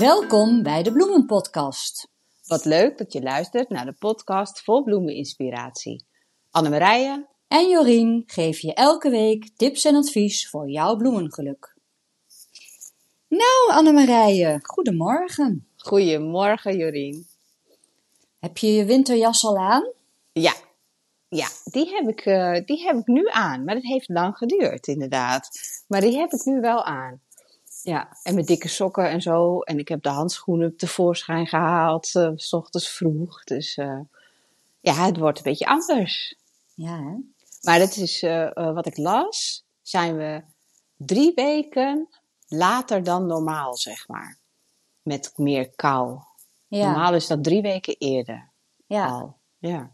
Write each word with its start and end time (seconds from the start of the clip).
Welkom 0.00 0.62
bij 0.62 0.82
de 0.82 0.92
Bloemenpodcast. 0.92 2.08
Wat 2.46 2.64
leuk 2.64 2.98
dat 2.98 3.12
je 3.12 3.22
luistert 3.22 3.68
naar 3.68 3.84
de 3.84 3.92
podcast 3.92 4.60
vol 4.60 4.82
bloemeninspiratie. 4.82 6.04
Annemarije 6.50 7.26
En 7.48 7.68
Jorien 7.68 8.22
geven 8.26 8.68
je 8.68 8.74
elke 8.74 9.10
week 9.10 9.50
tips 9.56 9.84
en 9.84 9.94
advies 9.94 10.48
voor 10.48 10.68
jouw 10.70 10.96
bloemengeluk. 10.96 11.76
Nou, 13.28 13.70
Annemarije, 13.70 14.60
goedemorgen. 14.62 15.66
Goedemorgen 15.76 16.76
Jorien. 16.76 17.26
Heb 18.38 18.58
je 18.58 18.72
je 18.72 18.84
winterjas 18.84 19.44
al 19.44 19.58
aan? 19.58 19.92
Ja, 20.32 20.54
ja 21.28 21.48
die, 21.64 21.90
heb 21.94 22.08
ik, 22.08 22.20
eh, 22.20 22.64
die 22.64 22.84
heb 22.84 22.96
ik 22.96 23.06
nu 23.06 23.28
aan. 23.28 23.64
Maar 23.64 23.74
dat 23.74 23.84
heeft 23.84 24.08
lang 24.08 24.36
geduurd 24.36 24.86
inderdaad. 24.86 25.50
Maar 25.86 26.00
die 26.00 26.16
heb 26.16 26.32
ik 26.32 26.44
nu 26.44 26.60
wel 26.60 26.84
aan. 26.84 27.20
Ja, 27.82 28.16
en 28.22 28.34
met 28.34 28.46
dikke 28.46 28.68
sokken 28.68 29.10
en 29.10 29.22
zo. 29.22 29.60
En 29.60 29.78
ik 29.78 29.88
heb 29.88 30.02
de 30.02 30.08
handschoenen 30.08 30.76
tevoorschijn 30.76 31.46
gehaald, 31.46 32.14
eh, 32.14 32.30
s 32.34 32.52
ochtends 32.52 32.88
vroeg. 32.88 33.44
Dus 33.44 33.76
eh, 33.76 34.00
ja, 34.80 34.94
het 34.94 35.16
wordt 35.16 35.38
een 35.38 35.44
beetje 35.44 35.66
anders. 35.66 36.34
Ja, 36.74 36.96
hè? 36.96 37.16
Maar 37.60 37.78
dat 37.78 37.96
is 37.96 38.22
eh, 38.22 38.50
wat 38.54 38.86
ik 38.86 38.96
las, 38.96 39.64
zijn 39.82 40.16
we 40.16 40.42
drie 40.96 41.32
weken 41.34 42.08
later 42.48 43.02
dan 43.02 43.26
normaal, 43.26 43.76
zeg 43.76 44.08
maar. 44.08 44.38
Met 45.02 45.32
meer 45.36 45.70
kou. 45.70 46.18
Ja, 46.66 46.86
Normaal 46.86 47.14
is 47.14 47.26
dat 47.26 47.44
drie 47.44 47.62
weken 47.62 47.96
eerder 47.98 48.50
ja. 48.86 49.06
al. 49.06 49.36
Ja. 49.58 49.90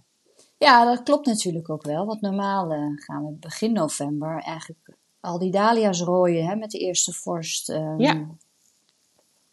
ja, 0.57 0.85
dat 0.85 1.03
klopt 1.03 1.27
natuurlijk 1.27 1.71
ook 1.71 1.83
wel. 1.83 2.07
Want 2.07 2.21
normaal 2.21 2.69
gaan 2.97 3.27
we 3.27 3.33
begin 3.33 3.73
november 3.73 4.43
eigenlijk 4.43 4.97
al 5.27 5.39
die 5.39 5.51
dahlia's 5.51 6.01
rooien 6.01 6.47
hè, 6.47 6.55
met 6.57 6.71
de 6.71 6.79
eerste 6.79 7.13
vorst. 7.13 7.69
ehm. 7.69 8.01
Ja. 8.01 8.27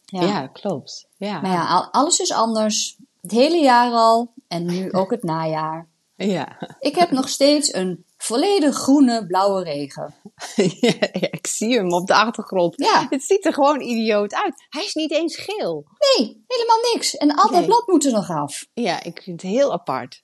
ja. 0.05 0.21
Ja, 0.21 0.47
klopt. 0.47 1.07
Ja. 1.17 1.41
Maar 1.41 1.51
ja, 1.51 1.67
al- 1.67 1.91
alles 1.91 2.19
is 2.19 2.31
anders. 2.31 2.97
Het 3.21 3.31
hele 3.31 3.57
jaar 3.57 3.91
al 3.91 4.33
en 4.47 4.65
nu 4.65 4.91
ook 4.91 5.11
het 5.11 5.23
najaar. 5.33 5.87
Ja. 6.15 6.75
Ik 6.79 6.95
heb 6.95 7.11
nog 7.11 7.29
steeds 7.29 7.73
een 7.73 8.05
volledig 8.17 8.75
groene 8.75 9.27
blauwe 9.27 9.63
regen. 9.63 10.13
ja, 10.81 10.95
ik 11.31 11.47
zie 11.47 11.75
hem 11.77 11.93
op 11.93 12.07
de 12.07 12.13
achtergrond. 12.15 12.73
Ja, 12.75 13.07
Het 13.09 13.23
ziet 13.23 13.45
er 13.45 13.53
gewoon 13.53 13.81
idioot 13.81 14.33
uit. 14.33 14.65
Hij 14.69 14.83
is 14.83 14.93
niet 14.93 15.11
eens 15.11 15.35
geel. 15.35 15.85
nee, 16.17 16.43
helemaal 16.47 16.91
niks. 16.93 17.17
En 17.17 17.35
al 17.35 17.47
dat 17.49 17.51
Nee. 17.59 17.65
blad 17.65 17.87
moet 17.87 18.05
er 18.05 18.11
nog 18.11 18.29
af. 18.29 18.65
Ja, 18.73 19.03
ik 19.03 19.21
vind 19.23 19.41
het 19.41 19.51
heel 19.51 19.71
apart. 19.73 20.23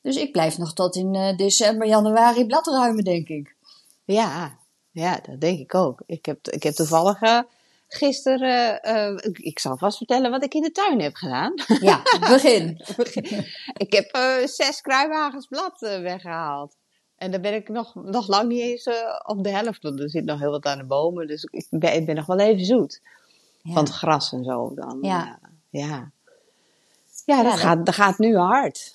Dus 0.00 0.16
ik 0.16 0.32
blijf 0.32 0.58
nog 0.58 0.72
tot 0.74 0.96
in 0.96 1.14
eh, 1.14 1.36
december, 1.36 1.86
januari 1.88 2.46
bladruimen, 2.46 3.04
denk 3.04 3.28
ik. 3.28 3.56
Ja, 4.04 4.58
ja, 4.92 5.20
dat 5.26 5.40
denk 5.40 5.58
ik 5.58 5.74
ook. 5.74 6.02
Ik 6.06 6.26
heb, 6.26 6.48
ik 6.48 6.62
heb 6.62 6.74
toevallig 6.74 7.20
eh, 7.20 7.40
gisteren, 7.88 8.82
eh, 8.82 9.12
ik, 9.30 9.38
ik 9.38 9.58
zal 9.58 9.76
vast 9.76 9.96
vertellen 9.96 10.30
wat 10.30 10.44
ik 10.44 10.54
in 10.54 10.62
de 10.62 10.72
tuin 10.72 11.00
heb 11.00 11.14
gedaan. 11.14 11.52
Ja, 11.80 12.02
begin. 12.20 12.80
ik 13.84 13.92
heb 13.92 14.10
eh, 14.12 14.46
zes 14.46 14.80
kruiwagens 14.80 15.46
blad 15.46 15.82
eh, 15.82 16.00
weggehaald. 16.00 16.76
En 17.16 17.30
dan 17.30 17.40
ben 17.40 17.54
ik 17.54 17.68
nog, 17.68 17.94
nog 17.94 18.28
lang 18.28 18.48
niet 18.48 18.60
eens 18.60 18.88
op 19.24 19.44
de 19.44 19.50
helft, 19.50 19.82
want 19.82 20.00
er 20.00 20.10
zit 20.10 20.24
nog 20.24 20.38
heel 20.38 20.50
wat 20.50 20.64
aan 20.64 20.78
de 20.78 20.84
bomen. 20.84 21.26
Dus 21.26 21.44
ik 21.44 21.66
ben, 21.70 21.94
ik 21.94 22.06
ben 22.06 22.14
nog 22.14 22.26
wel 22.26 22.38
even 22.38 22.64
zoet. 22.64 23.00
Ja. 23.62 23.72
Van 23.72 23.84
het 23.84 23.92
gras 23.92 24.32
en 24.32 24.44
zo 24.44 24.74
dan. 24.74 24.98
Ja. 25.02 25.38
ja. 25.70 26.10
Ja, 27.24 27.42
dat, 27.42 27.52
dat- 27.52 27.60
gaat, 27.60 27.86
dat 27.86 27.94
gaat 27.94 28.18
nu 28.18 28.36
hard. 28.36 28.94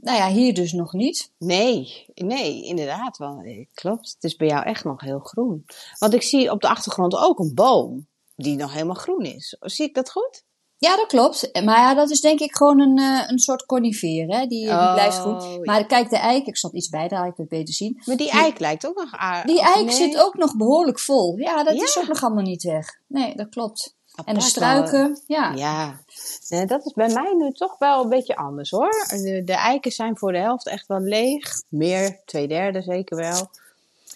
Nou 0.00 0.16
ja, 0.16 0.28
hier 0.30 0.54
dus 0.54 0.72
nog 0.72 0.92
niet. 0.92 1.32
Nee, 1.38 2.04
nee, 2.14 2.64
inderdaad. 2.64 3.16
Wel, 3.16 3.38
eh, 3.40 3.66
klopt. 3.74 4.12
Het 4.14 4.24
is 4.24 4.36
bij 4.36 4.48
jou 4.48 4.64
echt 4.64 4.84
nog 4.84 5.00
heel 5.00 5.18
groen. 5.18 5.64
Want 5.98 6.14
ik 6.14 6.22
zie 6.22 6.50
op 6.50 6.60
de 6.60 6.68
achtergrond 6.68 7.14
ook 7.16 7.38
een 7.38 7.54
boom 7.54 8.06
die 8.36 8.56
nog 8.56 8.72
helemaal 8.72 8.94
groen 8.94 9.24
is. 9.24 9.56
Zie 9.60 9.86
ik 9.88 9.94
dat 9.94 10.10
goed? 10.10 10.44
Ja, 10.78 10.96
dat 10.96 11.06
klopt. 11.06 11.50
Maar 11.64 11.78
ja, 11.78 11.94
dat 11.94 12.10
is 12.10 12.20
denk 12.20 12.40
ik 12.40 12.56
gewoon 12.56 12.80
een, 12.80 12.98
eh, 12.98 13.24
een 13.30 13.38
soort 13.38 13.66
conifeer, 13.66 14.26
hè? 14.28 14.46
Die, 14.46 14.48
die 14.64 14.68
Oh, 14.68 14.92
blijft 14.94 15.16
groen. 15.18 15.50
ja. 15.52 15.58
Maar 15.62 15.86
kijk, 15.86 16.10
de 16.10 16.16
eik, 16.16 16.46
ik 16.46 16.56
zal 16.56 16.70
het 16.70 16.78
iets 16.78 16.88
bijdragen, 16.88 17.28
ik 17.28 17.34
kan 17.34 17.44
het 17.48 17.58
beter 17.58 17.74
zien. 17.74 18.02
Maar 18.04 18.16
die 18.16 18.30
eik 18.30 18.58
lijkt 18.58 18.86
ook 18.86 18.96
nog 18.96 19.12
aardig. 19.12 19.54
Die 19.54 19.62
eik 19.64 19.84
Nee, 19.84 19.94
zit 19.94 20.18
ook 20.22 20.34
nog 20.36 20.56
behoorlijk 20.56 20.98
vol. 20.98 21.38
Ja, 21.38 21.64
dat 21.64 21.76
Ja. 21.76 21.82
is 21.84 21.98
ook 21.98 22.08
nog 22.08 22.22
allemaal 22.22 22.42
niet 22.42 22.62
weg. 22.62 23.00
Nee, 23.06 23.36
dat 23.36 23.48
klopt. 23.48 23.96
En 24.24 24.34
de 24.34 24.40
struiken, 24.40 25.22
ja. 25.26 25.48
wel. 25.48 25.58
Ja, 25.58 26.00
nee, 26.48 26.66
dat 26.66 26.86
is 26.86 26.92
bij 26.92 27.12
mij 27.12 27.34
nu 27.34 27.52
toch 27.52 27.78
wel 27.78 28.02
een 28.02 28.08
beetje 28.08 28.36
anders 28.36 28.70
hoor. 28.70 29.06
De, 29.08 29.42
de 29.44 29.52
eiken 29.52 29.92
zijn 29.92 30.18
voor 30.18 30.32
de 30.32 30.38
helft 30.38 30.66
echt 30.66 30.86
wel 30.86 31.00
leeg. 31.00 31.62
Meer, 31.68 32.20
twee 32.24 32.48
derde 32.48 32.82
zeker 32.82 33.16
wel. 33.16 33.50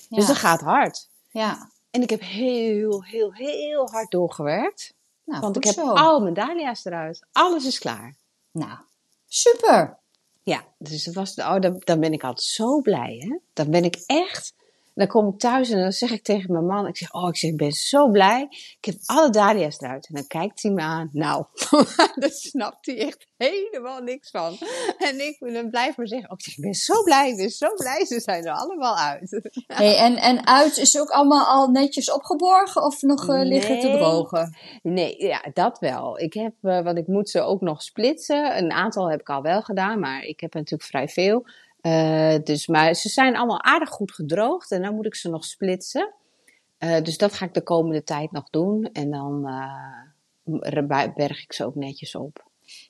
Dus 0.08 0.26
dat 0.26 0.36
gaat 0.36 0.60
hard. 0.60 1.08
ja. 1.30 1.70
En 1.90 2.02
ik 2.02 2.10
heb 2.10 2.20
heel, 2.20 3.04
heel, 3.04 3.32
heel 3.32 3.90
hard 3.90 4.10
doorgewerkt. 4.10 4.94
Nou, 5.24 5.40
want 5.40 5.56
ik 5.56 5.64
heb 5.64 5.74
zo. 5.74 5.90
al 5.90 6.20
mijn 6.20 6.34
dahlia's 6.34 6.84
eruit. 6.84 7.26
Alles 7.32 7.64
is 7.64 7.78
klaar. 7.78 8.14
Nou, 8.50 8.78
super. 9.28 9.98
Ja, 10.42 10.64
dus 10.78 11.04
dat 11.04 11.14
was, 11.14 11.34
oh, 11.34 11.60
dan, 11.60 11.82
dan 11.84 12.00
ben 12.00 12.12
ik 12.12 12.24
altijd 12.24 12.46
zo 12.46 12.80
blij, 12.80 13.16
hè. 13.28 13.38
Dan 13.52 13.70
ben 13.70 13.84
ik 13.84 14.02
echt, 14.06 14.54
dan 14.96 15.06
kom 15.06 15.28
ik 15.28 15.38
thuis 15.38 15.70
en 15.70 15.80
dan 15.80 15.92
zeg 15.92 16.10
ik 16.10 16.22
tegen 16.22 16.52
mijn 16.52 16.66
man, 16.66 16.86
ik 16.86 16.96
zeg, 16.96 17.12
oh, 17.12 17.28
ik 17.28 17.36
zeg, 17.36 17.50
ik 17.50 17.56
ben 17.56 17.72
zo 17.72 18.10
blij. 18.10 18.46
Ik 18.50 18.84
heb 18.84 18.94
alle 19.04 19.30
dahlia's 19.30 19.80
eruit. 19.80 20.08
En 20.08 20.14
dan 20.14 20.26
kijkt 20.26 20.62
hij 20.62 20.72
me 20.72 20.80
aan, 20.80 21.08
nou, 21.12 21.44
daar 22.20 22.30
snapt 22.30 22.86
hij 22.86 22.98
echt 22.98 23.26
helemaal 23.36 24.00
niks 24.00 24.30
van. 24.30 24.56
En 24.98 25.26
ik 25.26 25.52
dan 25.52 25.70
blijf 25.70 25.96
maar 25.96 26.08
zeggen, 26.08 26.30
oh, 26.30 26.36
ik 26.38 26.44
zeg, 26.44 26.56
ik 26.56 26.62
ben 26.62 26.74
zo 26.74 27.02
blij, 27.02 27.30
ik 27.30 27.36
ben 27.36 27.50
zo 27.50 27.74
blij, 27.74 28.04
ze 28.04 28.20
zijn 28.20 28.44
er 28.44 28.52
allemaal 28.52 28.96
uit. 28.96 29.24
Hey, 29.66 29.96
en, 29.96 30.16
en 30.16 30.46
uit 30.46 30.76
is 30.76 31.00
ook 31.00 31.08
allemaal 31.08 31.46
al 31.46 31.68
netjes 31.68 32.12
opgeborgen 32.12 32.82
of 32.82 33.02
nog 33.02 33.28
eh, 33.28 33.42
liggen 33.42 33.80
te 33.80 33.90
drogen? 33.90 34.56
Nee, 34.82 35.24
ja, 35.26 35.44
dat 35.52 35.78
wel. 35.78 36.18
Ik 36.18 36.34
heb, 36.34 36.52
eh, 36.62 36.82
want 36.82 36.98
ik 36.98 37.06
moet 37.06 37.30
ze 37.30 37.40
ook 37.40 37.60
nog 37.60 37.82
splitsen. 37.82 38.58
Een 38.58 38.72
aantal 38.72 39.10
heb 39.10 39.20
ik 39.20 39.28
al 39.28 39.42
wel 39.42 39.62
gedaan, 39.62 40.00
maar 40.00 40.22
ik 40.22 40.40
heb 40.40 40.52
er 40.54 40.60
natuurlijk 40.60 40.88
vrij 40.88 41.08
veel. 41.08 41.46
Eh, 41.86 42.34
dus, 42.44 42.66
maar 42.66 42.94
ze 42.94 43.08
zijn 43.08 43.36
allemaal 43.36 43.62
aardig 43.62 43.88
goed 43.88 44.12
gedroogd 44.12 44.70
en 44.70 44.82
dan 44.82 44.94
moet 44.94 45.06
ik 45.06 45.14
ze 45.14 45.28
nog 45.28 45.44
splitsen. 45.44 46.14
Eh, 46.78 47.02
dus 47.02 47.16
dat 47.16 47.32
ga 47.32 47.44
ik 47.44 47.54
de 47.54 47.62
komende 47.62 48.02
tijd 48.02 48.32
nog 48.32 48.50
doen. 48.50 48.84
En 48.92 49.10
dan 49.10 49.46
eh, 50.44 51.12
berg 51.14 51.42
ik 51.42 51.52
ze 51.52 51.64
ook 51.64 51.74
netjes 51.74 52.14
op. 52.14 52.44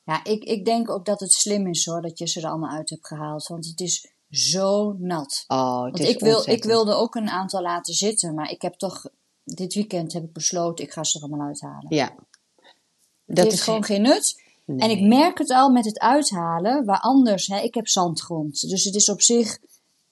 Ja, 0.04 0.24
ik, 0.24 0.44
ik 0.44 0.64
denk 0.64 0.90
ook 0.90 1.04
dat 1.04 1.20
het 1.20 1.32
slim 1.32 1.66
is 1.66 1.86
hoor, 1.86 2.00
dat 2.00 2.18
je 2.18 2.28
ze 2.28 2.40
er 2.40 2.46
allemaal 2.46 2.76
uit 2.76 2.90
hebt 2.90 3.06
gehaald. 3.06 3.46
Want 3.46 3.66
het 3.66 3.80
is 3.80 4.12
zo 4.30 4.96
nat. 4.98 5.44
Oh, 5.46 5.84
het 5.84 5.98
Want 5.98 5.98
is 5.98 6.08
ik, 6.08 6.20
wil, 6.20 6.48
ik 6.48 6.64
wilde 6.64 6.94
ook 6.94 7.14
een 7.14 7.28
aantal 7.28 7.62
laten 7.62 7.94
zitten, 7.94 8.34
maar 8.34 8.50
ik 8.50 8.62
heb 8.62 8.74
toch, 8.74 9.06
dit 9.44 9.74
weekend 9.74 10.12
heb 10.12 10.22
ik 10.22 10.32
besloten, 10.32 10.84
ik 10.84 10.92
ga 10.92 11.04
ze 11.04 11.18
er 11.18 11.24
allemaal 11.24 11.46
uithalen. 11.46 11.86
Ja. 11.88 12.14
Dat 13.24 13.44
heeft 13.44 13.62
gewoon 13.62 13.84
geen 13.84 14.02
nut. 14.02 14.44
Nee. 14.66 14.78
En 14.78 14.91
ik 14.91 15.00
merk 15.00 15.38
het 15.38 15.50
al 15.50 15.69
met 15.71 15.84
het 15.84 15.99
uithalen, 15.99 16.84
waar 16.84 17.00
anders, 17.00 17.47
hè, 17.47 17.59
ik 17.60 17.75
heb 17.75 17.88
zandgrond. 17.88 18.69
Dus 18.69 18.84
het 18.84 18.94
is 18.94 19.09
op 19.09 19.22
zich 19.22 19.59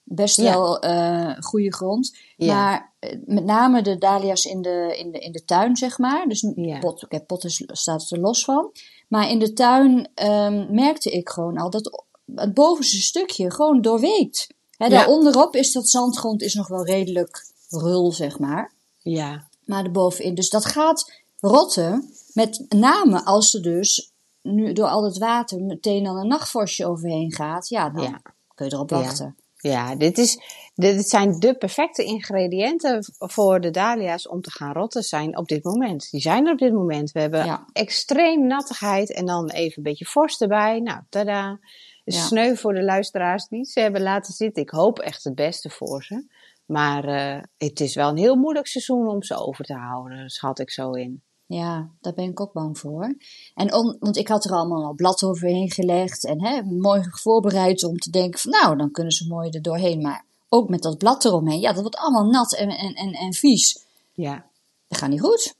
best 0.03 0.37
Ja. 0.37 0.43
wel 0.53 0.79
eh 0.79 1.35
goede 1.39 1.73
grond. 1.73 2.17
Ja. 2.37 2.53
Maar 2.55 2.93
eh, 2.99 3.17
met 3.25 3.43
name 3.45 3.81
de 3.81 3.97
dahlia's 3.97 4.45
in 4.45 4.61
de, 4.61 4.95
in 4.97 5.11
de, 5.11 5.19
in 5.19 5.31
de 5.31 5.43
tuin, 5.45 5.75
zeg 5.75 5.97
maar. 5.97 6.27
Dus 6.27 6.51
Ja. 6.55 6.79
pot, 6.79 7.07
potten 7.27 7.49
staat 7.75 8.11
er 8.11 8.19
los 8.19 8.43
van. 8.43 8.71
Maar 9.07 9.29
in 9.29 9.39
de 9.39 9.53
tuin 9.53 10.09
ehm, 10.13 10.73
merkte 10.73 11.11
ik 11.11 11.29
gewoon 11.29 11.57
al 11.57 11.69
dat 11.69 12.03
het 12.35 12.53
bovenste 12.53 13.01
stukje 13.01 13.51
gewoon 13.51 13.81
doorweekt. 13.81 14.47
Hè. 14.77 14.89
Daaronderop 14.89 15.55
is 15.55 15.71
dat 15.71 15.89
zandgrond 15.89 16.41
is 16.41 16.53
nog 16.53 16.67
wel 16.67 16.85
redelijk 16.85 17.51
rul, 17.69 18.11
zeg 18.11 18.39
maar. 18.39 18.73
Ja, 18.97 19.47
Maar 19.65 19.83
erbovenin. 19.85 20.35
Dus 20.35 20.49
dat 20.49 20.65
gaat 20.65 21.11
rotten. 21.39 22.09
Met 22.33 22.65
name 22.69 23.25
als 23.25 23.53
er 23.53 23.61
dus 23.61 24.13
nu 24.45 24.73
door 24.73 24.87
al 24.87 25.03
het 25.03 25.17
water 25.17 25.61
meteen 25.61 26.03
dan 26.03 26.17
een 26.17 26.27
nachtvorstje 26.27 26.85
overheen 26.85 27.33
gaat. 27.33 27.69
Ja, 27.69 27.89
dan 27.89 28.03
Ja. 28.03 28.21
kun 28.55 28.65
je 28.65 28.73
erop 28.73 28.89
wachten. 28.89 29.35
ja 29.55 29.95
dit, 29.95 30.17
is, 30.17 30.39
dit 30.75 31.09
zijn 31.09 31.39
de 31.39 31.55
perfecte 31.57 32.03
ingrediënten 32.03 33.05
voor 33.17 33.61
de 33.61 33.69
dahlia's 33.71 34.27
om 34.29 34.41
te 34.41 34.51
gaan 34.51 34.73
rotten 34.73 35.03
zijn 35.03 35.37
op 35.37 35.47
dit 35.47 35.63
moment. 35.63 36.07
Die 36.11 36.21
zijn 36.21 36.45
er 36.45 36.51
op 36.51 36.59
dit 36.59 36.73
moment. 36.73 37.11
We 37.11 37.19
hebben 37.19 37.45
Ja. 37.45 37.65
extreem 37.73 38.47
nattigheid 38.47 39.13
en 39.13 39.25
dan 39.25 39.49
even 39.49 39.77
een 39.77 39.83
beetje 39.83 40.05
vorst 40.05 40.41
erbij. 40.41 40.79
Nou, 40.79 41.01
tada. 41.09 41.59
Sneu 42.05 42.55
voor 42.55 42.73
de 42.73 42.83
luisteraars 42.83 43.47
die 43.47 43.63
ze 43.65 43.79
hebben 43.79 44.01
laten 44.01 44.33
zitten. 44.33 44.63
Ik 44.63 44.69
hoop 44.69 44.99
echt 44.99 45.23
het 45.23 45.35
beste 45.35 45.69
voor 45.69 46.03
ze. 46.03 46.25
Maar 46.65 47.03
eh, 47.03 47.41
het 47.57 47.79
is 47.79 47.95
wel 47.95 48.09
een 48.09 48.17
heel 48.17 48.35
moeilijk 48.35 48.67
seizoen 48.67 49.07
om 49.07 49.23
ze 49.23 49.35
over 49.35 49.65
te 49.65 49.73
houden, 49.73 50.29
schat 50.29 50.59
ik 50.59 50.69
zo 50.71 50.91
in. 50.91 51.23
Ja, 51.47 51.89
daar 52.01 52.13
ben 52.13 52.25
ik 52.29 52.39
ook 52.39 52.53
bang 52.53 52.77
voor. 52.79 53.15
En 53.55 53.73
om, 53.73 53.95
want 53.99 54.17
ik 54.17 54.27
had 54.27 54.45
er 54.45 54.51
allemaal 54.51 54.85
al 54.85 54.93
blad 54.93 55.23
overheen 55.23 55.71
gelegd. 55.71 56.25
En 56.25 56.41
hè, 56.45 56.61
mooi 56.63 57.01
voorbereid 57.09 57.83
om 57.83 57.97
te 57.97 58.09
denken 58.09 58.39
van 58.39 58.51
nou, 58.51 58.77
dan 58.77 58.91
kunnen 58.91 59.11
ze 59.13 59.27
mooi 59.27 59.49
er 59.49 59.61
doorheen. 59.61 60.01
Maar 60.01 60.25
ook 60.49 60.69
met 60.69 60.81
dat 60.81 60.97
blad 60.97 61.25
eromheen. 61.25 61.59
Ja, 61.59 61.71
dat 61.71 61.81
wordt 61.81 61.97
allemaal 61.97 62.25
nat 62.29 62.55
en, 62.55 62.69
en, 62.69 62.93
en, 62.93 63.11
en 63.13 63.33
vies. 63.33 63.79
Ja. 64.13 64.45
Dat 64.87 64.97
gaat 64.97 65.09
niet 65.09 65.21
goed. 65.21 65.55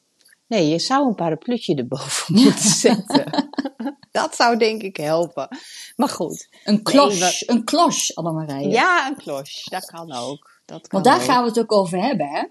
Nee, 0.48 0.68
je 0.70 0.80
zou 0.80 1.08
een 1.08 1.16
parapluutje 1.16 1.76
erboven 1.76 2.34
moeten 2.44 2.70
zetten. 2.70 3.24
Dat 4.12 4.36
zou 4.36 4.58
denk 4.58 4.82
ik 4.82 4.98
helpen. 4.98 5.48
Maar 5.96 6.10
goed. 6.10 6.48
Een 6.64 6.84
klos, 6.84 7.12
Nee, 7.12 7.20
wat- 7.20 7.44
een 7.46 7.64
klos, 7.64 8.16
Annemarije. 8.16 8.70
Ja, 8.70 9.08
een 9.08 9.16
klosje. 9.16 9.70
Dat 9.70 9.86
kan 9.86 10.12
ook. 10.14 10.60
Dat 10.66 10.88
kan 10.88 10.90
Want 11.02 11.06
daar 11.06 11.20
ook. 11.20 11.22
gaan 11.32 11.44
we 11.44 11.50
het 11.50 11.60
ook 11.60 11.72
over 11.72 12.02
hebben, 12.02 12.28
hè? 12.30 12.44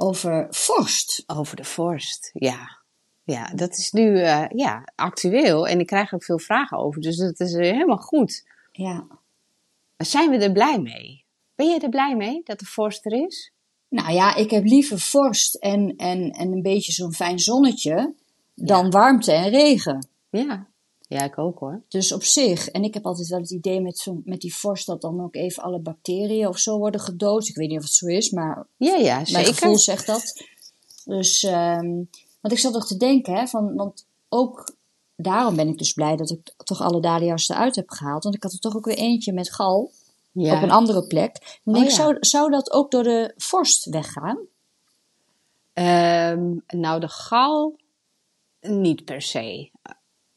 Over 0.00 0.46
vorst. 0.50 1.22
Over 1.26 1.56
de 1.56 1.64
vorst, 1.64 2.30
ja. 2.34 2.78
ja, 3.24 3.52
dat 3.54 3.76
is 3.76 3.90
nu 3.90 4.20
eh, 4.20 4.44
ja, 4.48 4.92
actueel 4.94 5.68
en 5.68 5.80
ik 5.80 5.86
krijg 5.86 6.14
ook 6.14 6.24
veel 6.24 6.38
vragen 6.38 6.78
over. 6.78 7.00
Dus 7.00 7.16
dat 7.16 7.40
is 7.40 7.54
eh, 7.54 7.60
helemaal 7.60 7.96
goed. 7.96 8.44
Ja. 8.72 9.06
Zijn 9.96 10.30
we 10.30 10.36
er 10.36 10.52
blij 10.52 10.80
mee? 10.80 11.24
Ben 11.54 11.68
je 11.68 11.80
er 11.80 11.88
blij 11.88 12.16
mee 12.16 12.40
dat 12.44 12.58
de 12.58 12.64
vorst 12.64 13.06
er 13.06 13.26
is? 13.26 13.52
Nou 13.88 14.12
ja, 14.12 14.34
ik 14.34 14.50
heb 14.50 14.64
liever 14.64 14.98
vorst 14.98 15.54
en, 15.54 15.96
en, 15.96 16.30
en 16.30 16.52
een 16.52 16.62
beetje 16.62 16.92
zo'n 16.92 17.12
fijn 17.12 17.38
zonnetje 17.38 18.14
dan 18.54 18.90
warmte 18.90 19.32
en 19.32 19.50
regen. 19.50 20.08
Ja. 20.30 20.66
Ja, 21.08 21.22
ik 21.24 21.38
ook 21.38 21.58
hoor. 21.58 21.82
Dus 21.88 22.12
op 22.12 22.22
zich, 22.22 22.68
en 22.68 22.82
ik 22.84 22.94
heb 22.94 23.06
altijd 23.06 23.28
wel 23.28 23.40
het 23.40 23.50
idee 23.50 23.80
met, 23.80 23.98
zo, 23.98 24.20
met 24.24 24.40
die 24.40 24.54
vorst 24.54 24.86
dat 24.86 25.00
dan 25.00 25.22
ook 25.22 25.34
even 25.34 25.62
alle 25.62 25.78
bacteriën 25.80 26.48
of 26.48 26.58
zo 26.58 26.78
worden 26.78 27.00
gedood. 27.00 27.48
Ik 27.48 27.54
weet 27.56 27.68
niet 27.68 27.78
of 27.78 27.84
het 27.84 27.92
zo 27.92 28.06
is, 28.06 28.30
maar 28.30 28.66
Ja, 28.76 28.94
ja, 28.96 29.14
mijn 29.14 29.26
zeker. 29.26 29.54
gevoel 29.54 29.78
zegt 29.78 30.06
dat. 30.06 30.44
Dus, 31.04 31.42
ehm, 31.42 31.86
want 32.40 32.54
ik 32.54 32.58
zat 32.58 32.72
nog 32.72 32.86
te 32.86 32.96
denken, 32.96 33.34
hè, 33.34 33.46
van, 33.46 33.74
want 33.74 34.06
ook 34.28 34.74
daarom 35.16 35.56
ben 35.56 35.68
ik 35.68 35.78
dus 35.78 35.92
blij 35.92 36.16
dat 36.16 36.30
ik 36.30 36.54
toch 36.64 36.80
alle 36.80 37.00
dahlia's 37.00 37.48
eruit 37.48 37.76
heb 37.76 37.90
gehaald. 37.90 38.22
Want 38.22 38.34
ik 38.34 38.42
had 38.42 38.52
er 38.52 38.58
toch 38.58 38.76
ook 38.76 38.84
weer 38.84 38.96
eentje 38.98 39.32
met 39.32 39.52
gal 39.52 39.90
Ja. 40.32 40.56
op 40.56 40.62
een 40.62 40.70
andere 40.70 41.06
plek. 41.06 41.60
Dan 41.64 41.74
Oh, 41.74 41.82
ik, 41.82 41.88
ja. 41.88 41.94
zou, 41.94 42.16
zou 42.20 42.50
dat 42.50 42.72
ook 42.72 42.90
door 42.90 43.02
de 43.02 43.32
vorst 43.36 43.84
weggaan? 43.84 44.38
Ehm, 45.72 46.56
nou, 46.66 47.00
de 47.00 47.08
gal 47.08 47.76
niet 48.60 49.04
per 49.04 49.22
se. 49.22 49.70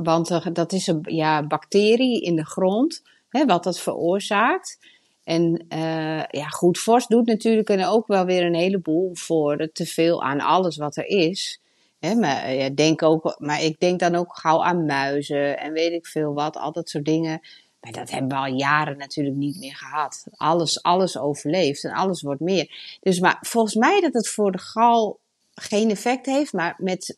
Want 0.03 0.55
dat 0.55 0.71
is 0.71 0.87
een 0.87 1.01
ja, 1.03 1.47
bacterie 1.47 2.21
in 2.21 2.35
de 2.35 2.45
grond, 2.45 3.01
hè, 3.29 3.45
wat 3.45 3.63
dat 3.63 3.79
veroorzaakt. 3.79 4.79
En 5.23 5.65
eh, 5.67 6.23
ja, 6.23 6.47
goed, 6.47 6.79
vorst 6.79 7.09
doet 7.09 7.25
natuurlijk 7.25 7.69
ook 7.69 8.07
wel 8.07 8.25
weer 8.25 8.45
een 8.45 8.55
heleboel 8.55 9.15
voor 9.15 9.59
het 9.59 9.75
teveel 9.75 10.23
aan 10.23 10.39
alles 10.39 10.77
wat 10.77 10.95
er 10.95 11.05
is. 11.05 11.61
Hè, 11.99 12.15
maar, 12.15 12.53
ja, 12.53 12.69
denk 12.69 13.03
ook, 13.03 13.35
maar 13.37 13.63
ik 13.63 13.79
denk 13.79 13.99
dan 13.99 14.15
ook 14.15 14.37
gauw 14.37 14.63
aan 14.63 14.85
muizen 14.85 15.59
en 15.59 15.73
weet 15.73 15.91
ik 15.91 16.05
veel 16.05 16.33
wat, 16.33 16.57
al 16.57 16.71
dat 16.71 16.89
soort 16.89 17.05
dingen. 17.05 17.41
Maar 17.81 17.91
dat 17.91 18.11
hebben 18.11 18.29
we 18.29 18.35
al 18.35 18.53
jaren 18.53 18.97
natuurlijk 18.97 19.35
niet 19.35 19.59
meer 19.59 19.75
gehad. 19.75 20.23
Alles, 20.31 20.83
alles 20.83 21.17
overleeft 21.17 21.83
en 21.83 21.91
alles 21.91 22.21
wordt 22.21 22.41
meer. 22.41 22.97
Dus 23.01 23.19
maar 23.19 23.37
volgens 23.41 23.75
mij 23.75 24.01
dat 24.01 24.13
het 24.13 24.29
voor 24.29 24.51
de 24.51 24.57
gal 24.57 25.19
geen 25.61 25.89
effect 25.89 26.25
heeft, 26.25 26.53
maar 26.53 26.75
met 26.77 27.17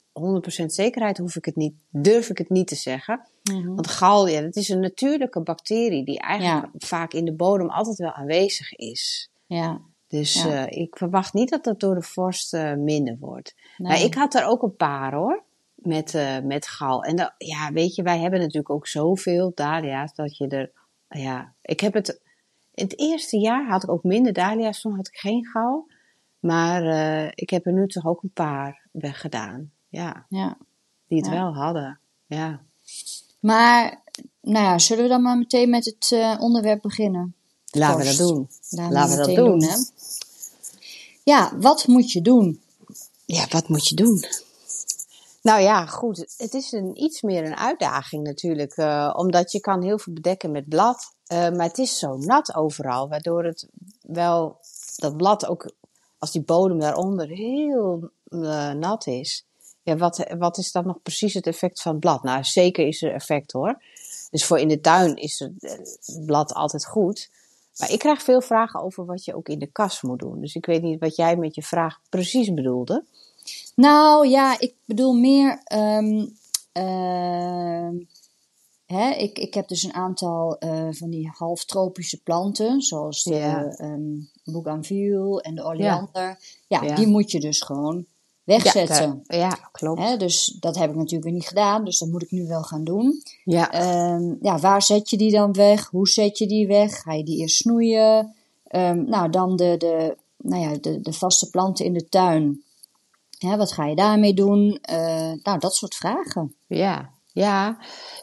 100% 0.61 0.65
zekerheid 0.65 1.17
hoef 1.17 1.35
ik 1.35 1.45
het 1.45 1.55
niet, 1.55 1.73
durf 1.89 2.29
ik 2.29 2.37
het 2.37 2.49
niet 2.49 2.67
te 2.67 2.75
zeggen. 2.75 3.27
Want 3.75 3.87
gal, 3.87 4.27
ja, 4.27 4.41
dat 4.41 4.55
is 4.55 4.69
een 4.69 4.79
natuurlijke 4.79 5.41
bacterie 5.41 6.05
die 6.05 6.19
eigenlijk 6.19 6.67
vaak 6.77 7.13
in 7.13 7.25
de 7.25 7.33
bodem 7.33 7.69
altijd 7.69 7.97
wel 7.97 8.11
aanwezig 8.11 8.73
is. 8.73 9.29
Ja, 9.45 9.81
Dus 10.07 10.43
Ja. 10.43 10.67
eh, 10.67 10.81
ik 10.81 10.97
verwacht 10.97 11.33
niet 11.33 11.49
dat 11.49 11.63
dat 11.63 11.79
door 11.79 11.95
de 11.95 12.01
vorst 12.01 12.53
eh, 12.53 12.73
minder 12.73 13.17
wordt. 13.19 13.53
nee. 13.77 13.87
Maar 13.87 14.01
ik 14.01 14.13
had 14.13 14.33
er 14.33 14.45
ook 14.45 14.61
een 14.63 14.75
paar 14.75 15.13
hoor, 15.13 15.43
met, 15.75 16.13
eh, 16.15 16.39
met 16.39 16.67
gal. 16.67 17.03
En 17.03 17.15
dat, 17.15 17.33
ja, 17.37 17.71
weet 17.71 17.95
je, 17.95 18.03
wij 18.03 18.19
hebben 18.19 18.39
natuurlijk 18.39 18.69
ook 18.69 18.87
zoveel 18.87 19.51
dahlia's 19.55 20.13
dat 20.15 20.37
je 20.37 20.47
er, 20.47 20.71
ja, 21.09 21.53
ik 21.61 21.79
heb 21.79 21.93
het, 21.93 22.21
in 22.73 22.83
het 22.83 22.99
eerste 22.99 23.37
jaar 23.37 23.67
had 23.69 23.83
ik 23.83 23.89
ook 23.89 24.03
minder 24.03 24.33
dahlia's, 24.33 24.81
toen 24.81 24.95
had 24.95 25.07
ik 25.07 25.15
geen 25.17 25.45
gal. 25.45 25.91
Maar 26.43 26.83
eh, 26.83 27.31
ik 27.35 27.49
heb 27.49 27.65
er 27.65 27.73
nu 27.73 27.87
toch 27.87 28.05
ook 28.05 28.23
een 28.23 28.33
paar 28.33 28.81
weggedaan. 28.91 29.71
Ja, 29.89 30.25
ja. 30.29 30.57
die 31.07 31.17
het 31.17 31.27
Ja. 31.27 31.33
wel 31.33 31.53
hadden. 31.53 31.99
Ja. 32.25 32.61
Maar, 33.39 34.01
nou 34.41 34.65
ja, 34.65 34.79
zullen 34.79 35.03
we 35.03 35.09
dan 35.09 35.21
maar 35.21 35.37
meteen 35.37 35.69
met 35.69 35.85
het 35.85 36.11
eh, 36.11 36.35
onderwerp 36.39 36.81
beginnen? 36.81 37.35
Laten 37.71 37.97
we 37.99 38.05
dat 38.05 38.17
doen. 38.17 38.49
Laten, 38.69 38.93
Laten 38.93 39.17
we 39.17 39.25
dat 39.25 39.35
doen. 39.35 39.63
hè? 39.63 39.75
Ja, 41.23 41.57
wat 41.57 41.87
moet 41.87 42.11
je 42.11 42.21
doen? 42.21 42.61
Ja, 43.25 43.45
wat 43.49 43.67
moet 43.67 43.87
je 43.87 43.95
doen? 43.95 44.23
Nou 45.41 45.61
ja, 45.61 45.85
goed. 45.85 46.33
Het 46.37 46.53
is 46.53 46.71
een, 46.71 47.03
iets 47.03 47.21
meer 47.21 47.45
een 47.45 47.57
uitdaging 47.57 48.23
natuurlijk. 48.23 48.71
eh, 48.77 49.13
omdat 49.17 49.51
je 49.51 49.59
kan 49.59 49.81
heel 49.81 49.99
veel 49.99 50.13
bedekken 50.13 50.51
met 50.51 50.69
blad. 50.69 51.11
maar 51.29 51.67
het 51.67 51.77
is 51.77 51.99
zo 51.99 52.17
nat 52.17 52.55
overal. 52.55 53.09
Waardoor 53.09 53.43
het 53.43 53.67
wel, 54.01 54.57
dat 54.95 55.17
blad 55.17 55.45
ook, 55.45 55.71
als 56.23 56.31
die 56.31 56.41
bodem 56.41 56.79
daaronder 56.79 57.27
heel 57.27 58.09
eh, 58.29 58.71
nat 58.71 59.07
is. 59.07 59.45
Ja, 59.81 59.97
wat, 59.97 60.25
wat 60.37 60.57
is 60.57 60.71
dan 60.71 60.85
nog 60.85 61.01
precies 61.01 61.33
het 61.33 61.47
effect 61.47 61.81
van 61.81 61.91
het 61.91 61.99
blad? 62.01 62.23
Nou, 62.23 62.43
zeker 62.43 62.87
is 62.87 63.01
er 63.01 63.13
effect 63.13 63.51
hoor. 63.51 63.81
Dus 64.31 64.45
voor 64.45 64.59
in 64.59 64.67
de 64.67 64.79
tuin 64.79 65.15
is 65.15 65.39
het 65.39 65.63
eh, 65.63 65.71
het 65.71 66.23
blad 66.25 66.53
altijd 66.53 66.85
goed. 66.85 67.29
Maar 67.77 67.91
ik 67.91 67.99
krijg 67.99 68.21
veel 68.21 68.41
vragen 68.41 68.81
over 68.81 69.05
wat 69.05 69.25
je 69.25 69.35
ook 69.35 69.47
in 69.47 69.59
de 69.59 69.67
kas 69.71 70.01
moet 70.01 70.19
doen. 70.19 70.41
Dus 70.41 70.55
ik 70.55 70.65
weet 70.65 70.81
niet 70.81 70.99
wat 70.99 71.15
jij 71.15 71.35
met 71.35 71.55
je 71.55 71.63
vraag 71.63 71.99
precies 72.09 72.53
bedoelde. 72.53 73.03
Nou 73.75 74.27
ja, 74.27 74.59
ik 74.59 74.73
bedoel 74.85 75.13
meer. 75.13 75.61
ehm, 75.63 76.25
hè, 78.93 79.09
ik, 79.11 79.39
ik 79.39 79.53
heb 79.53 79.67
dus 79.67 79.83
een 79.83 79.93
aantal 79.93 80.57
eh, 80.57 80.87
van 80.91 81.09
die 81.09 81.29
halftropische 81.37 82.21
planten, 82.23 82.81
zoals 82.81 83.23
de 83.23 83.35
Ja. 83.35 83.65
ehm 83.65 84.01
bougainville 84.43 85.41
en 85.41 85.55
de 85.55 85.63
oleander. 85.63 86.37
Ja, 86.67 86.81
Ja. 86.83 86.95
die 86.95 87.07
moet 87.07 87.31
je 87.31 87.39
dus 87.39 87.61
gewoon 87.61 88.05
wegzetten. 88.43 89.23
Ja, 89.27 89.37
ja 89.37 89.49
klopt. 89.71 90.01
Hè, 90.01 90.17
dus 90.17 90.57
dat 90.59 90.75
heb 90.75 90.89
ik 90.89 90.95
natuurlijk 90.95 91.23
weer 91.23 91.33
niet 91.33 91.47
gedaan, 91.47 91.85
dus 91.85 91.99
dat 91.99 92.09
moet 92.09 92.21
ik 92.23 92.31
nu 92.31 92.47
wel 92.47 92.63
gaan 92.63 92.83
doen. 92.83 93.21
Ja, 93.43 93.71
Ehm, 93.71 94.33
ja, 94.41 94.57
waar 94.59 94.81
zet 94.81 95.09
je 95.09 95.17
die 95.17 95.31
dan 95.31 95.53
weg? 95.53 95.89
Hoe 95.89 96.07
zet 96.07 96.37
je 96.37 96.47
die 96.47 96.67
weg? 96.67 97.01
Ga 97.01 97.13
je 97.13 97.23
die 97.23 97.37
eerst 97.39 97.55
snoeien? 97.57 98.35
Ehm, 98.67 99.03
nou, 99.09 99.29
dan 99.29 99.55
de, 99.55 99.75
de, 99.77 100.17
nou 100.37 100.61
ja, 100.61 100.77
de, 100.81 101.01
de 101.01 101.13
vaste 101.13 101.49
planten 101.49 101.85
in 101.85 101.93
de 101.93 102.09
tuin. 102.09 102.63
Hè, 103.37 103.57
wat 103.57 103.71
ga 103.71 103.85
je 103.85 103.95
daarmee 103.95 104.33
doen? 104.33 104.77
Eh, 104.81 105.31
nou, 105.43 105.59
dat 105.59 105.75
soort 105.75 105.95
vragen. 105.95 106.55
ja, 106.67 107.09
ja, 107.33 107.77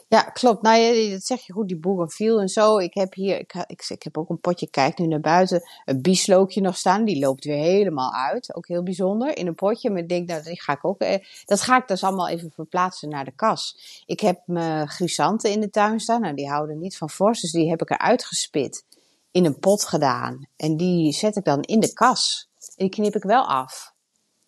ja, 0.07 0.21
klopt. 0.21 0.61
Nou, 0.61 0.79
ja, 0.79 1.11
dat 1.11 1.23
zeg 1.23 1.41
je 1.45 1.53
goed, 1.53 1.67
die 1.67 1.79
bougainville 1.79 2.41
en 2.41 2.49
zo. 2.49 2.77
Ik 2.77 2.93
heb 2.93 3.13
hier, 3.13 3.39
ik, 3.39 3.53
ik, 3.67 3.85
ik 3.87 4.03
heb 4.03 4.17
ook 4.17 4.29
een 4.29 4.39
potje, 4.39 4.69
kijk 4.69 4.97
nu 4.97 5.07
naar 5.07 5.19
buiten, 5.19 5.61
een 5.85 6.01
bieslookje 6.01 6.61
nog 6.61 6.77
staan. 6.77 7.05
Die 7.05 7.19
loopt 7.19 7.43
weer 7.43 7.57
helemaal 7.57 8.13
uit. 8.13 8.55
Ook 8.55 8.67
heel 8.67 8.83
bijzonder, 8.83 9.37
in 9.37 9.47
een 9.47 9.55
potje. 9.55 9.89
Maar 9.89 10.01
ik 10.01 10.09
denk, 10.09 10.27
nou, 10.27 10.43
die 10.43 10.61
ga 10.61 10.73
ik 10.73 10.85
ook, 10.85 10.99
eh, 10.99 11.25
dat 11.45 11.61
ga 11.61 11.77
ik 11.77 11.87
dus 11.87 12.03
allemaal 12.03 12.27
even 12.27 12.51
verplaatsen 12.51 13.09
naar 13.09 13.25
de 13.25 13.31
kas. 13.31 13.77
Ik 14.05 14.19
heb 14.19 14.41
mijn 14.45 14.87
chrysanten 14.87 15.51
in 15.51 15.59
de 15.59 15.69
tuin 15.69 15.99
staan. 15.99 16.21
Nou, 16.21 16.35
die 16.35 16.49
houden 16.49 16.79
niet 16.79 16.97
van 16.97 17.09
vorst, 17.09 17.41
dus 17.41 17.51
die 17.51 17.69
heb 17.69 17.81
ik 17.81 17.89
eruit 17.89 18.25
gespit. 18.25 18.85
In 19.31 19.45
een 19.45 19.59
pot 19.59 19.85
gedaan. 19.85 20.47
En 20.55 20.77
die 20.77 21.13
zet 21.13 21.35
ik 21.35 21.43
dan 21.43 21.61
in 21.61 21.79
de 21.79 21.93
kas. 21.93 22.49
En 22.59 22.73
die 22.75 22.89
knip 22.89 23.15
ik 23.15 23.23
wel 23.23 23.47
af. 23.47 23.93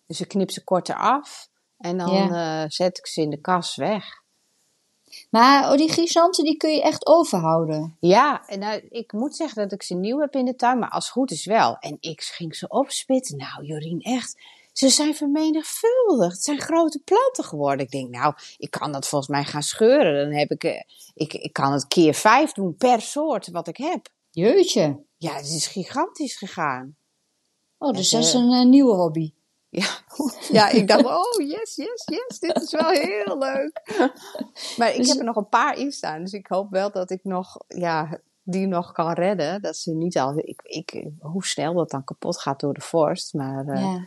Dus 0.06 0.20
ik 0.20 0.28
knip 0.28 0.50
ze 0.50 0.64
korter 0.64 0.96
af. 0.96 1.48
En 1.78 1.98
dan 1.98 2.34
eh, 2.34 2.64
zet 2.66 2.98
ik 2.98 3.06
ze 3.06 3.20
in 3.20 3.30
de 3.30 3.40
kas 3.40 3.76
weg. 3.76 4.22
Maar 5.34 5.70
oh, 5.70 5.76
die 5.76 5.88
chrysanten, 5.88 6.44
die 6.44 6.56
kun 6.56 6.70
je 6.74 6.82
echt 6.82 7.06
overhouden. 7.06 7.96
Ja, 8.00 8.46
en 8.48 8.58
nou, 8.58 8.86
ik 8.90 9.12
moet 9.12 9.36
zeggen 9.36 9.62
dat 9.62 9.72
ik 9.72 9.82
ze 9.82 9.94
nieuw 9.94 10.18
heb 10.18 10.34
in 10.34 10.44
de 10.44 10.56
tuin, 10.56 10.78
maar 10.78 10.88
als 10.90 11.04
het 11.04 11.12
goed 11.12 11.30
is 11.30 11.44
wel. 11.44 11.76
En 11.78 11.96
ik 12.00 12.20
ging 12.22 12.56
ze 12.56 12.68
opspitten. 12.68 13.36
Nou, 13.36 13.64
Jorien, 13.64 14.00
echt. 14.00 14.40
Ze 14.72 14.88
zijn 14.88 15.14
vermenigvuldigd. 15.14 16.32
Het 16.32 16.44
zijn 16.44 16.60
grote 16.60 16.98
planten 17.04 17.44
geworden. 17.44 17.84
Ik 17.86 17.90
denk, 17.92 18.10
nou, 18.10 18.34
ik 18.56 18.70
kan 18.70 18.92
dat 18.92 19.08
volgens 19.08 19.30
mij 19.30 19.44
gaan 19.44 19.62
scheuren. 19.62 20.24
Dan 20.30 20.38
heb 20.38 20.50
ik, 20.50 20.64
eh, 20.64 20.80
ik, 21.14 21.32
ik 21.32 21.52
kan 21.52 21.72
het 21.72 21.86
keer 21.88 22.14
vijf 22.14 22.52
doen 22.52 22.76
per 22.76 23.00
soort 23.00 23.50
wat 23.50 23.68
ik 23.68 23.76
heb. 23.76 24.08
Jeutje. 24.30 25.02
Ja, 25.16 25.34
het 25.34 25.46
is 25.46 25.66
gigantisch 25.66 26.36
gegaan. 26.36 26.96
Oh, 27.78 27.92
dus 27.92 28.10
dat 28.10 28.22
is 28.22 28.30
ze- 28.30 28.38
een 28.38 28.52
eh, 28.52 28.64
nieuwe 28.66 28.94
hobby. 28.94 29.32
Ja, 29.74 29.88
ja, 30.50 30.68
ik 30.68 30.88
dacht, 30.88 31.04
oh 31.04 31.46
yes, 31.46 31.76
yes, 31.76 32.02
yes, 32.04 32.38
dit 32.38 32.62
is 32.62 32.70
wel 32.70 32.90
heel 32.90 33.38
leuk. 33.38 33.82
Maar 34.78 34.90
ik 34.90 34.96
Dus- 34.96 35.08
heb 35.08 35.18
er 35.18 35.24
nog 35.24 35.36
een 35.36 35.48
paar 35.48 35.78
in 35.78 35.92
staan, 35.92 36.20
dus 36.20 36.32
ik 36.32 36.46
hoop 36.46 36.70
wel 36.70 36.90
dat 36.92 37.10
ik 37.10 37.20
nog, 37.22 37.56
ja, 37.68 38.18
die 38.42 38.66
nog 38.66 38.92
kan 38.92 39.12
redden. 39.12 39.62
Dat 39.62 39.76
ze 39.76 39.94
niet 39.94 40.18
al, 40.18 40.38
ik, 40.38 40.60
ik, 40.64 41.04
hoe 41.20 41.44
snel 41.44 41.74
dat 41.74 41.90
dan 41.90 42.04
kapot 42.04 42.40
gaat 42.40 42.60
door 42.60 42.74
de 42.74 42.80
vorst, 42.80 43.34
maar 43.34 43.66
eh, 43.66 43.80
ja. 43.80 44.06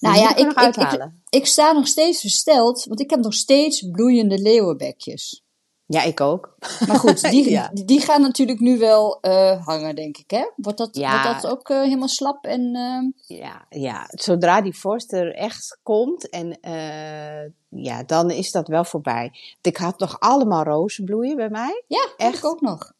Nou 0.00 0.16
ja, 0.16 0.36
ik 0.36 0.52
ik, 0.52 1.10
ik 1.28 1.46
sta 1.46 1.72
nog 1.72 1.86
steeds 1.86 2.20
versteld, 2.20 2.84
want 2.84 3.00
ik 3.00 3.10
heb 3.10 3.20
nog 3.20 3.34
steeds 3.34 3.90
bloeiende 3.90 4.38
leeuwenbekjes. 4.38 5.45
Ja, 5.88 6.02
ik 6.02 6.20
ook. 6.20 6.56
Maar 6.86 6.96
goed, 6.96 7.20
die, 7.30 7.50
Ja. 7.50 7.70
die, 7.72 8.00
gaan 8.00 8.20
natuurlijk 8.20 8.60
nu 8.60 8.78
wel 8.78 9.20
eh, 9.20 9.66
hangen, 9.66 9.94
denk 9.94 10.16
ik. 10.16 10.30
Hè? 10.30 10.50
Wordt, 10.56 10.78
dat, 10.78 10.96
Ja. 10.96 11.22
wordt 11.22 11.42
dat 11.42 11.52
ook 11.52 11.68
eh, 11.68 11.80
helemaal 11.80 12.08
slap? 12.08 12.44
En, 12.44 12.74
eh, 12.74 13.38
Ja, 13.38 13.66
ja, 13.68 14.04
zodra 14.08 14.60
die 14.60 14.78
vorst 14.78 15.12
er 15.12 15.34
echt 15.34 15.78
komt, 15.82 16.28
en 16.28 16.58
ja, 17.68 18.02
dan 18.02 18.30
is 18.30 18.50
dat 18.50 18.68
wel 18.68 18.84
voorbij. 18.84 19.32
Ik 19.62 19.76
had 19.76 19.98
nog 19.98 20.20
allemaal 20.20 20.62
rozen 20.64 21.04
bloeien 21.04 21.36
bij 21.36 21.48
mij. 21.48 21.82
ja, 21.86 22.08
Echt? 22.16 22.34
echt 22.34 22.44
ook 22.44 22.60
nog. 22.60 22.92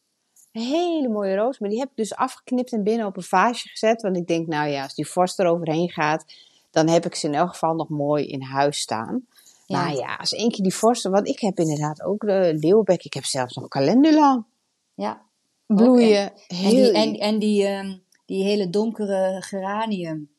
Een 0.51 0.61
hele 0.61 1.07
mooie 1.07 1.35
roos. 1.35 1.59
Maar 1.59 1.69
die 1.69 1.79
heb 1.79 1.89
ik 1.89 1.95
dus 1.95 2.15
afgeknipt 2.15 2.71
en 2.71 2.83
binnen 2.83 3.05
op 3.07 3.17
een 3.17 3.23
vaasje 3.23 3.69
gezet. 3.69 4.01
Want 4.01 4.17
ik 4.17 4.27
denk, 4.27 4.47
nou 4.47 4.69
ja, 4.69 4.83
als 4.83 4.95
die 4.95 5.07
vorst 5.07 5.39
er 5.39 5.45
overheen 5.47 5.89
gaat, 5.89 6.25
dan 6.71 6.87
heb 6.87 7.05
ik 7.05 7.15
ze 7.15 7.27
in 7.27 7.33
elk 7.35 7.49
geval 7.49 7.73
nog 7.75 7.89
mooi 7.89 8.27
in 8.27 8.41
huis 8.41 8.79
staan. 8.79 9.25
Ja. 9.67 9.81
Maar 9.83 9.93
ja, 9.95 10.15
als 10.15 10.33
één 10.33 10.49
keer 10.51 10.63
die 10.63 10.73
vorst, 10.75 11.03
want 11.03 11.27
ik 11.27 11.39
heb 11.39 11.59
inderdaad 11.59 12.01
ook 12.01 12.21
de 12.21 12.57
leeuwbek. 12.59 13.03
Ik 13.03 13.13
heb 13.13 13.25
zelfs 13.25 13.55
nog 13.55 13.67
calendula 13.67 14.45
Ja. 14.93 15.21
bloeien. 15.65 16.31
En 16.47 16.69
die, 16.69 16.91
en, 16.91 17.13
en 17.19 17.39
die, 17.39 17.65
ehm, 17.65 17.97
die 18.25 18.43
hele 18.43 18.69
donkere 18.69 19.41
geranium. 19.41 20.29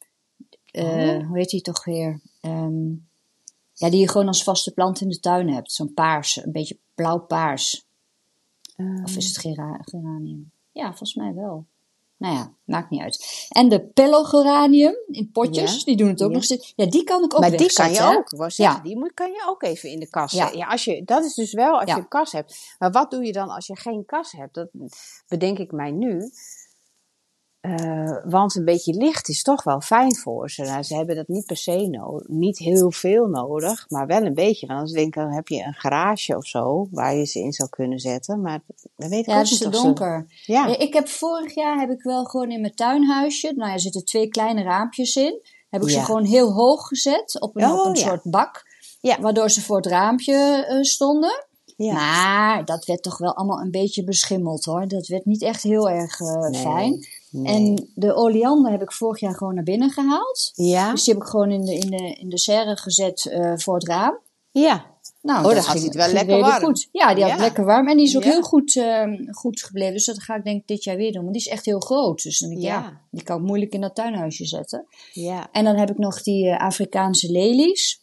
eh, 0.70 0.84
Oh. 0.84 1.26
Hoe 1.28 1.38
heet 1.38 1.48
die 1.50 1.60
toch 1.60 1.84
weer? 1.84 2.20
Ehm, 2.40 2.88
Ja, 3.72 3.90
die 3.90 4.00
je 4.00 4.08
gewoon 4.08 4.26
als 4.26 4.42
vaste 4.42 4.72
plant 4.72 5.00
in 5.00 5.08
de 5.08 5.20
tuin 5.20 5.48
hebt. 5.52 5.72
Zo'n 5.72 5.94
paars, 5.94 6.36
een 6.44 6.52
beetje 6.52 6.78
blauw-paars. 6.94 7.86
Of 9.04 9.16
is 9.16 9.26
het 9.26 9.38
gera- 9.38 9.78
geranium? 9.80 10.50
Ja, 10.72 10.86
volgens 10.86 11.14
mij 11.14 11.34
wel. 11.34 11.64
Nou 12.18 12.34
ja, 12.34 12.52
maakt 12.64 12.90
niet 12.90 13.00
uit. 13.00 13.46
En 13.48 13.68
de 13.68 13.80
pellogeranium 13.86 14.94
in 15.06 15.30
potjes, 15.32 15.76
Ja. 15.76 15.84
die 15.84 15.96
doen 15.96 16.08
het 16.08 16.22
ook 16.22 16.28
Ja. 16.28 16.34
nog 16.34 16.44
steeds. 16.44 16.72
Ja, 16.76 16.86
die 16.86 17.04
kan 17.04 17.24
ik 17.24 17.34
ook 17.34 17.40
maar 17.40 17.50
die 17.56 17.72
kan 17.72 17.92
je 17.92 18.00
ook. 18.02 18.50
Ja. 18.50 18.80
Die 18.80 18.98
moet, 18.98 19.14
kan 19.14 19.30
je 19.30 19.44
ook 19.48 19.62
even 19.62 19.90
in 19.90 20.00
de 20.00 20.08
kast 20.08 20.34
Ja. 20.34 20.50
Ja, 20.50 20.66
als 20.66 20.84
je, 20.84 21.04
dat 21.04 21.24
is 21.24 21.34
dus 21.34 21.52
wel 21.52 21.80
als 21.80 21.90
je 21.90 21.96
een 21.96 22.08
kas 22.08 22.32
hebt. 22.32 22.74
Maar 22.78 22.90
wat 22.90 23.10
doe 23.10 23.24
je 23.24 23.32
dan 23.32 23.48
als 23.48 23.66
je 23.66 23.76
geen 23.76 24.04
kas 24.06 24.32
hebt? 24.32 24.54
Dat 24.54 24.68
bedenk 25.28 25.58
ik 25.58 25.72
mij 25.72 25.90
nu. 25.90 26.30
Eh, 27.60 28.16
want 28.24 28.54
een 28.54 28.64
beetje 28.64 28.94
licht 28.94 29.28
is 29.28 29.42
toch 29.42 29.62
wel 29.62 29.80
fijn 29.80 30.16
voor 30.16 30.50
ze. 30.50 30.62
Nou, 30.62 30.82
ze 30.82 30.96
hebben 30.96 31.16
dat 31.16 31.28
niet 31.28 31.46
per 31.46 31.56
se 31.56 31.86
nodig. 31.86 32.28
Niet 32.28 32.58
heel 32.58 32.90
veel 32.90 33.26
nodig, 33.26 33.84
maar 33.88 34.06
wel 34.06 34.22
een 34.22 34.34
beetje. 34.34 34.66
Want 34.66 34.78
anders 34.78 34.96
denk 34.96 35.06
ik, 35.16 35.22
dan 35.22 35.32
heb 35.32 35.48
je 35.48 35.62
een 35.62 35.74
garage 35.74 36.36
of 36.36 36.46
zo 36.46 36.88
waar 36.90 37.14
je 37.16 37.24
ze 37.24 37.38
in 37.38 37.52
zou 37.52 37.68
kunnen 37.68 37.98
zetten. 37.98 38.40
Maar 38.40 38.60
dat 38.96 39.08
weet 39.10 39.20
ik 39.20 39.26
Ja, 39.26 39.32
ook 39.32 39.42
het 39.42 39.50
is 39.50 39.60
niet 39.60 39.72
donker. 39.72 40.26
Ja. 40.46 40.66
Ja, 40.66 40.78
Ik 40.78 40.92
heb 40.92 41.08
vorig 41.08 41.54
jaar 41.54 41.78
heb 41.78 41.90
ik 41.90 42.02
wel 42.02 42.24
gewoon 42.24 42.50
in 42.50 42.60
mijn 42.60 42.74
tuinhuisje, 42.74 43.52
nou 43.56 43.68
ja, 43.68 43.74
er 43.74 43.80
zitten 43.80 44.04
twee 44.04 44.28
kleine 44.28 44.62
raampjes 44.62 45.16
in. 45.16 45.40
Heb 45.70 45.82
ik 45.82 45.90
ze 45.90 46.04
gewoon 46.04 46.24
heel 46.24 46.52
hoog 46.52 46.86
gezet 46.86 47.40
op 47.40 47.56
een, 47.56 47.64
Oh, 47.64 47.78
op 47.80 47.86
een 47.86 48.00
ja. 48.00 48.06
soort 48.06 48.22
bak. 48.22 48.66
Ja. 49.00 49.20
Waardoor 49.20 49.50
ze 49.50 49.60
voor 49.62 49.76
het 49.76 49.86
raampje 49.86 50.64
eh, 50.68 50.82
stonden. 50.82 51.46
Ja. 51.76 51.92
Maar 51.92 52.64
dat 52.64 52.84
werd 52.84 53.02
toch 53.02 53.18
wel 53.18 53.34
allemaal 53.36 53.60
een 53.60 53.70
beetje 53.70 54.04
beschimmeld 54.04 54.64
hoor. 54.64 54.88
Dat 54.88 55.06
werd 55.06 55.24
niet 55.24 55.42
echt 55.42 55.62
heel 55.62 55.88
erg 55.90 56.20
eh, 56.20 56.48
Nee, 56.48 56.60
fijn. 56.60 57.06
Nee. 57.30 57.54
En 57.54 57.90
de 57.94 58.14
oleander 58.14 58.70
heb 58.70 58.82
ik 58.82 58.92
vorig 58.92 59.20
jaar 59.20 59.34
gewoon 59.34 59.54
naar 59.54 59.64
binnen 59.64 59.90
gehaald. 59.90 60.50
ja. 60.54 60.90
Dus 60.90 61.04
die 61.04 61.14
heb 61.14 61.22
ik 61.22 61.28
gewoon 61.28 61.50
in 61.50 61.64
de, 61.64 61.74
in 61.74 61.90
de, 61.90 62.14
in 62.20 62.28
de 62.28 62.38
serre 62.38 62.76
gezet 62.76 63.26
eh, 63.26 63.52
voor 63.56 63.74
het 63.74 63.86
raam. 63.88 64.18
ja. 64.50 64.96
Nou, 65.22 65.38
Oh, 65.38 65.44
dat 65.54 65.54
dan 65.54 65.64
ging 65.72 65.84
het 65.84 65.94
wel 65.94 66.12
lekker 66.12 66.38
warm. 66.40 66.64
Goed. 66.64 66.88
Ja, 66.92 67.14
die 67.14 67.22
had 67.24 67.32
Ja. 67.32 67.38
lekker 67.38 67.64
warm. 67.64 67.88
En 67.88 67.96
die 67.96 68.06
is 68.06 68.16
ook 68.16 68.22
Ja. 68.24 68.30
heel 68.30 68.42
goed, 68.42 68.76
ehm, 68.76 69.26
goed 69.30 69.62
gebleven. 69.62 69.92
Dus 69.92 70.04
dat 70.04 70.22
ga 70.22 70.34
ik 70.36 70.44
denk 70.44 70.60
ik 70.60 70.66
dit 70.66 70.84
jaar 70.84 70.96
weer 70.96 71.12
doen. 71.12 71.22
Want 71.22 71.32
die 71.34 71.42
is 71.46 71.48
echt 71.52 71.64
heel 71.64 71.80
groot. 71.80 72.22
Dus 72.22 72.38
dan 72.38 72.48
denk 72.48 72.60
ik, 72.60 72.66
ja. 72.66 72.80
Ja. 72.80 73.00
die 73.10 73.22
kan 73.22 73.38
ik 73.40 73.46
moeilijk 73.46 73.72
in 73.72 73.80
dat 73.80 73.94
tuinhuisje 73.94 74.44
zetten. 74.44 74.86
ja. 75.12 75.48
En 75.52 75.64
dan 75.64 75.76
heb 75.76 75.90
ik 75.90 75.98
nog 75.98 76.22
die 76.22 76.48
eh, 76.48 76.60
Afrikaanse 76.66 77.30
lelies. 77.32 78.00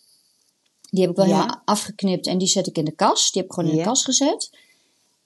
Die 0.90 1.02
heb 1.02 1.10
ik 1.10 1.16
wel 1.16 1.26
helemaal 1.26 1.62
afgeknipt. 1.66 2.28
En 2.28 2.38
die 2.38 2.48
zet 2.48 2.68
ik 2.68 2.78
in 2.78 2.86
de 2.86 2.96
kast. 2.96 3.34
Die 3.34 3.42
heb 3.42 3.52
ik 3.52 3.58
gewoon 3.58 3.72
in 3.72 3.78
de 3.78 3.84
kast 3.84 4.04
gezet. 4.04 4.58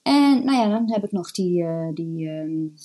En 0.10 0.46
nou 0.46 0.58
ja, 0.58 0.70
dan 0.70 0.92
heb 0.92 1.04
ik 1.04 1.12
nog 1.12 1.32
die, 1.32 1.64
eh 1.64 1.88
die 1.94 2.30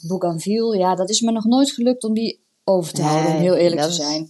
bougainville. 0.08 0.76
Ja, 0.78 0.94
dat 0.94 1.10
is 1.10 1.20
me 1.20 1.32
nog 1.32 1.44
nooit 1.44 1.70
gelukt 1.70 2.04
om 2.04 2.14
die 2.14 2.44
over 2.64 2.92
te 2.92 3.02
houden. 3.02 3.34
Om 3.34 3.40
heel 3.40 3.54
eerlijk 3.54 3.80
te 3.82 3.88
is- 3.88 3.96
zijn. 3.96 4.28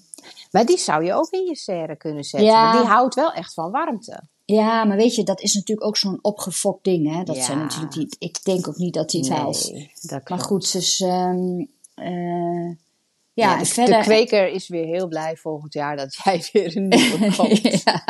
Maar 0.50 0.66
die 0.66 0.78
zou 0.78 1.04
je 1.04 1.12
ook 1.14 1.30
in 1.30 1.44
je 1.44 1.56
serre 1.56 1.96
kunnen 1.96 2.24
zetten. 2.24 2.48
Ja. 2.50 2.62
Want 2.72 2.78
die 2.84 2.92
houdt 2.92 3.14
wel 3.14 3.32
echt 3.32 3.54
van 3.54 3.70
warmte. 3.70 4.22
Ja, 4.44 4.84
maar 4.84 4.96
weet 4.96 5.14
je, 5.14 5.22
dat 5.24 5.40
is 5.40 5.54
natuurlijk 5.54 5.86
ook 5.86 5.96
zo'n 5.96 6.18
opgefokt 6.22 6.84
ding. 6.84 7.14
Hè? 7.16 7.22
Dat 7.22 7.36
Ja. 7.36 7.42
zijn 7.44 7.58
natuurlijk 7.58 7.96
niet. 7.96 8.16
Ik 8.18 8.44
denk 8.44 8.68
ook 8.68 8.76
niet 8.76 8.94
dat 8.94 9.10
die 9.10 9.20
het 9.20 9.30
haalt. 9.30 9.70
Nee, 9.72 9.90
dat 10.02 10.28
Maar 10.28 10.38
goed, 10.38 10.72
dus. 10.72 11.00
eh, 11.00 11.08
ja, 11.94 12.76
Ja, 13.32 13.58
de, 13.58 13.64
verder. 13.64 13.98
de 13.98 14.02
kweker 14.04 14.48
is 14.48 14.68
weer 14.68 14.84
heel 14.86 15.08
blij 15.08 15.36
volgend 15.36 15.72
jaar 15.72 15.96
dat 15.96 16.14
jij 16.24 16.44
weer 16.52 16.76
een 16.76 16.88
nieuwe 16.88 17.32
koopt. 17.36 17.82
ja. 17.84 18.02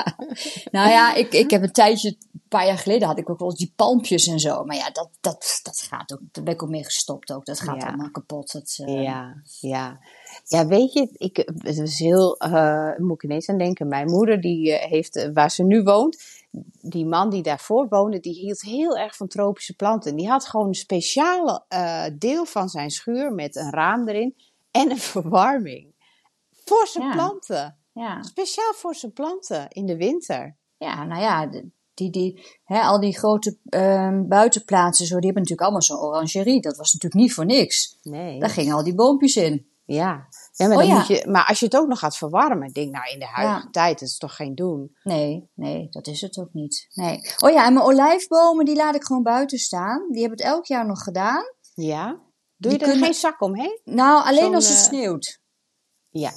Nou 0.70 0.88
ja, 0.90 1.14
ik, 1.14 1.32
ik 1.32 1.50
heb 1.50 1.62
een 1.62 1.72
tijdje, 1.72 2.16
paar 2.58 2.66
jaar 2.66 2.78
geleden 2.78 3.08
had 3.08 3.18
ik 3.18 3.30
ook 3.30 3.38
wel 3.38 3.48
eens 3.50 3.58
die 3.58 3.72
palmpjes 3.76 4.26
en 4.26 4.38
zo. 4.38 4.64
Maar 4.64 4.76
ja, 4.76 4.90
dat, 4.90 5.08
dat, 5.20 5.60
dat 5.62 5.78
gaat 5.88 6.12
ook, 6.12 6.20
daar 6.32 6.44
ben 6.44 6.54
ik 6.54 6.62
ook 6.62 6.68
mee 6.68 6.84
gestopt 6.84 7.32
ook. 7.32 7.44
Dat 7.44 7.60
gaat 7.60 7.80
Ja. 7.80 7.86
allemaal 7.86 8.10
kapot. 8.10 8.52
Dat, 8.52 8.76
eh, 8.84 9.02
Ja, 9.02 9.34
ja. 9.60 10.00
Ja, 10.44 10.66
weet 10.66 10.92
je, 10.92 11.08
ik, 11.12 11.36
het 11.58 11.78
is 11.78 11.98
heel, 11.98 12.36
eh 12.36 12.96
moet 12.96 13.14
ik 13.16 13.22
ineens 13.22 13.48
aan 13.48 13.58
denken. 13.58 13.88
Mijn 13.88 14.10
moeder, 14.10 14.40
die 14.40 14.72
eh, 14.78 14.90
heeft, 14.90 15.30
waar 15.32 15.50
ze 15.50 15.62
nu 15.62 15.82
woont, 15.82 16.16
die 16.80 17.06
man 17.06 17.30
die 17.30 17.42
daarvoor 17.42 17.86
woonde, 17.88 18.20
die 18.20 18.34
hield 18.34 18.60
heel 18.60 18.96
erg 18.96 19.16
van 19.16 19.28
tropische 19.28 19.74
planten. 19.74 20.16
Die 20.16 20.28
had 20.28 20.46
gewoon 20.46 20.66
een 20.66 20.74
speciale 20.74 21.64
eh, 21.68 22.04
deel 22.18 22.44
van 22.44 22.68
zijn 22.68 22.90
schuur 22.90 23.32
met 23.32 23.56
een 23.56 23.70
raam 23.70 24.08
erin 24.08 24.36
en 24.70 24.90
een 24.90 24.98
verwarming. 25.14 25.92
Voor 26.64 26.86
zijn 26.86 27.04
Ja. 27.06 27.12
planten. 27.12 27.78
ja. 27.92 28.22
Speciaal 28.22 28.72
voor 28.74 28.94
zijn 28.94 29.12
planten 29.12 29.68
in 29.70 29.86
de 29.86 29.96
winter. 29.96 30.56
ja, 30.78 31.04
nou 31.04 31.22
ja, 31.22 31.50
die, 31.94 32.10
die, 32.10 32.44
hè, 32.64 32.80
al 32.80 33.00
die 33.00 33.18
grote 33.18 33.58
ehm, 33.68 34.26
buitenplaatsen, 34.28 35.06
zo, 35.06 35.14
die 35.14 35.24
hebben 35.24 35.42
natuurlijk 35.42 35.60
allemaal 35.68 35.82
zo'n 35.82 35.98
orangerie. 36.10 36.60
Dat 36.60 36.76
was 36.76 36.92
natuurlijk 36.92 37.22
niet 37.22 37.32
voor 37.34 37.44
niks. 37.46 37.98
Nee. 38.02 38.40
Daar 38.40 38.50
gingen 38.50 38.74
al 38.74 38.84
die 38.84 38.94
boompjes 38.94 39.36
in. 39.36 39.66
Ja. 39.86 40.26
ja, 40.52 40.68
maar, 40.68 40.76
Oh 40.76 40.84
ja. 40.84 40.94
Moet 40.94 41.06
je, 41.06 41.26
maar 41.28 41.46
als 41.46 41.58
je 41.58 41.64
het 41.64 41.76
ook 41.76 41.88
nog 41.88 41.98
gaat 41.98 42.16
verwarmen, 42.16 42.72
denk 42.72 42.90
nou 42.92 43.12
in 43.12 43.18
de 43.18 43.26
huidige 43.26 43.60
Ja. 43.64 43.70
tijd, 43.70 43.98
dat 44.00 44.08
is 44.08 44.18
toch 44.18 44.36
geen 44.36 44.54
doen. 44.54 44.96
Nee, 45.02 45.48
nee, 45.54 45.86
dat 45.90 46.06
is 46.06 46.20
het 46.20 46.38
ook 46.38 46.52
niet. 46.52 46.86
Nee. 46.94 47.20
Oh 47.38 47.50
ja, 47.50 47.66
en 47.66 47.72
mijn 47.72 47.86
olijfbomen, 47.86 48.64
die 48.64 48.76
laat 48.76 48.94
ik 48.94 49.04
gewoon 49.04 49.22
buiten 49.22 49.58
staan. 49.58 50.06
Die 50.10 50.20
hebben 50.20 50.38
het 50.38 50.46
elk 50.46 50.64
jaar 50.66 50.86
nog 50.86 51.02
gedaan. 51.02 51.42
Ja. 51.74 52.06
Doe 52.08 52.20
Die 52.56 52.70
je 52.70 52.78
er 52.78 52.84
kunnen- 52.84 53.04
geen 53.04 53.14
zak 53.14 53.40
omheen? 53.42 53.80
Nou, 53.84 54.24
alleen 54.26 54.54
als 54.54 54.68
het 54.68 54.76
eh, 54.76 54.82
sneeuwt. 54.82 55.40
Ja. 56.10 56.30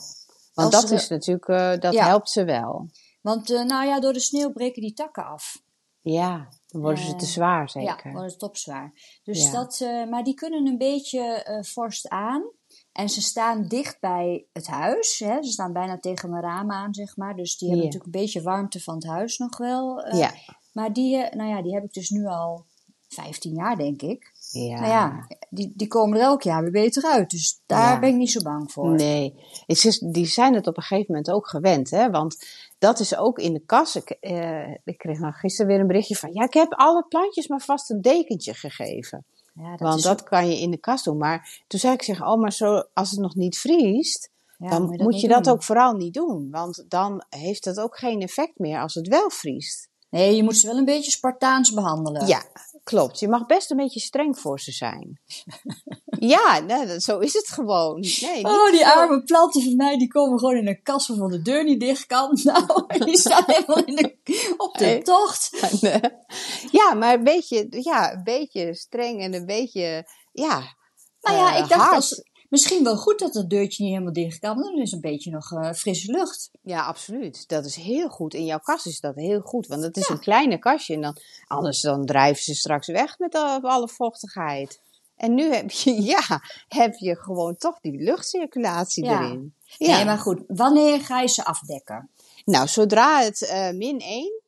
Want 0.53 0.73
Als 0.73 0.83
dat 0.83 0.99
is 0.99 1.07
natuurlijk, 1.07 1.47
eh, 1.47 1.77
dat 1.79 1.95
helpt 1.95 2.29
ze 2.29 2.43
wel. 2.43 2.89
Want 3.21 3.51
eh, 3.51 3.63
nou 3.63 3.85
ja, 3.87 3.99
door 3.99 4.13
de 4.13 4.19
sneeuw 4.19 4.51
breken 4.51 4.81
die 4.81 4.93
takken 4.93 5.25
af. 5.25 5.61
Ja, 6.01 6.49
dan 6.67 6.81
worden 6.81 7.03
ze 7.03 7.11
Eh, 7.11 7.17
te 7.17 7.25
zwaar 7.25 7.59
Ja, 7.61 7.67
zeker. 7.67 8.11
wordt 8.11 8.29
het 8.29 8.39
topzwaar. 8.39 8.93
Dus 9.23 9.43
Ja. 9.45 9.51
dat, 9.51 9.79
eh, 9.81 10.05
maar 10.09 10.23
die 10.23 10.33
kunnen 10.33 10.67
een 10.67 10.77
beetje 10.77 11.21
eh 11.43 11.63
vorst 11.63 12.07
aan. 12.09 12.43
En 12.91 13.09
ze 13.09 13.21
staan 13.21 13.67
dicht 13.67 13.99
bij 13.99 14.47
het 14.53 14.67
huis. 14.67 15.19
Hè? 15.19 15.43
Ze 15.43 15.51
staan 15.51 15.73
bijna 15.73 15.97
tegen 15.99 16.29
mijn 16.29 16.43
raam 16.43 16.71
aan, 16.71 16.93
zeg 16.93 17.17
maar. 17.17 17.35
Dus 17.35 17.57
die 17.57 17.67
hebben 17.69 17.85
Ja. 17.87 17.91
natuurlijk 17.91 18.15
een 18.15 18.21
beetje 18.21 18.41
warmte 18.41 18.79
van 18.81 18.95
het 18.95 19.05
huis 19.05 19.37
nog 19.37 19.57
wel. 19.57 20.01
eh. 20.03 20.19
Ja. 20.19 20.31
Maar 20.73 20.93
die, 20.93 21.17
eh, 21.17 21.37
nou 21.37 21.49
ja, 21.49 21.61
die 21.61 21.73
heb 21.73 21.83
ik 21.83 21.93
dus 21.93 22.09
nu 22.09 22.25
al 22.25 22.65
15 23.07 23.53
jaar, 23.53 23.77
denk 23.77 24.01
ik. 24.01 24.31
Ja. 24.51 24.79
Nou 24.79 24.87
ja, 24.91 25.27
die, 25.49 25.73
die 25.75 25.87
komen 25.87 26.17
er 26.17 26.23
elk 26.23 26.41
jaar 26.41 26.61
weer 26.61 26.71
beter 26.71 27.03
uit. 27.03 27.29
Dus 27.29 27.61
daar 27.65 27.93
Ja. 27.93 27.99
ben 27.99 28.09
ik 28.09 28.15
niet 28.15 28.31
zo 28.31 28.41
bang 28.41 28.71
voor. 28.71 28.95
Nee, 28.95 29.33
het 29.65 29.85
is, 29.85 29.99
die 29.99 30.25
zijn 30.25 30.53
het 30.53 30.67
op 30.67 30.77
een 30.77 30.83
gegeven 30.83 31.05
moment 31.07 31.31
ook 31.31 31.47
gewend, 31.47 31.89
hè? 31.89 32.09
Want 32.09 32.45
dat 32.77 32.99
is 32.99 33.15
ook 33.17 33.39
in 33.39 33.53
de 33.53 33.61
kas. 33.65 33.95
Ik, 33.95 34.09
eh, 34.09 34.71
ik 34.83 34.97
kreeg 34.97 35.19
nou 35.19 35.33
gisteren 35.33 35.71
weer 35.71 35.79
een 35.79 35.87
berichtje 35.87 36.15
van, 36.15 36.33
ja, 36.33 36.43
ik 36.43 36.53
heb 36.53 36.73
alle 36.73 37.05
plantjes 37.09 37.47
maar 37.47 37.61
vast 37.61 37.89
een 37.89 38.01
dekentje 38.01 38.53
gegeven. 38.53 39.25
Ja, 39.53 39.69
dat 39.71 39.79
Want 39.79 39.95
is 39.97 40.03
dat 40.03 40.23
kan 40.23 40.49
je 40.49 40.59
in 40.59 40.71
de 40.71 40.77
kast 40.77 41.05
doen. 41.05 41.17
Maar 41.17 41.63
toen 41.67 41.79
zei 41.79 41.93
ik 41.93 42.01
zeg, 42.03 42.21
oh, 42.21 42.39
maar 42.39 42.53
zo, 42.53 42.83
als 42.93 43.11
het 43.11 43.19
nog 43.19 43.35
niet 43.35 43.57
vriest, 43.57 44.29
ja, 44.57 44.69
dan 44.69 44.87
dat 44.87 44.99
moet 44.99 45.11
niet 45.11 45.21
je 45.21 45.27
dat 45.27 45.49
ook 45.49 45.63
vooral 45.63 45.93
niet 45.93 46.13
doen. 46.13 46.47
Want 46.51 46.85
dan 46.87 47.23
heeft 47.29 47.65
het 47.65 47.79
ook 47.79 47.97
geen 47.97 48.21
effect 48.21 48.59
meer 48.59 48.81
als 48.81 48.93
het 48.93 49.07
wel 49.07 49.29
vriest. 49.29 49.89
Nee, 50.09 50.35
je 50.35 50.43
moet 50.43 50.57
ze 50.57 50.67
wel 50.67 50.77
een 50.77 50.85
beetje 50.85 51.11
Spartaans 51.11 51.73
behandelen. 51.73 52.27
Ja, 52.27 52.43
klopt. 52.87 53.19
Je 53.19 53.27
mag 53.27 53.45
best 53.45 53.71
een 53.71 53.77
beetje 53.77 53.99
streng 53.99 54.39
voor 54.39 54.59
ze 54.59 54.71
zijn. 54.71 55.21
ja, 56.33 56.59
nee, 56.59 56.99
zo 56.99 57.19
is 57.19 57.33
het 57.33 57.47
gewoon. 57.47 57.99
Nee, 58.21 58.43
Oh, 58.43 58.69
die 58.71 58.79
veel. 58.79 58.91
arme 58.93 59.23
planten 59.23 59.61
van 59.63 59.75
mij, 59.75 59.97
die 59.97 60.07
komen 60.07 60.39
gewoon 60.39 60.55
in 60.57 60.67
een 60.67 60.81
kast 60.83 61.07
waarvan 61.07 61.29
de 61.29 61.41
deur 61.41 61.63
niet 61.63 61.79
dicht 61.79 62.05
kan. 62.05 62.37
Nou, 62.43 62.85
die 63.05 63.17
staan 63.17 63.43
helemaal 63.45 63.83
in 63.85 63.95
de, 63.95 64.53
op 64.57 64.77
de 64.77 64.85
Nee. 64.85 65.01
tocht. 65.01 65.49
Ja, 66.71 66.93
maar 66.93 67.13
een 67.13 67.23
beetje, 67.23 67.67
ja, 67.69 68.13
een 68.13 68.23
beetje 68.23 68.75
streng 68.75 69.21
en 69.21 69.33
een 69.33 69.45
beetje, 69.45 70.07
ja. 70.31 70.75
Nou 71.21 71.37
ja, 71.37 71.53
eh, 71.55 71.59
ik 71.63 71.69
dacht, 71.69 71.81
hard. 71.81 71.95
als, 71.95 72.23
misschien 72.49 72.83
wel 72.83 72.97
goed 72.97 73.19
dat 73.19 73.33
dat 73.33 73.49
deurtje 73.49 73.83
niet 73.83 73.91
helemaal 73.91 74.13
dicht 74.13 74.39
kan. 74.39 74.57
Dan 74.61 74.77
is 74.77 74.91
een 74.91 75.01
beetje 75.01 75.31
nog 75.31 75.51
eh, 75.51 75.73
frisse 75.73 76.11
lucht. 76.11 76.49
Ja, 76.61 76.85
absoluut. 76.85 77.47
Dat 77.47 77.65
is 77.65 77.75
heel 77.75 78.09
goed. 78.09 78.33
In 78.33 78.45
jouw 78.45 78.59
kast 78.59 78.85
is 78.85 78.99
dat 78.99 79.15
heel 79.15 79.39
goed. 79.41 79.67
Want 79.67 79.81
het 79.83 79.97
is 79.97 80.09
een 80.09 80.19
kleine 80.19 80.57
kastje. 80.59 80.93
En 80.93 81.01
dan, 81.01 81.17
anders 81.47 81.81
dan 81.81 82.05
drijven 82.05 82.43
ze 82.43 82.55
straks 82.55 82.87
weg 82.87 83.19
met 83.19 83.35
al- 83.35 83.61
alle 83.61 83.87
vochtigheid. 83.87 84.79
En 85.15 85.33
nu 85.33 85.53
heb 85.53 85.71
je, 85.71 86.01
ja, 86.13 86.41
heb 86.67 86.95
je 86.95 87.15
gewoon 87.15 87.55
toch 87.57 87.79
die 87.81 87.97
luchtcirculatie 88.03 89.03
Ja. 89.05 89.21
erin. 89.23 89.53
Ja. 89.77 89.95
Nee, 89.95 90.05
maar 90.05 90.17
goed, 90.19 90.41
wanneer 90.47 91.01
ga 91.01 91.21
je 91.21 91.27
ze 91.27 91.45
afdekken? 91.45 92.09
Nou, 92.45 92.67
zodra 92.67 93.19
het 93.21 93.41
eh, 93.41 93.69
min 93.71 93.99
1 93.99 94.41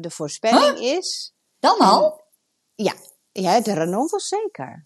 de 0.00 0.10
voorspelling 0.10 0.78
is. 0.78 1.32
Dan 1.60 1.78
al? 1.78 2.20
Ja, 2.74 2.94
ja, 3.32 3.60
de 3.60 3.74
ranonkels 3.74 4.28
zeker. 4.28 4.84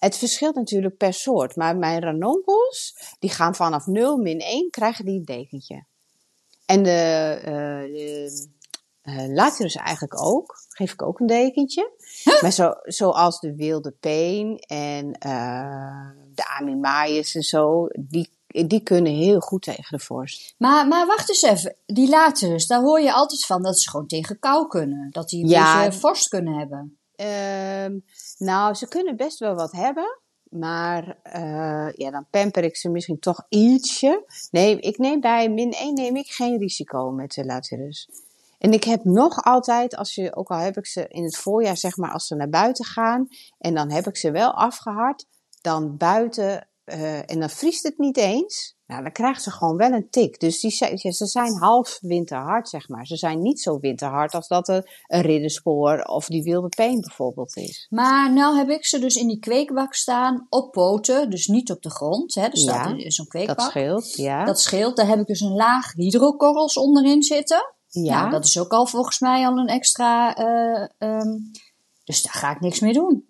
Het 0.00 0.16
verschilt 0.16 0.54
natuurlijk 0.54 0.96
per 0.96 1.12
soort. 1.12 1.56
Maar 1.56 1.76
mijn 1.76 2.00
ranonkels, 2.00 2.96
die 3.18 3.30
gaan 3.30 3.54
vanaf 3.54 3.86
0 3.86 4.16
min 4.16 4.40
1, 4.40 4.70
krijgen 4.70 5.04
die 5.04 5.18
een 5.18 5.24
dekentje. 5.24 5.84
En 6.66 6.82
de, 6.82 6.90
eh 7.44 7.92
de 7.92 8.48
eh, 9.02 9.34
Lathyrus 9.34 9.74
eigenlijk 9.74 10.22
ook. 10.22 10.54
Geef 10.68 10.92
ik 10.92 11.02
ook 11.02 11.20
een 11.20 11.26
dekentje. 11.26 11.90
Maar 12.40 12.52
zo, 12.52 12.72
zoals 12.82 13.40
de 13.40 13.54
wilde 13.54 13.90
peen 13.90 14.58
en 14.58 15.12
eh, 15.12 16.08
de 16.34 16.46
amimaius 16.58 17.34
en 17.34 17.42
zo, 17.42 17.86
die, 17.98 18.30
die 18.46 18.82
kunnen 18.82 19.12
heel 19.12 19.40
goed 19.40 19.62
tegen 19.62 19.98
de 19.98 20.04
vorst. 20.04 20.54
Maar, 20.58 20.88
maar 20.88 21.06
wacht 21.06 21.28
eens 21.28 21.42
even. 21.42 21.76
Die 21.86 22.08
laters, 22.08 22.66
daar 22.66 22.80
hoor 22.80 23.00
je 23.00 23.12
altijd 23.12 23.46
van 23.46 23.62
dat 23.62 23.80
ze 23.80 23.90
gewoon 23.90 24.06
tegen 24.06 24.38
kou 24.38 24.66
kunnen. 24.68 25.10
Dat 25.10 25.28
die 25.28 25.42
een 25.44 25.50
Ja. 25.50 25.84
beetje 25.84 25.98
vorst 26.00 26.28
kunnen 26.28 26.54
hebben. 26.58 26.98
Ehm, 27.16 27.98
nou, 28.40 28.74
ze 28.74 28.88
kunnen 28.88 29.16
best 29.16 29.38
wel 29.38 29.54
wat 29.54 29.72
hebben. 29.72 30.18
Maar 30.50 31.18
eh, 31.22 31.92
ja, 31.92 32.10
dan 32.10 32.26
pamper 32.30 32.64
ik 32.64 32.76
ze 32.76 32.88
misschien 32.88 33.18
toch 33.18 33.46
ietsje. 33.48 34.24
Nee, 34.50 34.80
ik 34.80 34.98
neem 34.98 35.20
bij 35.20 35.48
min 35.48 35.72
1 35.72 35.94
neem 35.94 36.16
ik 36.16 36.26
geen 36.26 36.58
risico 36.58 37.10
met 37.10 37.32
de 37.32 37.44
Latirus. 37.44 38.08
En 38.58 38.72
ik 38.72 38.84
heb 38.84 39.04
nog 39.04 39.44
altijd, 39.44 39.96
als 39.96 40.14
je, 40.14 40.36
ook 40.36 40.48
al 40.48 40.58
heb 40.58 40.76
ik 40.76 40.86
ze 40.86 41.08
in 41.08 41.24
het 41.24 41.36
voorjaar, 41.36 41.76
zeg 41.76 41.96
maar, 41.96 42.12
als 42.12 42.26
ze 42.26 42.34
naar 42.34 42.48
buiten 42.48 42.84
gaan. 42.84 43.28
En 43.58 43.74
dan 43.74 43.90
heb 43.90 44.06
ik 44.06 44.16
ze 44.16 44.30
wel 44.30 44.52
afgehard. 44.52 45.26
Dan 45.60 45.96
buiten, 45.96 46.68
eh, 46.90 47.30
en 47.30 47.40
dan 47.40 47.50
vriest 47.50 47.82
het 47.82 47.98
niet 47.98 48.16
eens. 48.16 48.78
Nou, 48.86 49.02
dan 49.02 49.12
krijgen 49.12 49.42
ze 49.42 49.50
gewoon 49.50 49.76
wel 49.76 49.90
een 49.92 50.10
tik. 50.10 50.40
Dus 50.40 50.60
die, 50.60 50.70
ze 51.12 51.26
zijn 51.26 51.56
half 51.58 51.98
winterhard, 52.00 52.68
zeg 52.68 52.88
maar. 52.88 53.06
Ze 53.06 53.16
zijn 53.16 53.42
niet 53.42 53.60
zo 53.60 53.78
winterhard 53.78 54.34
als 54.34 54.48
dat 54.48 54.68
er 54.68 55.02
een 55.06 55.20
ridderspoor 55.20 56.02
of 56.02 56.26
die 56.26 56.42
wilde 56.42 56.68
peen 56.68 57.00
bijvoorbeeld 57.00 57.56
is. 57.56 57.86
Maar 57.90 58.32
nou 58.32 58.56
heb 58.56 58.68
ik 58.68 58.86
ze 58.86 58.98
dus 58.98 59.14
in 59.14 59.26
die 59.26 59.38
kweekbak 59.38 59.94
staan 59.94 60.46
op 60.48 60.72
poten, 60.72 61.30
dus 61.30 61.46
niet 61.46 61.70
op 61.70 61.82
de 61.82 61.90
grond. 61.90 62.34
Hè. 62.34 62.42
Er 62.44 62.56
staat 62.56 62.98
Ja, 62.98 63.04
in 63.04 63.10
zo'n 63.10 63.24
Dat 63.30 63.34
kweekbak. 63.44 63.70
scheelt, 63.70 64.14
ja. 64.14 64.44
Dat 64.44 64.60
scheelt. 64.60 64.96
Daar 64.96 65.06
heb 65.08 65.18
ik 65.20 65.26
dus 65.26 65.40
een 65.40 65.54
laag 65.54 65.92
hydrokorrels 65.92 66.76
onderin 66.76 67.22
zitten. 67.22 67.74
ja. 67.88 68.18
Nou, 68.20 68.30
dat 68.30 68.44
is 68.44 68.58
ook 68.58 68.72
al 68.72 68.86
volgens 68.86 69.18
mij 69.20 69.46
al 69.46 69.56
een 69.58 69.66
extra. 69.68 70.34
eh, 70.36 70.88
ehm, 70.98 71.36
dus 72.04 72.22
daar 72.22 72.32
ga 72.34 72.50
ik 72.50 72.60
niks 72.60 72.80
mee 72.80 72.92
doen. 72.92 73.28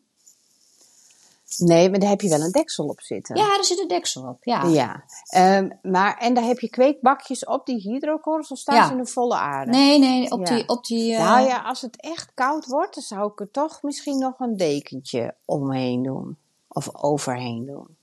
Nee, 1.58 1.90
maar 1.90 1.98
daar 1.98 2.08
heb 2.08 2.20
je 2.20 2.28
wel 2.28 2.40
een 2.40 2.50
deksel 2.52 2.86
op 2.86 3.00
zitten. 3.00 3.36
Ja, 3.36 3.56
er 3.58 3.64
zit 3.64 3.78
een 3.80 3.88
deksel 3.88 4.22
op. 4.28 4.44
Ja. 4.44 4.64
Ja, 4.64 5.04
Ehm, 5.28 5.68
maar 5.82 6.18
en 6.18 6.34
daar 6.34 6.44
heb 6.44 6.58
je 6.60 6.70
kweekbakjes 6.70 7.44
op 7.44 7.66
die 7.66 7.80
hydrokorrels 7.80 8.50
of 8.50 8.58
staan 8.58 8.74
Ja. 8.76 8.86
ze 8.86 8.92
in 8.92 8.98
de 8.98 9.06
volle 9.06 9.36
aarde? 9.36 9.70
Nee, 9.70 9.98
nee, 9.98 10.30
op 10.30 10.46
Ja. 10.46 10.54
die. 10.54 10.68
Op 10.68 10.84
die 10.84 11.14
eh, 11.14 11.24
Nou 11.24 11.46
ja, 11.46 11.62
als 11.62 11.80
het 11.80 12.00
echt 12.00 12.30
koud 12.34 12.66
wordt, 12.66 12.94
dan 12.94 13.02
zou 13.04 13.32
ik 13.32 13.40
er 13.40 13.50
toch 13.50 13.82
misschien 13.82 14.18
nog 14.18 14.38
een 14.38 14.56
dekentje 14.56 15.34
omheen 15.44 16.02
doen. 16.02 16.36
Of 16.68 16.88
overheen 17.02 17.66
doen. 17.66 17.98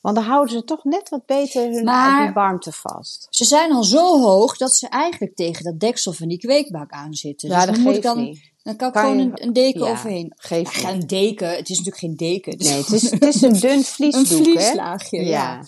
Want 0.00 0.16
dan 0.18 0.24
houden 0.24 0.54
ze 0.54 0.64
toch 0.64 0.84
net 0.84 1.08
wat 1.08 1.26
beter 1.26 1.62
hun 1.72 1.84
Maar- 1.84 2.16
eigen 2.16 2.34
warmte 2.34 2.72
vast. 2.72 3.26
Ze 3.30 3.44
zijn 3.44 3.72
al 3.72 3.84
zo 3.84 4.20
hoog 4.20 4.56
dat 4.56 4.72
ze 4.74 4.88
eigenlijk 4.88 5.36
tegen 5.36 5.64
dat 5.64 5.80
deksel 5.80 6.12
van 6.12 6.28
die 6.28 6.38
kweekbak 6.38 6.90
aan 6.90 7.14
zitten. 7.14 7.48
Ja, 7.48 7.56
dus 7.56 7.66
dat 7.66 7.74
dan, 7.74 7.84
moet 7.84 7.94
ik 7.96 8.02
geeft 8.02 8.14
dan, 8.14 8.24
niet. 8.24 8.50
Dan 8.66 8.76
kan 8.76 8.88
ik 8.88 8.94
Kan 8.94 9.02
gewoon 9.02 9.18
een, 9.18 9.42
een 9.42 9.52
deken 9.52 9.84
ja, 9.84 9.90
overheen. 9.90 10.32
Ja, 10.48 10.56
niet. 10.56 10.84
een 10.84 11.06
deken. 11.06 11.50
Het 11.56 11.68
is 11.68 11.78
natuurlijk 11.78 11.96
geen 11.96 12.16
deken. 12.16 12.58
Nee, 12.58 12.78
het 12.78 12.92
is, 12.92 13.10
het 13.10 13.24
is 13.24 13.42
een 13.42 13.60
dun 13.68 13.82
vliesdoek, 13.82 14.38
een 14.38 14.44
vlieslaagje. 14.44 15.24
Ja. 15.24 15.64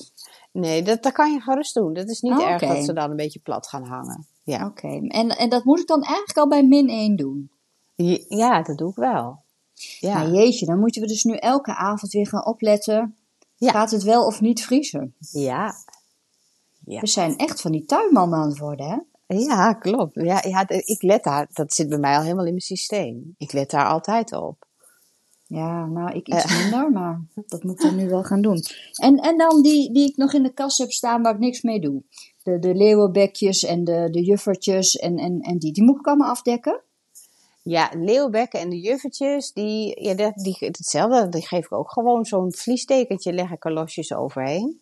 Nee, 0.52 0.82
dat, 0.82 1.02
dat 1.02 1.12
kan 1.12 1.32
je 1.32 1.40
gerust 1.40 1.74
doen. 1.74 1.94
Dat 1.94 2.08
is 2.08 2.20
niet 2.20 2.32
Oh, 2.32 2.50
erg 2.50 2.62
dat 2.62 2.84
ze 2.84 2.92
dan 2.92 3.10
een 3.10 3.16
beetje 3.16 3.38
plat 3.38 3.68
gaan 3.68 3.84
hangen. 3.84 4.26
Ja, 4.42 4.66
Oké, 4.66 4.88
en, 5.08 5.28
en 5.28 5.48
dat 5.48 5.64
moet 5.64 5.80
ik 5.80 5.86
dan 5.86 6.02
eigenlijk 6.02 6.38
al 6.38 6.48
bij 6.48 6.62
min 6.62 6.88
1 6.88 7.16
doen. 7.16 7.50
Ja 8.28 8.62
dat 8.62 8.78
doe 8.78 8.90
ik 8.90 8.96
wel. 8.96 9.42
Ja. 10.00 10.14
Maar 10.14 10.30
jeetje, 10.30 10.66
dan 10.66 10.78
moeten 10.78 11.02
we 11.02 11.08
dus 11.08 11.22
nu 11.22 11.34
elke 11.34 11.74
avond 11.74 12.12
weer 12.12 12.26
gaan 12.26 12.46
opletten. 12.46 13.16
Gaat 13.58 13.90
het 13.90 14.02
wel 14.02 14.26
of 14.26 14.40
niet 14.40 14.64
vriezen? 14.64 15.14
ja. 15.18 15.74
Ja. 16.84 17.00
We 17.00 17.06
zijn 17.06 17.36
echt 17.36 17.60
van 17.60 17.72
die 17.72 17.84
tuinman 17.84 18.34
aan 18.34 18.48
het 18.48 18.58
worden, 18.58 18.88
hè? 18.88 18.96
Ja, 19.37 19.73
klopt. 19.73 20.14
Ja, 20.14 20.42
ja, 20.47 20.68
ik 20.68 21.02
let 21.02 21.25
daar, 21.25 21.49
dat 21.52 21.73
zit 21.73 21.88
bij 21.88 21.99
mij 21.99 22.16
al 22.16 22.23
helemaal 22.23 22.44
in 22.44 22.50
mijn 22.50 22.61
systeem. 22.61 23.35
Ik 23.38 23.52
let 23.52 23.70
daar 23.70 23.87
altijd 23.87 24.32
op. 24.32 24.66
Ja, 25.47 25.87
nou, 25.87 26.16
ik 26.16 26.28
iets 26.28 26.44
Eh. 26.44 26.61
minder, 26.62 26.90
maar 26.99 27.20
dat 27.47 27.62
moet 27.62 27.73
ik 27.73 27.80
dan 27.80 27.97
nu 27.97 28.08
wel 28.08 28.23
gaan 28.23 28.42
doen. 28.42 28.62
En, 29.00 29.16
en 29.16 29.38
dan 29.38 29.62
die, 29.62 29.92
die 29.92 30.08
ik 30.11 30.16
nog 30.16 30.32
in 30.32 30.42
de 30.42 30.52
kast 30.52 30.78
heb 30.78 30.90
staan 30.90 31.23
waar 31.23 31.35
ik 31.35 31.40
niks 31.40 31.62
mee 31.62 31.80
doe. 31.80 32.02
De, 32.42 32.58
de 32.58 32.75
leeuwenbekjes 32.75 33.64
en 33.64 33.85
de, 33.85 34.08
de 34.11 34.25
juffertjes 34.25 34.97
en, 34.97 35.18
en, 35.18 35.40
en 35.40 35.58
die. 35.58 35.73
Die 35.73 35.85
moet 35.85 35.99
ik 35.99 36.06
allemaal 36.06 36.30
afdekken? 36.30 36.80
Ja, 37.62 37.90
leeuwbekken 37.97 38.61
en 38.61 38.68
de 38.68 38.80
juffertjes, 38.80 39.52
die, 39.52 40.02
ja, 40.02 40.14
dat, 40.14 40.35
die, 40.35 40.56
hetzelfde, 40.58 41.28
die 41.28 41.47
geef 41.47 41.64
ik 41.64 41.73
ook 41.73 41.92
gewoon 41.92 42.25
zo'n 42.25 42.54
vliesdekentje, 42.54 43.32
leg 43.32 43.50
ik 43.50 43.64
er 43.64 43.73
losjes 43.73 44.14
overheen. 44.14 44.80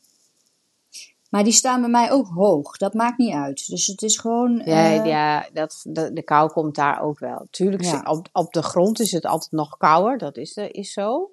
Maar 1.37 1.45
die 1.45 1.55
staan 1.55 1.81
bij 1.81 1.90
mij 1.90 2.12
ook 2.12 2.29
hoog. 2.29 2.77
Dat 2.77 2.94
maakt 2.94 3.18
niet 3.18 3.33
uit. 3.33 3.66
Dus 3.66 3.87
het 3.87 4.03
is 4.03 4.18
gewoon... 4.18 4.62
Ja, 4.64 4.92
eh, 4.94 5.07
ja 5.07 5.49
dat, 5.53 5.81
de, 5.83 6.12
de 6.12 6.22
kou 6.22 6.51
komt 6.53 6.75
daar 6.75 7.03
ook 7.03 7.18
wel. 7.18 7.46
Tuurlijk, 7.51 7.83
Ja. 7.83 8.03
op, 8.03 8.29
op 8.33 8.53
de 8.53 8.62
grond 8.62 9.01
is 9.01 9.12
het 9.12 9.25
altijd 9.27 9.53
nog 9.53 9.77
kouder, 9.77 10.18
dat 10.18 10.37
is, 10.37 10.55
eh, 10.55 10.68
is 10.70 10.92
zo. 10.92 11.31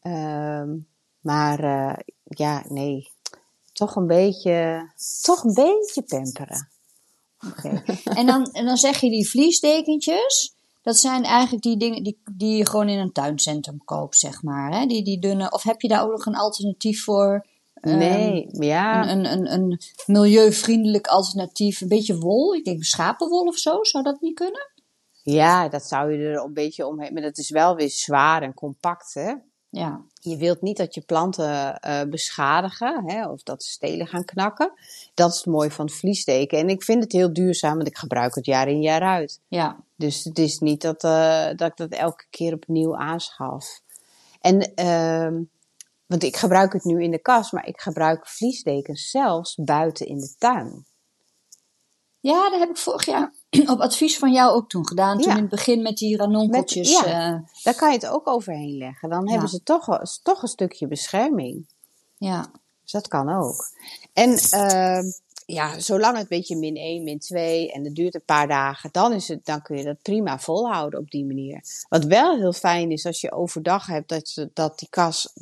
Ehm, 0.00 0.76
maar 1.20 1.60
eh, 1.60 1.96
ja, 2.24 2.64
nee, 2.68 3.10
toch 3.72 3.96
een 3.96 4.06
beetje, 4.06 4.90
toch 5.22 5.44
een 5.44 5.54
beetje 5.54 6.02
pamperen. 6.02 6.68
Oké. 7.46 7.82
En, 8.04 8.26
dan, 8.26 8.44
en 8.52 8.64
dan 8.64 8.76
zeg 8.76 9.00
je 9.00 9.10
die 9.10 9.28
vliesdekentjes. 9.28 10.54
Dat 10.82 10.96
zijn 10.96 11.24
eigenlijk 11.24 11.62
die 11.62 11.76
dingen 11.76 12.02
die, 12.02 12.18
die 12.32 12.56
je 12.56 12.66
gewoon 12.66 12.88
in 12.88 12.98
een 12.98 13.12
tuincentrum 13.12 13.84
koopt, 13.84 14.16
zeg 14.16 14.42
maar. 14.42 14.72
Hè? 14.72 14.86
Die, 14.86 15.04
die 15.04 15.18
dunne. 15.18 15.50
Of 15.50 15.62
heb 15.62 15.80
je 15.80 15.88
daar 15.88 16.02
ook 16.02 16.10
nog 16.10 16.26
een 16.26 16.36
alternatief 16.36 17.04
voor? 17.04 17.46
Ehm, 17.80 17.98
Nee, 17.98 18.46
ja. 18.50 19.10
Een, 19.10 19.24
een, 19.24 19.52
een, 19.52 19.80
milieuvriendelijk 20.06 21.06
alternatief. 21.06 21.80
Een 21.80 21.88
beetje 21.88 22.18
wol. 22.18 22.54
Ik 22.54 22.64
denk 22.64 22.84
schapenwol 22.84 23.46
of 23.46 23.56
zo. 23.56 23.84
Zou 23.84 24.04
dat 24.04 24.20
niet 24.20 24.34
kunnen? 24.34 24.70
Ja, 25.22 25.68
dat 25.68 25.86
zou 25.86 26.12
je 26.12 26.26
er 26.26 26.44
een 26.44 26.54
beetje 26.54 26.86
omheen. 26.86 27.12
Maar 27.12 27.22
dat 27.22 27.38
is 27.38 27.50
wel 27.50 27.76
weer 27.76 27.90
zwaar 27.90 28.42
en 28.42 28.54
compact, 28.54 29.14
hè? 29.14 29.34
Ja. 29.70 30.00
Je 30.20 30.36
wilt 30.36 30.62
niet 30.62 30.76
dat 30.76 30.94
je 30.94 31.00
planten 31.00 31.80
eh, 31.80 32.02
beschadigen, 32.02 33.02
hè? 33.10 33.28
Of 33.28 33.42
dat 33.42 33.62
ze 33.62 33.70
stelen 33.70 34.06
gaan 34.06 34.24
knakken. 34.24 34.72
Dat 35.14 35.30
is 35.30 35.36
het 35.36 35.46
mooie 35.46 35.70
van 35.70 35.86
het 35.86 35.94
vliesdeken. 35.94 36.58
En 36.58 36.68
ik 36.68 36.82
vind 36.82 37.02
het 37.02 37.12
heel 37.12 37.32
duurzaam, 37.32 37.76
want 37.76 37.88
ik 37.88 37.98
gebruik 37.98 38.34
het 38.34 38.46
jaar 38.46 38.68
in 38.68 38.82
jaar 38.82 39.02
uit. 39.02 39.40
Ja. 39.48 39.76
Dus 39.96 40.24
het 40.24 40.38
is 40.38 40.58
niet 40.58 40.82
dat, 40.82 41.04
eh, 41.04 41.46
dat 41.56 41.70
ik 41.70 41.76
dat 41.76 41.90
elke 41.90 42.24
keer 42.30 42.54
opnieuw 42.54 42.96
aanschaf. 42.96 43.80
En, 44.40 44.74
ehm, 44.74 45.42
want 46.08 46.22
ik 46.22 46.36
gebruik 46.36 46.72
het 46.72 46.84
nu 46.84 47.02
in 47.02 47.10
de 47.10 47.18
kast, 47.22 47.52
maar 47.52 47.66
ik 47.66 47.80
gebruik 47.80 48.26
vliesdekens 48.26 49.10
zelfs 49.10 49.54
buiten 49.54 50.06
in 50.06 50.18
de 50.18 50.34
tuin. 50.38 50.86
Ja, 52.20 52.50
dat 52.50 52.58
heb 52.58 52.68
ik 52.70 52.76
vorig 52.76 53.04
jaar 53.06 53.34
op 53.72 53.80
advies 53.80 54.18
van 54.18 54.32
jou 54.32 54.50
ook 54.52 54.68
toen 54.68 54.86
gedaan. 54.88 55.18
Toen 55.18 55.26
Ja. 55.30 55.34
in 55.36 55.40
het 55.40 55.50
begin 55.50 55.82
met 55.82 55.96
die 55.96 56.16
ranonkeltjes. 56.16 56.96
Met- 57.00 57.08
ja. 57.10 57.32
eh, 57.34 57.40
Daar 57.62 57.74
kan 57.74 57.88
je 57.88 57.94
het 57.94 58.06
ook 58.06 58.28
overheen 58.28 58.76
leggen. 58.76 59.08
Dan 59.10 59.28
hebben 59.30 59.48
ze 59.48 59.62
toch, 59.62 60.00
toch 60.22 60.42
een 60.42 60.48
stukje 60.48 60.86
bescherming. 60.86 61.66
ja. 62.16 62.46
Dus 62.82 63.00
dat 63.02 63.08
kan 63.08 63.28
ook. 63.28 63.64
En 64.12 64.36
ehm, 64.50 65.04
ja, 65.46 65.78
zolang 65.80 66.12
het 66.12 66.22
een 66.22 66.38
beetje 66.38 66.56
min 66.56 66.76
1, 66.76 67.02
min 67.04 67.18
2 67.18 67.72
en 67.72 67.84
het 67.84 67.94
duurt 67.94 68.14
een 68.14 68.24
paar 68.24 68.48
dagen, 68.48 68.88
dan, 68.92 69.12
is 69.12 69.28
het, 69.28 69.44
dan 69.44 69.62
kun 69.62 69.76
je 69.76 69.84
dat 69.84 70.02
prima 70.02 70.38
volhouden 70.38 71.00
op 71.00 71.10
die 71.10 71.24
manier. 71.24 71.60
Wat 71.88 72.04
wel 72.04 72.36
heel 72.36 72.52
fijn 72.52 72.90
is 72.90 73.06
als 73.06 73.20
je 73.20 73.32
overdag 73.32 73.86
hebt 73.86 74.08
dat, 74.08 74.46
dat 74.54 74.78
die 74.78 74.88
kas 74.90 75.32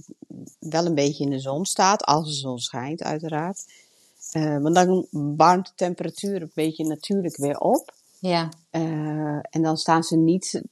wel 0.68 0.86
een 0.86 0.94
beetje 0.94 1.24
in 1.24 1.30
de 1.30 1.40
zon 1.40 1.64
staat, 1.64 2.04
als 2.04 2.26
de 2.26 2.34
zon 2.34 2.58
schijnt 2.58 3.02
uiteraard. 3.02 3.64
Eh, 4.30 4.58
want 4.58 4.74
dan 4.74 5.06
warmt 5.36 5.66
de 5.66 5.72
temperatuur 5.74 6.42
een 6.42 6.50
beetje 6.54 6.86
natuurlijk 6.86 7.36
weer 7.36 7.58
op. 7.58 7.94
Ja. 8.20 8.48
Eh, 8.70 8.82
en 9.50 9.62
dan 9.62 9.76
staan 9.76 10.02
ze 10.02 10.16
niet. 10.16 10.62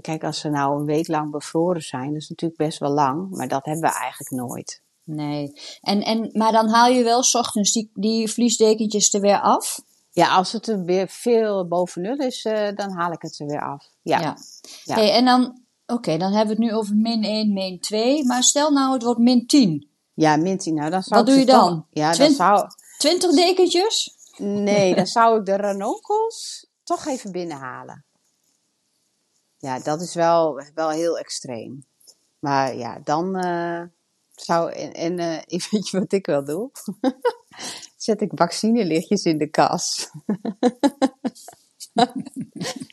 Kijk, 0.00 0.24
als 0.24 0.40
ze 0.40 0.48
nou 0.48 0.80
een 0.80 0.86
week 0.86 1.08
lang 1.08 1.30
bevroren 1.30 1.82
zijn, 1.82 2.12
dat 2.12 2.22
is 2.22 2.28
natuurlijk 2.28 2.60
best 2.60 2.78
wel 2.78 2.90
lang, 2.90 3.30
maar 3.30 3.48
dat 3.48 3.64
hebben 3.64 3.90
we 3.90 3.98
eigenlijk 3.98 4.30
nooit. 4.30 4.82
Nee. 5.04 5.52
En, 5.80 6.02
en, 6.02 6.30
maar 6.32 6.52
dan 6.52 6.68
haal 6.68 6.88
je 6.88 7.04
wel 7.04 7.22
's 7.22 7.34
ochtends 7.34 7.72
die, 7.72 7.90
die 7.94 8.30
vliesdekentjes 8.30 9.14
er 9.14 9.20
weer 9.20 9.40
af. 9.40 9.80
Ja, 10.10 10.36
als 10.36 10.52
het 10.52 10.68
er 10.68 10.84
weer 10.84 11.08
veel 11.08 11.68
boven 11.68 12.02
nul 12.02 12.16
is, 12.16 12.44
eh, 12.44 12.76
dan 12.76 12.92
haal 12.92 13.12
ik 13.12 13.22
het 13.22 13.38
er 13.38 13.46
weer 13.46 13.62
af. 13.62 13.88
Ja. 14.02 14.20
Ja. 14.20 14.36
Ja. 14.84 14.94
Hey, 14.94 15.12
en 15.12 15.24
dan, 15.24 15.63
oké, 15.86 16.16
dan 16.16 16.32
hebben 16.32 16.56
we 16.56 16.62
het 16.62 16.70
nu 16.72 16.78
over 16.78 16.94
min 16.96 17.24
1, 17.24 17.52
min 17.52 17.80
2. 17.80 18.24
Maar 18.24 18.42
stel 18.42 18.70
nou 18.70 18.92
het 18.92 19.02
wordt 19.02 19.20
min 19.20 19.46
10. 19.46 19.88
Ja, 20.14 20.36
Minty, 20.36 20.70
nou 20.70 20.90
dan 20.90 21.02
zou 21.02 21.20
Wat 21.20 21.28
doe 21.28 21.38
je 21.38 21.44
toch- 21.44 21.56
dan? 21.68 21.86
Ja, 21.90 22.12
dan 22.12 22.30
zou... 22.30 22.66
20 22.98 23.30
dekentjes? 23.30 24.16
Nee, 24.36 24.94
dan 24.94 25.06
zou 25.16 25.38
ik 25.38 25.46
de 25.46 25.56
ranonkels 25.56 26.66
toch 26.84 27.06
even 27.06 27.32
binnenhalen. 27.32 28.04
Ja, 29.58 29.78
dat 29.78 30.00
is 30.00 30.14
wel, 30.14 30.62
wel 30.74 30.90
heel 30.90 31.18
extreem. 31.18 31.84
Maar 32.38 32.76
ja, 32.76 33.00
dan 33.04 33.36
eh, 33.36 33.82
zou... 34.34 34.72
En, 34.72 34.92
en 34.92 35.18
eh, 35.18 35.60
weet 35.70 35.88
je 35.88 35.98
wat 35.98 36.12
ik 36.12 36.26
wel 36.26 36.44
doe? 36.44 36.70
Zet 37.96 38.20
ik 38.20 38.30
vaccinelichtjes 38.34 39.24
in 39.24 39.38
de 39.38 39.50
kas. 39.50 40.10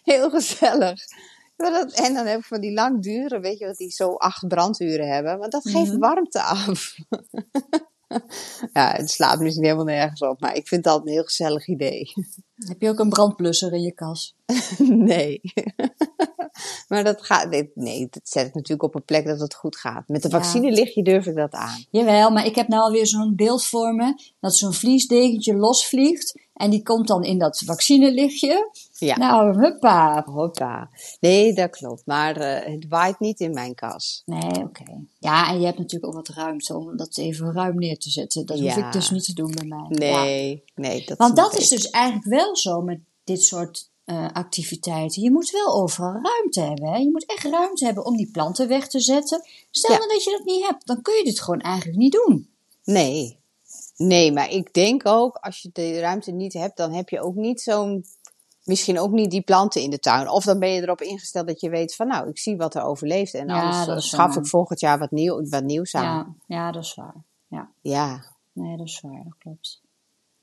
heel 0.03 0.29
gezellig. 0.29 1.01
En 1.93 2.13
dan 2.13 2.25
heb 2.25 2.39
ik 2.39 2.45
van 2.45 2.61
die 2.61 2.73
langduren, 2.73 3.41
weet 3.41 3.57
je 3.59 3.65
wat, 3.65 3.77
die 3.77 3.91
zo 3.91 4.13
acht 4.15 4.47
branduren 4.47 5.07
hebben. 5.07 5.37
Want 5.37 5.51
dat 5.51 5.69
geeft 5.69 5.89
Mhm. 5.91 5.99
warmte 5.99 6.41
af. 6.41 6.95
ja, 8.73 8.91
het 8.95 9.09
slaat 9.09 9.39
misschien 9.39 9.63
helemaal 9.63 9.85
nergens 9.85 10.21
op, 10.21 10.39
maar 10.39 10.55
ik 10.55 10.67
vind 10.67 10.83
dat 10.83 11.01
een 11.01 11.11
heel 11.11 11.23
gezellig 11.23 11.67
idee. 11.67 12.11
Heb 12.55 12.81
je 12.81 12.89
ook 12.89 12.99
een 12.99 13.09
brandblusser 13.09 13.73
in 13.73 13.81
je 13.81 13.93
kas? 13.93 14.35
nee. 15.09 15.41
maar 16.87 17.03
dat 17.03 17.25
gaat, 17.25 17.49
nee, 17.49 17.71
nee, 17.75 18.07
dat 18.09 18.21
zet 18.23 18.47
ik 18.47 18.53
natuurlijk 18.53 18.83
op 18.83 18.95
een 18.95 19.05
plek 19.05 19.25
dat 19.25 19.39
het 19.39 19.53
goed 19.53 19.75
gaat. 19.77 20.07
Met 20.07 20.21
de 20.21 20.29
Ja. 20.29 20.37
vaccinelichtje 20.41 21.03
durf 21.03 21.25
ik 21.25 21.35
dat 21.35 21.51
aan. 21.51 21.85
Jawel, 21.91 22.29
maar 22.31 22.45
ik 22.45 22.55
heb 22.55 22.67
nou 22.67 22.81
alweer 22.81 23.07
zo'n 23.07 23.35
beeld 23.35 23.63
voor 23.65 23.93
me. 23.95 24.13
Dat 24.39 24.55
zo'n 24.55 24.73
vliesdekentje 24.73 25.55
losvliegt. 25.55 26.39
En 26.53 26.69
die 26.69 26.83
komt 26.83 27.07
dan 27.07 27.23
in 27.23 27.37
dat 27.37 27.61
vaccinelichtje. 27.65 28.69
Ja. 29.05 29.17
Nou, 29.17 29.59
huppa. 29.59 30.23
Hoppa. 30.25 30.89
Nee, 31.19 31.53
dat 31.53 31.69
klopt. 31.69 32.05
Maar 32.05 32.37
eh, 32.37 32.73
het 32.73 32.85
waait 32.89 33.19
niet 33.19 33.39
in 33.39 33.53
mijn 33.53 33.75
kas. 33.75 34.21
Nee, 34.25 34.63
oké. 34.63 34.83
Ja, 35.19 35.49
en 35.49 35.59
je 35.59 35.65
hebt 35.65 35.77
natuurlijk 35.77 36.05
ook 36.05 36.27
wat 36.27 36.35
ruimte 36.35 36.77
om 36.77 36.97
dat 36.97 37.17
even 37.17 37.53
ruim 37.53 37.75
neer 37.75 37.97
te 37.97 38.09
zetten. 38.09 38.45
Dat 38.45 38.59
hoef 38.59 38.75
ik 38.75 38.91
dus 38.91 39.09
niet 39.09 39.25
te 39.25 39.33
doen 39.33 39.51
bij 39.55 39.65
mij. 39.65 39.85
Ja. 39.89 40.23
Nee, 40.23 40.63
nee. 40.75 41.05
Dat 41.05 41.17
Want 41.17 41.35
dat 41.35 41.57
is 41.57 41.67
dus 41.67 41.89
eigenlijk 41.89 42.25
wel 42.25 42.55
zo 42.55 42.81
met 42.81 42.99
dit 43.23 43.43
soort 43.43 43.89
eh, 44.05 44.27
activiteiten. 44.33 45.21
Je 45.21 45.31
moet 45.31 45.49
wel 45.49 45.73
overal 45.73 46.11
ruimte 46.11 46.61
hebben. 46.61 46.89
Hè? 46.89 46.97
Je 46.97 47.11
moet 47.11 47.25
echt 47.25 47.43
ruimte 47.43 47.85
hebben 47.85 48.05
om 48.05 48.17
die 48.17 48.31
planten 48.31 48.67
weg 48.67 48.87
te 48.87 48.99
zetten. 48.99 49.41
Stel 49.71 49.91
Ja. 49.91 49.97
nou 49.97 50.09
dat 50.09 50.23
je 50.23 50.31
dat 50.31 50.45
niet 50.45 50.65
hebt, 50.65 50.87
dan 50.87 51.01
kun 51.01 51.17
je 51.17 51.23
dit 51.23 51.41
gewoon 51.41 51.59
eigenlijk 51.59 51.97
niet 51.97 52.19
doen. 52.25 52.49
Nee. 52.83 53.39
Nee, 53.95 54.31
maar 54.31 54.49
ik 54.49 54.73
denk 54.73 55.07
ook, 55.07 55.35
als 55.35 55.61
je 55.61 55.69
de 55.73 55.99
ruimte 55.99 56.31
niet 56.31 56.53
hebt, 56.53 56.77
dan 56.77 56.93
heb 56.93 57.09
je 57.09 57.21
ook 57.21 57.35
niet 57.35 57.61
zo'n... 57.61 58.05
Misschien 58.63 58.99
ook 58.99 59.11
niet 59.11 59.31
die 59.31 59.41
planten 59.41 59.81
in 59.81 59.89
de 59.89 59.99
tuin. 59.99 60.29
Of 60.29 60.43
dan 60.43 60.59
ben 60.59 60.69
je 60.69 60.81
erop 60.81 61.01
ingesteld 61.01 61.47
dat 61.47 61.59
je 61.61 61.69
weet 61.69 61.95
van, 61.95 62.07
nou, 62.07 62.29
ik 62.29 62.37
zie 62.39 62.57
wat 62.57 62.75
er 62.75 62.81
overleeft. 62.83 63.33
En 63.33 63.47
Ja, 63.47 63.61
anders 63.61 63.87
eh, 63.87 63.97
schaf 63.97 64.35
ik 64.35 64.45
volgend 64.47 64.79
jaar 64.79 64.99
wat, 64.99 65.11
nieuw, 65.11 65.49
wat 65.49 65.63
nieuws 65.63 65.95
aan. 65.95 66.03
Ja, 66.03 66.55
ja, 66.57 66.71
dat 66.71 66.83
is 66.83 66.95
waar. 66.95 67.15
Ja, 67.47 67.71
ja. 67.81 68.23
nee, 68.53 68.77
dat 68.77 68.87
is 68.87 68.99
waar. 69.01 69.23
Dat 69.23 69.37
klopt. 69.37 69.81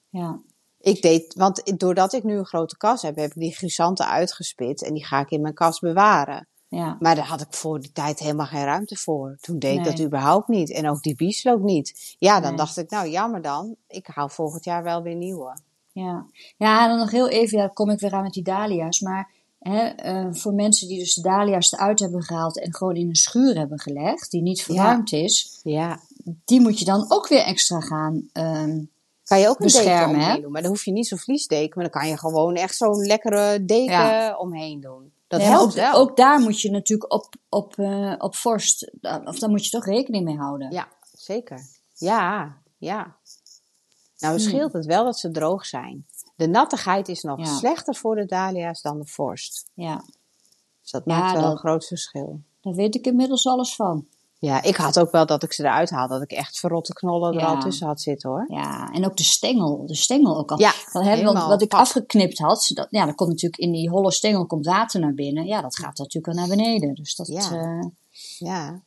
Ja, 0.08 0.40
Ik 0.80 1.02
deed, 1.02 1.34
want 1.34 1.78
doordat 1.80 2.12
ik 2.12 2.24
nu 2.24 2.38
een 2.38 2.46
grote 2.46 2.76
kas 2.76 3.02
heb, 3.02 3.16
heb 3.16 3.30
ik 3.32 3.40
die 3.40 3.52
chrysanten 3.54 4.06
uitgespit 4.08 4.82
en 4.82 4.94
die 4.94 5.04
ga 5.04 5.20
ik 5.20 5.30
in 5.30 5.40
mijn 5.40 5.54
kas 5.54 5.78
bewaren. 5.78 6.48
ja. 6.68 6.96
Maar 7.00 7.14
daar 7.14 7.26
had 7.26 7.40
ik 7.40 7.52
voor 7.54 7.80
die 7.80 7.92
tijd 7.92 8.18
helemaal 8.18 8.46
geen 8.46 8.64
ruimte 8.64 8.96
voor. 8.96 9.36
Toen 9.40 9.58
deed 9.58 9.78
ik 9.78 9.84
dat 9.84 10.00
überhaupt 10.00 10.48
niet. 10.48 10.70
En 10.72 10.88
ook 10.88 11.02
die 11.02 11.14
bieslook 11.16 11.60
niet. 11.62 12.16
Ja, 12.18 12.40
dan 12.40 12.48
Nee. 12.48 12.58
dacht 12.58 12.76
ik, 12.76 12.90
nou 12.90 13.08
jammer 13.08 13.42
dan. 13.42 13.76
Ik 13.88 14.06
haal 14.06 14.28
volgend 14.28 14.64
jaar 14.64 14.82
wel 14.82 15.02
weer 15.02 15.14
nieuwe. 15.16 15.58
Ja, 15.98 16.26
ja 16.56 16.82
en 16.82 16.88
dan 16.88 16.98
nog 16.98 17.10
heel 17.10 17.28
even, 17.28 17.58
ja, 17.58 17.64
dan 17.64 17.74
kom 17.74 17.90
ik 17.90 18.00
weer 18.00 18.12
aan 18.12 18.22
met 18.22 18.32
die 18.32 18.42
dahlia's. 18.42 19.00
Maar 19.00 19.30
hè, 19.58 19.80
eh, 19.86 20.26
voor 20.30 20.52
mensen 20.52 20.88
die 20.88 20.98
dus 20.98 21.14
de 21.14 21.22
dahlia's 21.22 21.72
eruit 21.72 21.98
hebben 21.98 22.22
gehaald 22.22 22.60
en 22.60 22.74
gewoon 22.74 22.96
in 22.96 23.08
een 23.08 23.14
schuur 23.16 23.56
hebben 23.58 23.78
gelegd, 23.78 24.30
die 24.30 24.42
niet 24.42 24.62
verwarmd 24.62 25.12
is, 25.12 25.60
Ja. 25.62 26.00
die 26.44 26.60
moet 26.60 26.78
je 26.78 26.84
dan 26.84 27.04
ook 27.08 27.28
weer 27.28 27.42
extra 27.42 27.80
gaan. 27.80 28.28
ehm, 28.32 28.80
Kan 29.24 29.40
je 29.40 29.48
ook 29.48 29.58
een 29.58 29.64
Beschermen, 29.64 30.08
deken 30.08 30.24
omheen 30.26 30.42
doen. 30.42 30.52
Maar 30.52 30.62
dan 30.62 30.70
hoef 30.70 30.84
je 30.84 30.92
niet 30.92 31.06
zo'n 31.06 31.18
vliesdeken. 31.18 31.72
Maar 31.80 31.90
dan 31.90 32.00
kan 32.00 32.10
je 32.10 32.18
gewoon 32.18 32.54
echt 32.54 32.76
zo'n 32.76 33.06
lekkere 33.06 33.64
deken 33.64 33.92
Ja. 33.92 34.36
omheen 34.36 34.80
doen. 34.80 35.12
Dat 35.26 35.40
nee, 35.40 35.48
helpt 35.48 35.68
ook, 35.70 35.74
wel. 35.74 35.94
ook 35.94 36.16
daar 36.16 36.40
moet 36.40 36.60
je 36.60 36.70
natuurlijk 36.70 37.12
op, 37.12 37.34
op, 37.48 37.78
eh, 37.78 38.14
op 38.18 38.34
vorst, 38.36 38.90
of 39.24 39.38
daar 39.38 39.50
moet 39.50 39.64
je 39.64 39.70
toch 39.70 39.84
rekening 39.86 40.24
mee 40.24 40.36
houden. 40.36 40.70
Ja, 40.72 40.88
zeker. 41.16 41.60
Ja, 41.94 42.56
ja. 42.78 43.16
Nou, 44.18 44.34
Hmm. 44.34 44.42
scheelt 44.48 44.72
het 44.72 44.86
wel 44.86 45.04
dat 45.04 45.18
ze 45.18 45.30
droog 45.30 45.66
zijn. 45.66 46.06
De 46.36 46.46
nattigheid 46.48 47.08
is 47.08 47.22
nog 47.22 47.38
Ja. 47.38 47.44
slechter 47.56 47.94
voor 47.94 48.14
de 48.16 48.24
dahlia's 48.26 48.82
dan 48.82 48.98
de 48.98 49.06
vorst. 49.06 49.70
Ja, 49.74 50.04
Dus 50.82 50.90
dat 50.90 51.02
Ja, 51.04 51.18
maakt 51.18 51.32
wel 51.32 51.42
dat- 51.42 51.50
een 51.52 51.58
groot 51.58 51.86
verschil. 51.86 52.40
daar 52.60 52.74
weet 52.74 52.94
ik 52.94 53.06
inmiddels 53.06 53.46
alles 53.46 53.74
van. 53.74 54.06
Ja, 54.40 54.62
ik 54.62 54.76
had 54.76 54.98
ook 54.98 55.10
wel 55.10 55.26
dat 55.26 55.42
ik 55.42 55.52
ze 55.52 55.62
eruit 55.62 55.90
haal, 55.90 56.08
dat 56.08 56.22
ik 56.22 56.30
echt 56.30 56.58
verrotte 56.58 56.92
knollen 56.92 57.34
er 57.38 57.46
al 57.46 57.58
tussen 57.60 57.86
had 57.86 58.00
zitten 58.00 58.30
hoor. 58.30 58.44
Ja, 58.48 58.90
en 58.92 59.04
ook 59.06 59.16
de 59.16 59.22
stengel, 59.22 59.86
de 59.86 59.94
stengel 59.94 60.38
ook 60.38 60.50
al. 60.50 60.58
Ja, 60.58 60.72
hebben, 60.92 61.24
want 61.34 61.46
wat 61.46 61.62
ik 61.62 61.74
afgeknipt 61.74 62.38
had, 62.38 62.70
dat, 62.74 62.86
ja, 62.90 63.04
dan 63.04 63.14
komt 63.14 63.28
natuurlijk 63.30 63.62
in 63.62 63.72
die 63.72 63.88
holle 63.90 64.12
stengel 64.12 64.46
komt 64.46 64.66
water 64.66 65.00
naar 65.00 65.14
binnen. 65.14 65.44
Ja, 65.46 65.60
dat 65.60 65.76
gaat 65.76 65.98
natuurlijk 65.98 66.26
al 66.28 66.34
naar 66.46 66.56
beneden. 66.56 66.94
Dus 66.94 67.14
dat, 67.16 67.26
Ja. 67.26 67.50
eh, 67.50 67.86
Ja. 68.38 68.82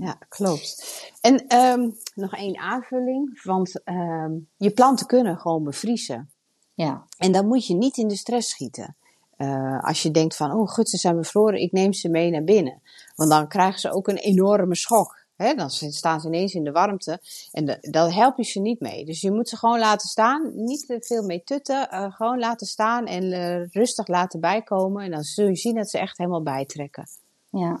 Ja 0.00 0.18
klopt. 0.28 0.84
En 1.20 1.46
ehm, 1.46 1.90
nog 2.14 2.34
één 2.36 2.58
aanvulling, 2.58 3.42
want 3.42 3.82
ehm, 3.84 4.32
je 4.56 4.70
planten 4.70 5.06
kunnen 5.06 5.38
gewoon 5.38 5.64
bevriezen. 5.64 6.30
ja, 6.74 7.04
En 7.18 7.32
dan 7.32 7.46
moet 7.46 7.66
je 7.66 7.74
niet 7.74 7.96
in 7.96 8.08
de 8.08 8.16
stress 8.16 8.50
schieten. 8.50 8.96
Eh, 9.36 9.82
als 9.84 10.02
je 10.02 10.10
denkt 10.10 10.36
van, 10.36 10.52
oh 10.52 10.68
goed, 10.68 10.88
ze 10.88 10.96
zijn 10.96 11.16
bevroren, 11.16 11.60
ik 11.60 11.72
neem 11.72 11.92
ze 11.92 12.08
mee 12.08 12.30
naar 12.30 12.44
binnen. 12.44 12.82
Want 13.16 13.30
dan 13.30 13.48
krijgen 13.48 13.80
ze 13.80 13.90
ook 13.90 14.08
een 14.08 14.16
enorme 14.16 14.74
schok. 14.76 15.16
Hè? 15.36 15.54
Dan 15.54 15.70
staan 15.70 16.20
ze 16.20 16.26
ineens 16.26 16.54
in 16.54 16.64
de 16.64 16.72
warmte 16.72 17.20
en 17.52 17.64
da- 17.64 17.78
daar 17.80 18.14
help 18.14 18.36
je 18.36 18.44
ze 18.44 18.60
niet 18.60 18.80
mee. 18.80 19.04
Dus 19.04 19.20
je 19.20 19.30
moet 19.32 19.48
ze 19.48 19.56
gewoon 19.56 19.78
laten 19.78 20.08
staan, 20.08 20.52
niet 20.64 20.86
te 20.86 20.96
veel 21.00 21.22
mee 21.22 21.42
tutten. 21.44 21.90
eh, 21.90 22.12
gewoon 22.12 22.38
laten 22.38 22.66
staan 22.66 23.06
en 23.06 23.32
eh, 23.32 23.66
rustig 23.66 24.06
laten 24.08 24.40
bijkomen. 24.40 25.04
En 25.04 25.10
dan 25.10 25.22
zul 25.22 25.48
je 25.48 25.56
zien 25.56 25.74
dat 25.74 25.90
ze 25.90 25.98
echt 25.98 26.18
helemaal 26.18 26.42
bijtrekken. 26.42 27.08
ja, 27.50 27.78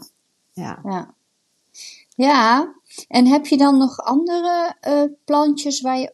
Ja. 0.52 0.78
ja. 0.84 1.14
Ja, 2.18 2.74
en 3.08 3.26
heb 3.26 3.46
je 3.46 3.56
dan 3.56 3.78
nog 3.78 3.98
andere 3.98 4.76
eh, 4.80 5.02
plantjes 5.24 5.80
waar 5.80 5.98
je 5.98 6.12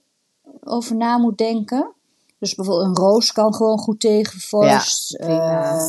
over 0.60 0.96
na 0.96 1.18
moet 1.18 1.38
denken? 1.38 1.92
Dus 2.38 2.54
bijvoorbeeld 2.54 2.88
een 2.88 2.96
roos 3.04 3.32
kan 3.32 3.54
gewoon 3.54 3.78
goed 3.78 4.00
tegen 4.00 4.40
vorst. 4.40 5.18
Ja. 5.18 5.28
Eh, 5.28 5.86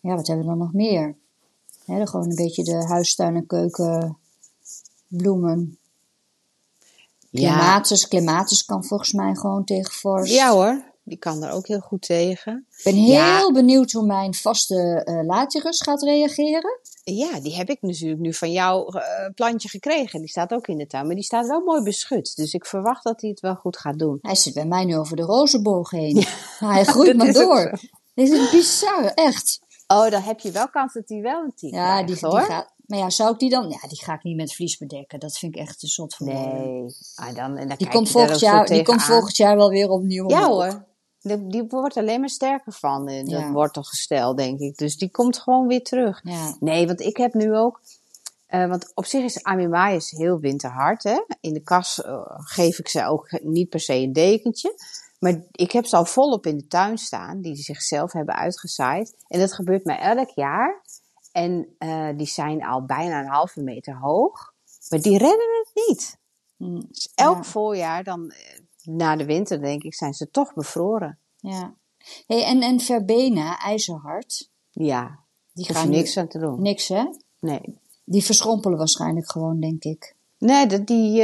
ja, 0.00 0.14
wat 0.14 0.26
hebben 0.26 0.44
we 0.44 0.50
dan 0.50 0.60
nog 0.60 0.72
meer? 0.72 1.16
Hè, 1.84 1.96
dan 1.96 2.08
gewoon 2.08 2.30
een 2.30 2.36
beetje 2.36 2.64
de 2.64 2.86
huistuin- 2.86 3.36
en 3.36 3.46
keukenbloemen. 3.46 5.78
Clematis 8.08 8.64
kan 8.64 8.84
volgens 8.84 9.12
mij 9.12 9.34
gewoon 9.34 9.64
tegen 9.64 9.92
vorst. 9.92 10.32
ja 10.32 10.52
hoor, 10.52 10.84
die 11.06 11.18
kan 11.18 11.42
er 11.42 11.52
ook 11.52 11.66
heel 11.66 11.80
goed 11.80 12.02
tegen. 12.02 12.66
Ik 12.76 12.84
ben 12.84 12.94
heel 12.94 13.12
Ja. 13.12 13.50
benieuwd 13.52 13.92
hoe 13.92 14.06
mijn 14.06 14.34
vaste 14.34 15.02
latirus 15.26 15.82
gaat 15.82 16.02
reageren. 16.02 16.80
Ja, 17.04 17.40
die 17.40 17.56
heb 17.56 17.68
ik 17.68 17.82
natuurlijk 17.82 18.20
nu 18.20 18.34
van 18.34 18.52
jou 18.52 18.98
eh, 18.98 19.02
plantje 19.34 19.68
gekregen. 19.68 20.20
Die 20.20 20.28
staat 20.28 20.52
ook 20.52 20.66
in 20.68 20.76
de 20.76 20.86
tuin, 20.86 21.06
maar 21.06 21.14
die 21.14 21.24
staat 21.24 21.46
wel 21.46 21.60
mooi 21.60 21.82
beschut. 21.82 22.36
Dus 22.36 22.54
ik 22.54 22.66
verwacht 22.66 23.04
dat 23.04 23.20
hij 23.20 23.30
het 23.30 23.40
wel 23.40 23.54
goed 23.54 23.76
gaat 23.76 23.98
doen. 23.98 24.18
Hij 24.22 24.34
zit 24.34 24.54
bij 24.54 24.64
mij 24.66 24.84
nu 24.84 24.96
over 24.96 25.16
de 25.16 25.22
rozenboog 25.22 25.90
heen. 25.90 26.14
Nou, 26.60 26.72
hij 26.72 26.84
groeit 26.84 27.16
maar 27.22 27.32
door. 27.32 27.78
Dit 28.14 28.30
is 28.30 28.50
bizar, 28.50 29.04
echt. 29.14 29.58
Oh, 29.86 30.10
dan 30.10 30.22
heb 30.22 30.40
je 30.40 30.50
wel 30.50 30.68
kans 30.68 30.92
dat 30.92 31.08
hij 31.08 31.20
wel 31.20 31.42
een 31.44 31.52
tik 31.54 31.70
Ja, 31.74 31.84
krijgt, 31.86 32.06
die, 32.06 32.16
die 32.16 32.26
hoor. 32.28 32.40
gaat. 32.40 32.74
Maar 32.86 32.98
ja, 32.98 33.10
zou 33.10 33.32
ik 33.32 33.38
die 33.38 33.50
dan? 33.50 33.68
Ja, 33.68 33.88
die 33.88 34.02
ga 34.02 34.14
ik 34.14 34.22
niet 34.22 34.36
met 34.36 34.54
vlies 34.54 34.76
bedekken. 34.78 35.20
Dat 35.20 35.38
vind 35.38 35.54
ik 35.54 35.60
echt 35.60 35.82
een 35.82 35.88
soort 35.88 36.14
van. 36.14 36.26
Nee, 36.26 36.84
ah, 37.14 37.34
dan, 37.34 37.56
en 37.56 37.68
dan 37.68 37.76
Die 37.76 37.88
komt, 37.88 38.10
volgend 38.10 38.40
jaar, 38.40 38.66
die 38.66 38.82
komt 38.82 39.02
volgend 39.02 39.36
jaar 39.36 39.56
wel 39.56 39.68
weer 39.70 39.88
opnieuw. 39.90 40.28
Ja 40.30 40.48
hoor, 40.48 40.84
die, 41.28 41.46
die 41.46 41.64
wordt 41.68 41.96
alleen 41.96 42.20
maar 42.20 42.28
sterker 42.28 42.72
van, 42.72 43.06
dat 43.06 43.28
Ja. 43.28 43.50
wortelgestel, 43.52 44.34
denk 44.34 44.60
ik. 44.60 44.76
Dus 44.76 44.96
die 44.96 45.10
komt 45.10 45.38
gewoon 45.38 45.66
weer 45.66 45.82
terug. 45.82 46.20
Ja, 46.22 46.56
Nee, 46.60 46.86
want 46.86 47.00
ik 47.00 47.16
heb 47.16 47.34
nu 47.34 47.56
ook... 47.56 47.80
eh, 48.46 48.68
want 48.68 48.92
op 48.94 49.04
zich 49.04 49.24
is 49.24 49.42
Amimaius 49.42 50.10
heel 50.10 50.38
winterhard. 50.38 51.02
Hè? 51.02 51.20
In 51.40 51.52
de 51.52 51.62
kas 51.62 52.02
eh, 52.02 52.20
geef 52.26 52.78
ik 52.78 52.88
ze 52.88 53.04
ook 53.06 53.40
niet 53.42 53.68
per 53.68 53.80
se 53.80 53.94
een 53.94 54.12
dekentje. 54.12 54.74
Maar 55.18 55.42
ik 55.50 55.72
heb 55.72 55.86
ze 55.86 55.96
al 55.96 56.04
volop 56.04 56.46
in 56.46 56.56
de 56.56 56.66
tuin 56.66 56.98
staan, 56.98 57.40
die 57.40 57.56
zichzelf 57.56 58.12
hebben 58.12 58.34
uitgezaaid. 58.34 59.14
En 59.28 59.40
dat 59.40 59.54
gebeurt 59.54 59.84
mij 59.84 59.98
elk 59.98 60.30
jaar. 60.30 60.82
En 61.32 61.74
eh, 61.78 62.08
die 62.16 62.26
zijn 62.26 62.64
al 62.64 62.84
bijna 62.84 63.20
een 63.20 63.28
halve 63.28 63.62
meter 63.62 63.96
hoog. 63.98 64.52
Maar 64.88 65.00
die 65.00 65.18
redden 65.18 65.48
het 65.64 65.86
niet. 65.88 66.18
Hm, 66.56 66.80
Dus 66.88 67.12
elk 67.14 67.36
Ja. 67.36 67.42
voorjaar, 67.42 68.04
dan, 68.04 68.32
na 68.86 69.16
de 69.16 69.24
winter 69.24 69.60
denk 69.60 69.82
ik, 69.82 69.94
zijn 69.94 70.14
ze 70.14 70.30
toch 70.30 70.54
bevroren. 70.54 71.18
ja. 71.40 71.74
Hey, 72.26 72.44
en, 72.44 72.62
en 72.62 72.80
verbena, 72.80 73.58
ijzerhard. 73.58 74.50
Ja, 74.70 75.18
Die 75.52 75.64
gaan 75.64 75.88
nu- 75.90 75.96
niks 75.96 76.16
aan 76.16 76.28
te 76.28 76.38
doen. 76.38 76.62
Niks, 76.62 76.88
hè? 76.88 77.04
Nee, 77.40 77.78
Die 78.04 78.24
verschrompelen 78.24 78.78
waarschijnlijk 78.78 79.30
gewoon, 79.30 79.60
denk 79.60 79.84
ik. 79.84 80.14
Nee, 80.38 80.66
dat 80.66 80.86
die. 80.86 81.22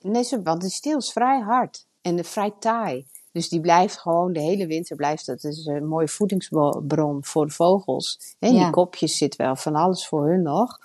nee, 0.00 0.22
ze- 0.24 0.42
want 0.42 0.60
die 0.60 0.70
steel 0.70 0.96
is 0.98 1.12
vrij 1.12 1.40
hard 1.40 1.86
en 2.02 2.16
de 2.16 2.24
vrij 2.24 2.52
taai. 2.58 3.06
Dus 3.32 3.48
die 3.48 3.60
blijft 3.60 3.98
gewoon 3.98 4.32
de 4.32 4.40
hele 4.40 4.66
winter 4.66 4.96
blijft. 4.96 5.26
Dat 5.26 5.44
is 5.44 5.66
een 5.66 5.86
mooie 5.86 6.08
voedingsbron 6.08 7.24
voor 7.24 7.46
de 7.46 7.52
vogels. 7.52 8.34
En 8.38 8.54
Ja. 8.54 8.62
die 8.62 8.70
kopjes 8.72 9.16
zit 9.16 9.36
wel 9.36 9.56
van 9.56 9.74
alles 9.74 10.06
voor 10.08 10.28
hun 10.28 10.42
nog. 10.42 10.78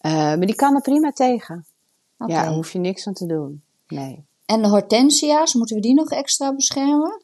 Eh, 0.00 0.12
maar 0.12 0.40
die 0.40 0.54
kan 0.54 0.74
er 0.74 0.80
prima 0.80 1.12
tegen. 1.12 1.66
Ja, 2.18 2.26
daar 2.26 2.52
hoef 2.52 2.72
je 2.72 2.78
niks 2.78 3.06
aan 3.06 3.12
te 3.14 3.26
doen. 3.26 3.62
Nee. 3.94 4.24
En 4.46 4.62
de 4.62 4.68
hortensia's, 4.68 5.54
moeten 5.54 5.76
we 5.76 5.82
die 5.82 5.94
nog 5.94 6.10
extra 6.10 6.54
beschermen? 6.54 7.22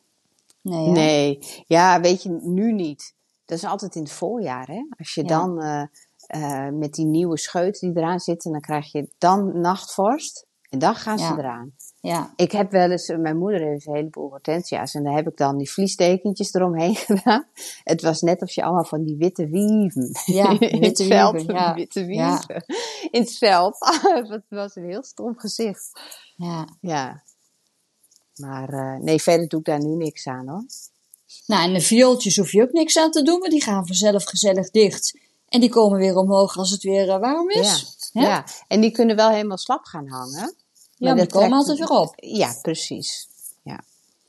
Nee? 0.62 0.88
Nee, 0.88 1.38
ja, 1.66 2.00
weet 2.00 2.22
je, 2.22 2.38
nu 2.42 2.72
niet. 2.72 3.14
Dat 3.44 3.58
is 3.58 3.64
altijd 3.64 3.94
in 3.94 4.02
het 4.02 4.12
voorjaar, 4.12 4.66
hè. 4.66 4.86
Als 4.98 5.14
je 5.14 5.22
Ja. 5.22 5.28
dan 5.28 5.60
eh, 5.62 5.82
eh, 6.26 6.72
met 6.72 6.92
die 6.94 7.04
nieuwe 7.06 7.38
scheut 7.38 7.80
die 7.80 7.96
eraan 7.96 8.20
zitten, 8.20 8.52
dan 8.52 8.60
krijg 8.60 8.92
je 8.92 9.08
dan 9.18 9.60
nachtvorst. 9.60 10.46
En 10.68 10.78
dan 10.78 10.94
gaan 10.94 11.18
Ja. 11.18 11.28
ze 11.28 11.38
eraan. 11.38 11.74
Ja, 12.00 12.32
Ik 12.36 12.52
heb 12.52 12.70
wel 12.70 12.90
eens, 12.90 13.08
mijn 13.16 13.38
moeder 13.38 13.60
heeft 13.60 13.86
een 13.86 13.94
heleboel 13.94 14.28
hortensia's 14.30 14.94
en 14.94 15.04
daar 15.04 15.14
heb 15.14 15.26
ik 15.28 15.36
dan 15.36 15.58
die 15.58 15.70
vliestekentjes 15.70 16.54
eromheen 16.54 16.94
gedaan. 17.06 17.46
Het 17.84 18.02
was 18.02 18.20
net 18.20 18.42
of 18.42 18.50
je 18.50 18.62
allemaal 18.62 18.84
van 18.84 19.02
die 19.02 19.16
witte 19.16 19.46
wieven 19.48 20.10
Ja, 20.24 20.50
in 20.60 20.68
het 20.70 20.78
witte 20.78 21.04
veld, 21.04 21.34
wieven, 21.34 21.54
ja. 21.54 21.74
witte 21.74 22.00
Ja. 22.06 22.30
wieven 22.46 22.64
in 23.10 23.20
het 23.20 23.38
veld. 23.38 23.78
Dat 24.28 24.42
was 24.48 24.76
een 24.76 24.84
heel 24.88 25.02
stom 25.02 25.38
gezicht. 25.38 26.00
ja. 26.36 26.68
Ja. 26.80 27.22
Maar 28.34 28.68
eh, 28.68 29.00
nee, 29.00 29.22
verder 29.22 29.48
doe 29.48 29.60
ik 29.60 29.66
daar 29.66 29.84
nu 29.84 29.94
niks 29.94 30.26
aan 30.26 30.48
hoor. 30.48 30.64
Nou, 31.46 31.62
en 31.68 31.72
de 31.72 31.80
viooltjes 31.80 32.36
hoef 32.36 32.52
je 32.52 32.62
ook 32.62 32.72
niks 32.72 32.98
aan 32.98 33.10
te 33.10 33.22
doen, 33.22 33.38
maar 33.38 33.48
die 33.48 33.62
gaan 33.62 33.86
vanzelf 33.86 34.24
gezellig 34.24 34.70
dicht. 34.70 35.18
En 35.48 35.60
die 35.60 35.70
komen 35.70 35.98
weer 35.98 36.16
omhoog 36.16 36.56
als 36.56 36.70
het 36.70 36.82
weer 36.82 37.08
eh, 37.10 37.18
warm 37.18 37.50
is. 37.50 37.86
Ja, 38.12 38.44
en 38.68 38.80
die 38.80 38.90
kunnen 38.90 39.16
wel 39.16 39.30
helemaal 39.30 39.58
slap 39.58 39.84
gaan 39.84 40.08
hangen. 40.08 40.54
Ja, 40.98 41.14
maar 41.14 41.16
die 41.16 41.26
komen 41.32 41.52
altijd 41.58 41.78
weer 41.78 41.88
op. 41.90 42.14
Ja, 42.16 42.54
precies. 42.62 43.28
Ja. 43.62 43.80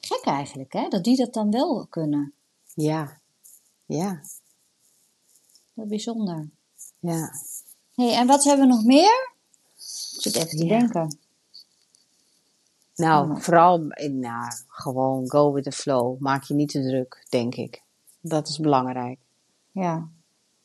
Gek 0.01 0.21
eigenlijk, 0.23 0.73
hè? 0.73 0.87
Dat 0.87 1.03
die 1.03 1.17
dat 1.17 1.33
dan 1.33 1.51
wel 1.51 1.87
kunnen. 1.89 2.33
Ja. 2.73 3.19
Ja. 3.85 4.09
Dat 5.73 5.83
is 5.85 5.89
bijzonder. 5.89 6.49
Ja. 6.99 7.33
hey, 7.95 8.15
en 8.15 8.27
wat 8.27 8.43
hebben 8.43 8.67
we 8.67 8.73
nog 8.73 8.83
meer? 8.83 9.33
Ik 9.75 10.21
zit 10.21 10.35
even 10.35 10.57
te 10.57 10.65
Ja. 10.65 10.79
denken. 10.79 11.17
Nou, 12.95 13.41
vooral 13.41 13.81
in, 13.89 14.19
nou, 14.19 14.51
gewoon 14.67 15.29
go 15.29 15.51
with 15.53 15.63
the 15.63 15.71
flow. 15.71 16.19
Maak 16.19 16.43
je 16.43 16.53
niet 16.53 16.69
te 16.69 16.81
druk, 16.81 17.25
denk 17.29 17.55
ik. 17.55 17.81
Dat 18.21 18.47
is 18.47 18.57
belangrijk. 18.57 19.19
Ja. 19.71 20.07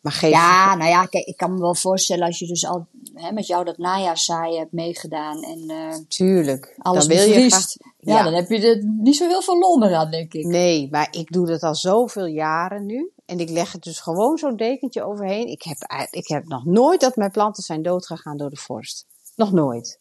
Maar 0.05 0.13
geef 0.13 0.31
Ja, 0.31 0.75
nou 0.75 0.91
ja, 0.91 1.07
kijk, 1.07 1.25
ik 1.27 1.37
kan 1.37 1.53
me 1.55 1.61
wel 1.61 1.75
voorstellen 1.75 2.27
als 2.27 2.39
je 2.39 2.47
dus 2.47 2.67
al 2.67 2.87
hè, 3.15 3.33
met 3.33 3.47
jou 3.47 3.65
dat 3.65 3.79
najaarsaaien 3.79 4.59
hebt 4.59 4.73
meegedaan 4.73 5.43
en 5.43 5.71
eh, 5.71 5.95
tuurlijk. 6.09 6.75
alles 6.79 7.07
dan 7.07 7.17
wil 7.17 7.27
je 7.29 7.49
graag- 7.51 7.73
ja. 7.99 8.17
ja. 8.17 8.23
dan 8.23 8.33
heb 8.33 8.49
je 8.49 8.69
er 8.69 8.85
niet 8.85 9.17
zo 9.17 9.27
heel 9.29 9.43
veel 9.43 9.59
lol 9.59 9.79
meer 9.79 9.95
aan, 9.95 10.11
denk 10.11 10.33
ik. 10.35 10.45
Nee, 10.45 10.89
maar 10.91 11.09
ik 11.11 11.33
doe 11.33 11.47
dat 11.47 11.63
al 11.63 11.75
zoveel 11.75 12.27
jaren 12.27 12.87
nu. 12.87 13.11
En 13.27 13.39
ik 13.41 13.49
leg 13.51 13.73
het 13.73 13.83
dus 13.83 14.01
gewoon 14.01 14.39
zo'n 14.39 14.57
dekentje 14.57 15.03
overheen. 15.05 15.47
Ik 15.47 15.63
heb, 15.63 16.09
ik 16.11 16.29
heb 16.29 16.47
nog 16.47 16.65
nooit 16.65 17.01
dat 17.01 17.17
mijn 17.17 17.31
planten 17.31 17.63
zijn 17.63 17.83
doodgegaan 17.83 18.37
door 18.37 18.51
de 18.51 18.57
vorst. 18.57 19.07
Nog 19.37 19.53
nooit. 19.53 20.01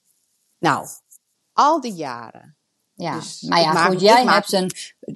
Nou, 0.60 0.88
al 1.54 1.82
die 1.82 1.94
jaren. 1.94 2.58
Ja, 2.94 3.16
Dus 3.16 3.42
maar 3.42 3.60
ja, 3.62 3.74
maak- 3.74 3.86
goed, 3.86 3.94
ik 3.96 4.00
jij 4.02 4.26
maak- 4.26 4.34
hebt 4.50 4.52
een, 4.54 4.72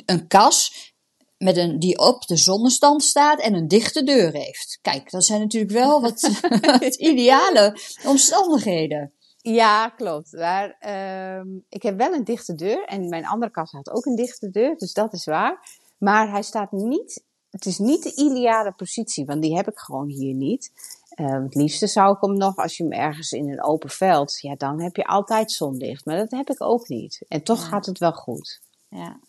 een 0.05 0.27
kas 0.27 0.93
met 1.37 1.57
een, 1.57 1.79
die 1.79 1.97
op 1.97 2.25
de 2.25 2.35
zonnestand 2.35 3.03
staat 3.03 3.39
en 3.39 3.53
een 3.53 3.67
dichte 3.67 4.03
deur 4.03 4.31
heeft. 4.33 4.79
Kijk, 4.81 5.11
dat 5.11 5.25
zijn 5.25 5.39
natuurlijk 5.39 5.71
wel 5.73 6.01
wat, 6.01 6.29
wat 6.79 6.95
ideale 6.95 7.79
omstandigheden. 8.05 9.11
Ja, 9.41 9.89
klopt. 9.89 10.31
Maar 10.31 10.75
ehm, 10.79 11.47
ik 11.69 11.83
heb 11.83 11.97
wel 11.97 12.13
een 12.13 12.23
dichte 12.23 12.55
deur. 12.55 12.85
En 12.85 13.09
mijn 13.09 13.25
andere 13.25 13.51
kast 13.51 13.71
had 13.71 13.89
ook 13.89 14.05
een 14.05 14.15
dichte 14.15 14.49
deur. 14.49 14.77
Dus 14.77 14.93
dat 14.93 15.13
is 15.13 15.25
waar. 15.25 15.69
Maar 15.97 16.31
hij 16.31 16.41
staat 16.41 16.71
niet. 16.71 17.23
Het 17.49 17.65
is 17.65 17.77
niet 17.77 18.03
de 18.03 18.15
ideale 18.15 18.71
positie. 18.71 19.25
Want 19.25 19.41
die 19.41 19.55
heb 19.55 19.67
ik 19.67 19.77
gewoon 19.77 20.07
hier 20.07 20.33
niet. 20.33 20.71
Eh, 21.09 21.43
het 21.43 21.55
liefste 21.55 21.87
zou 21.87 22.15
ik 22.15 22.21
hem 22.21 22.37
nog, 22.37 22.55
als 22.55 22.77
je 22.77 22.83
hem 22.83 22.91
ergens 22.91 23.31
in 23.31 23.49
een 23.51 23.63
open 23.63 23.89
veld. 23.89 24.39
Ja, 24.41 24.55
dan 24.55 24.81
heb 24.81 24.95
je 24.95 25.05
altijd 25.05 25.51
zonlicht. 25.51 26.05
Maar 26.05 26.17
dat 26.17 26.31
heb 26.31 26.49
ik 26.49 26.61
ook 26.61 26.87
niet. 26.87 27.21
En 27.27 27.43
toch 27.43 27.59
Ja. 27.61 27.67
gaat 27.67 27.85
het 27.85 27.97
wel 27.97 28.13
goed. 28.13 28.61
Ja. 28.89 29.19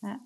ja. 0.00 0.20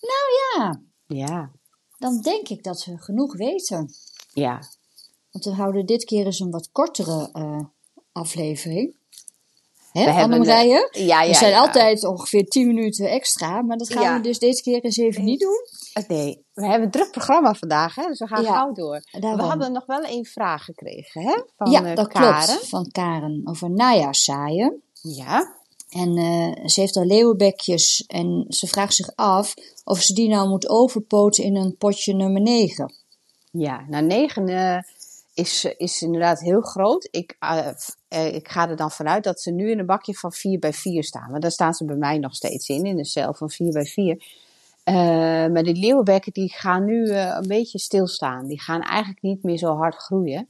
Nou 0.00 0.30
ja, 0.66 0.80
Ja. 1.06 1.50
dan 1.98 2.20
denk 2.20 2.48
ik 2.48 2.62
dat 2.64 2.84
we 2.84 2.98
genoeg 2.98 3.36
weten. 3.36 3.88
Ja. 4.32 4.60
Want 5.30 5.44
we 5.44 5.50
houden 5.52 5.86
dit 5.86 6.04
keer 6.04 6.24
eens 6.26 6.38
een 6.40 6.50
wat 6.50 6.68
kortere 6.72 7.28
eh, 7.32 7.60
aflevering. 8.12 8.94
Hè, 9.92 10.04
We 10.04 10.10
hebben, 10.10 10.38
Annemarije? 10.38 10.88
eh, 10.90 11.06
ja, 11.06 11.22
ja, 11.22 11.34
zijn 11.34 11.50
ja. 11.50 11.58
altijd 11.60 12.04
ongeveer 12.04 12.44
10 12.44 12.66
minuten 12.66 13.10
extra, 13.10 13.62
maar 13.62 13.76
dat 13.76 13.92
gaan 13.92 14.02
Ja. 14.02 14.16
we 14.16 14.22
dus 14.22 14.38
deze 14.38 14.62
keer 14.62 14.80
eens 14.84 14.96
even 14.96 15.24
niet 15.24 15.40
doen. 15.40 15.66
Eh, 15.92 16.08
Nee, 16.08 16.44
we 16.52 16.62
hebben 16.66 16.82
een 16.82 16.90
druk 16.90 17.10
programma 17.10 17.54
vandaag, 17.54 17.94
hè? 17.94 18.06
dus 18.06 18.18
we 18.18 18.26
gaan 18.26 18.42
Ja, 18.42 18.52
gauw 18.52 18.72
door. 18.72 19.02
daarom. 19.10 19.40
We 19.40 19.46
hadden 19.46 19.72
nog 19.72 19.86
wel 19.86 20.02
één 20.02 20.24
vraag 20.26 20.64
gekregen, 20.64 21.22
hè? 21.22 21.42
Van 21.56 21.70
ja, 21.70 21.84
eh, 21.84 21.96
dat 21.96 22.08
Karen. 22.08 22.44
klopt. 22.48 22.68
Van 22.68 22.88
Karen 22.90 23.40
over 23.44 23.70
najaarsaaien. 23.70 24.82
Ja. 25.00 25.60
En 25.92 26.16
eh, 26.16 26.66
ze 26.66 26.80
heeft 26.80 26.96
al 26.96 27.04
leeuwenbekjes 27.04 28.04
en 28.06 28.44
ze 28.48 28.66
vraagt 28.66 28.94
zich 28.94 29.10
af 29.14 29.54
of 29.84 30.00
ze 30.00 30.14
die 30.14 30.28
nou 30.28 30.48
moet 30.48 30.68
overpoten 30.68 31.44
in 31.44 31.56
een 31.56 31.76
potje 31.76 32.14
nummer 32.14 32.40
9. 32.40 32.94
Ja, 33.50 33.84
nou 33.88 34.06
9 34.06 34.46
is, 35.34 35.64
eh, 35.64 35.72
is 35.76 36.02
inderdaad 36.02 36.40
heel 36.40 36.60
groot. 36.60 37.08
Ik, 37.10 37.36
eh, 38.08 38.34
ik 38.34 38.48
ga 38.48 38.68
er 38.68 38.76
dan 38.76 38.90
vanuit 38.90 39.24
dat 39.24 39.40
ze 39.40 39.50
nu 39.50 39.70
in 39.70 39.78
een 39.78 39.86
bakje 39.86 40.14
van 40.14 40.32
4 40.32 40.58
bij 40.58 40.72
4 40.72 41.04
staan. 41.04 41.30
Maar 41.30 41.40
daar 41.40 41.50
staan 41.50 41.74
ze 41.74 41.84
bij 41.84 41.96
mij 41.96 42.18
nog 42.18 42.34
steeds 42.34 42.68
in, 42.68 42.84
in 42.84 42.98
een 42.98 43.04
cel 43.04 43.34
van 43.34 43.50
4 43.50 43.72
bij 43.72 43.84
4. 43.84 44.24
Eh, 44.84 44.94
maar 45.46 45.62
die 45.62 45.76
leeuwenbekken 45.76 46.32
die 46.32 46.52
gaan 46.52 46.84
nu 46.84 47.10
een 47.10 47.46
beetje 47.46 47.78
stilstaan. 47.78 48.46
Die 48.46 48.60
gaan 48.60 48.80
eigenlijk 48.80 49.22
niet 49.22 49.42
meer 49.42 49.58
zo 49.58 49.76
hard 49.76 49.94
groeien. 49.94 50.48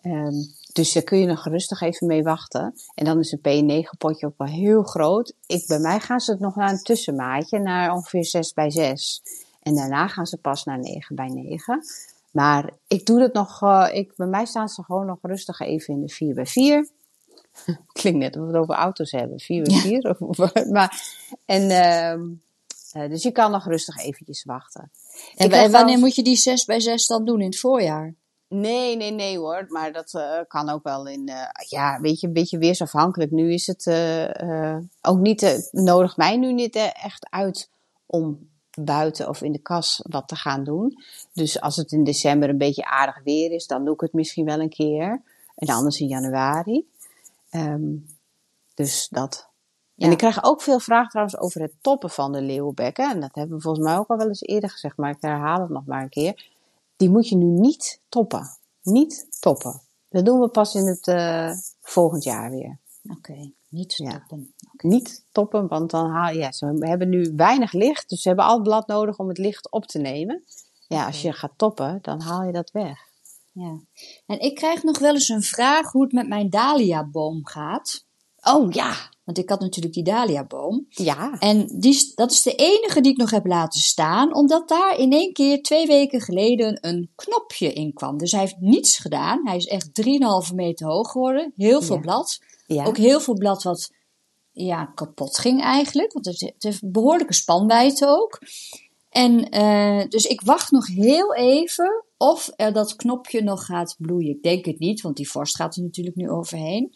Ehm, 0.00 0.34
dus 0.74 0.92
daar 0.92 1.02
kun 1.02 1.18
je 1.18 1.26
nog 1.26 1.44
rustig 1.44 1.80
even 1.80 2.06
mee 2.06 2.22
wachten. 2.22 2.74
En 2.94 3.04
dan 3.04 3.18
is 3.18 3.32
een 3.32 3.84
P9 3.84 3.98
potje 3.98 4.26
ook 4.26 4.38
wel 4.38 4.48
heel 4.48 4.82
groot. 4.82 5.34
Ik, 5.46 5.66
bij 5.66 5.78
mij 5.78 6.00
gaan 6.00 6.20
ze 6.20 6.30
het 6.30 6.40
nog 6.40 6.56
naar 6.56 6.70
een 6.70 6.82
tussenmaatje, 6.82 7.58
naar 7.58 7.92
ongeveer 7.92 8.24
6 8.24 8.52
bij 8.52 8.70
6. 8.70 9.22
En 9.62 9.74
daarna 9.74 10.08
gaan 10.08 10.26
ze 10.26 10.36
pas 10.36 10.64
naar 10.64 10.78
9 10.78 11.16
bij 11.16 11.28
9. 11.28 11.84
Maar 12.30 12.70
ik 12.86 13.06
doe 13.06 13.20
het 13.20 13.32
nog, 13.32 13.62
eh, 13.62 13.88
ik, 13.92 14.12
bij 14.16 14.26
mij 14.26 14.44
staan 14.44 14.68
ze 14.68 14.82
gewoon 14.82 15.06
nog 15.06 15.18
rustig 15.22 15.60
even 15.60 15.94
in 15.94 16.00
de 16.00 16.08
4 16.08 16.34
bij 16.34 16.46
4. 16.46 16.88
Klinkt 17.92 18.18
net 18.18 18.36
of 18.36 18.40
we 18.40 18.46
het 18.46 18.56
over 18.56 18.74
auto's 18.74 19.10
hebben, 19.10 19.40
4 19.40 19.62
bij 19.62 19.76
4. 19.76 20.16
Of, 20.18 20.54
maar, 20.70 21.02
en, 21.44 21.70
eh, 21.70 23.08
dus 23.08 23.22
je 23.22 23.30
kan 23.30 23.50
nog 23.50 23.66
rustig 23.66 23.96
eventjes 23.96 24.44
wachten. 24.44 24.90
En, 25.36 25.70
wanneer 25.70 25.98
moet 25.98 26.14
je 26.14 26.22
die 26.22 26.36
6 26.36 26.64
bij 26.64 26.80
6 26.80 27.06
dan 27.06 27.24
doen? 27.24 27.40
In 27.40 27.46
het 27.46 27.58
voorjaar? 27.58 28.14
Nee, 28.54 28.96
nee, 28.96 29.10
nee 29.10 29.38
hoor. 29.38 29.66
Maar 29.68 29.92
dat 29.92 30.14
eh, 30.14 30.38
kan 30.48 30.68
ook 30.68 30.82
wel 30.82 31.06
in, 31.06 31.28
eh, 31.28 31.68
ja, 31.68 32.00
weet 32.00 32.20
je, 32.20 32.26
een 32.26 32.32
beetje 32.32 32.58
weersafhankelijk. 32.58 33.30
Nu 33.30 33.52
is 33.52 33.66
het 33.66 33.86
eh, 33.86 34.76
ook 35.02 35.18
niet, 35.18 35.68
nodig 35.70 36.16
mij 36.16 36.36
nu 36.36 36.52
niet 36.52 36.76
echt 37.02 37.26
uit 37.30 37.70
om 38.06 38.48
buiten 38.78 39.28
of 39.28 39.42
in 39.42 39.52
de 39.52 39.58
kas 39.58 40.00
wat 40.10 40.28
te 40.28 40.36
gaan 40.36 40.64
doen. 40.64 41.02
Dus 41.32 41.60
als 41.60 41.76
het 41.76 41.92
in 41.92 42.04
december 42.04 42.48
een 42.48 42.58
beetje 42.58 42.84
aardig 42.84 43.22
weer 43.24 43.50
is, 43.50 43.66
dan 43.66 43.84
doe 43.84 43.94
ik 43.94 44.00
het 44.00 44.12
misschien 44.12 44.44
wel 44.44 44.60
een 44.60 44.68
keer. 44.68 45.22
En 45.54 45.68
anders 45.68 46.00
in 46.00 46.06
januari. 46.06 46.88
Ehm, 47.50 47.96
dus 48.74 49.08
dat. 49.10 49.48
Ja. 49.94 50.06
En 50.06 50.12
ik 50.12 50.18
krijg 50.18 50.44
ook 50.44 50.62
veel 50.62 50.80
vragen 50.80 51.10
trouwens 51.10 51.38
over 51.38 51.60
het 51.60 51.74
toppen 51.80 52.10
van 52.10 52.32
de 52.32 52.42
leeuwbekken. 52.42 53.10
En 53.10 53.20
dat 53.20 53.34
hebben 53.34 53.56
we 53.56 53.62
volgens 53.62 53.86
mij 53.86 53.96
ook 53.96 54.08
al 54.08 54.16
wel 54.16 54.28
eens 54.28 54.42
eerder 54.42 54.70
gezegd, 54.70 54.96
maar 54.96 55.10
ik 55.10 55.16
herhaal 55.20 55.60
het 55.60 55.70
nog 55.70 55.86
maar 55.86 56.02
een 56.02 56.08
keer. 56.08 56.52
Die 56.96 57.10
moet 57.10 57.28
je 57.28 57.36
nu 57.36 57.44
niet 57.44 58.00
toppen. 58.08 58.58
Niet 58.82 59.26
toppen. 59.40 59.82
Dat 60.08 60.24
doen 60.24 60.40
we 60.40 60.48
pas 60.48 60.74
in 60.74 60.86
het 60.86 61.06
eh, 61.06 61.50
volgend 61.80 62.24
jaar 62.24 62.50
weer. 62.50 62.78
Oké, 63.16 63.52
niet 63.68 63.94
Ja. 63.96 64.10
stoppen. 64.10 64.54
Niet 64.76 65.26
toppen, 65.32 65.68
want 65.68 65.90
dan 65.90 66.10
haal 66.10 66.32
ja, 66.32 66.52
ze 66.52 66.66
hebben 66.78 67.08
nu 67.08 67.32
weinig 67.36 67.72
licht, 67.72 68.08
dus 68.08 68.22
ze 68.22 68.28
hebben 68.28 68.46
al 68.46 68.54
het 68.54 68.62
blad 68.62 68.86
nodig 68.86 69.18
om 69.18 69.28
het 69.28 69.38
licht 69.38 69.70
op 69.70 69.86
te 69.86 69.98
nemen. 69.98 70.44
Ja, 70.88 71.06
als 71.06 71.22
je 71.22 71.32
gaat 71.32 71.52
toppen, 71.56 71.98
dan 72.02 72.20
haal 72.20 72.42
je 72.42 72.52
dat 72.52 72.70
weg. 72.70 72.98
Ja. 73.52 73.78
En 74.26 74.40
ik 74.40 74.54
krijg 74.54 74.82
nog 74.82 74.98
wel 74.98 75.14
eens 75.14 75.28
een 75.28 75.42
vraag 75.42 75.92
hoe 75.92 76.02
het 76.02 76.12
met 76.12 76.28
mijn 76.28 76.50
dahliaboom 76.50 77.46
gaat. 77.46 78.04
Oh 78.42 78.72
ja, 78.72 78.94
Want 79.24 79.38
ik 79.38 79.48
had 79.48 79.60
natuurlijk 79.60 79.94
die 79.94 80.04
dahliaboom. 80.04 80.86
ja, 80.88 81.38
En 81.38 81.66
die, 81.78 82.12
dat 82.14 82.30
is 82.30 82.42
de 82.42 82.54
enige 82.54 83.00
die 83.00 83.12
ik 83.12 83.18
nog 83.18 83.30
heb 83.30 83.46
laten 83.46 83.80
staan, 83.80 84.34
omdat 84.34 84.68
daar 84.68 84.98
in 84.98 85.12
één 85.12 85.32
keer 85.32 85.62
twee 85.62 85.86
weken 85.86 86.20
geleden 86.20 86.78
een 86.80 87.10
knopje 87.14 87.72
in 87.72 87.92
kwam. 87.92 88.18
Dus 88.18 88.32
hij 88.32 88.40
heeft 88.40 88.60
niets 88.60 88.98
gedaan. 88.98 89.46
Hij 89.46 89.56
is 89.56 89.66
echt 89.66 89.88
3,5 90.48 90.54
meter 90.54 90.86
hoog 90.86 91.10
geworden. 91.10 91.52
Heel 91.56 91.82
veel 91.82 91.94
Ja. 91.96 92.00
blad. 92.00 92.38
ja. 92.66 92.84
Ook 92.84 92.96
heel 92.96 93.20
veel 93.20 93.34
blad 93.34 93.62
wat 93.62 93.90
ja, 94.52 94.84
kapot 94.84 95.38
ging 95.38 95.62
eigenlijk. 95.62 96.12
Want 96.12 96.26
het 96.26 96.40
het 96.40 96.62
heeft 96.62 96.90
behoorlijke 96.92 97.34
spanwijdte 97.34 98.06
ook. 98.06 98.40
En 99.10 99.48
eh, 99.48 100.08
dus 100.08 100.24
ik 100.24 100.40
wacht 100.40 100.70
nog 100.70 100.86
heel 100.86 101.34
even 101.34 102.04
of 102.16 102.50
er 102.56 102.72
dat 102.72 102.96
knopje 102.96 103.42
nog 103.42 103.64
gaat 103.64 103.94
bloeien. 103.98 104.30
Ik 104.36 104.42
denk 104.42 104.64
het 104.64 104.78
niet, 104.78 105.00
want 105.00 105.16
die 105.16 105.30
vorst 105.30 105.56
gaat 105.56 105.76
er 105.76 105.82
natuurlijk 105.82 106.16
nu 106.16 106.30
overheen. 106.30 106.92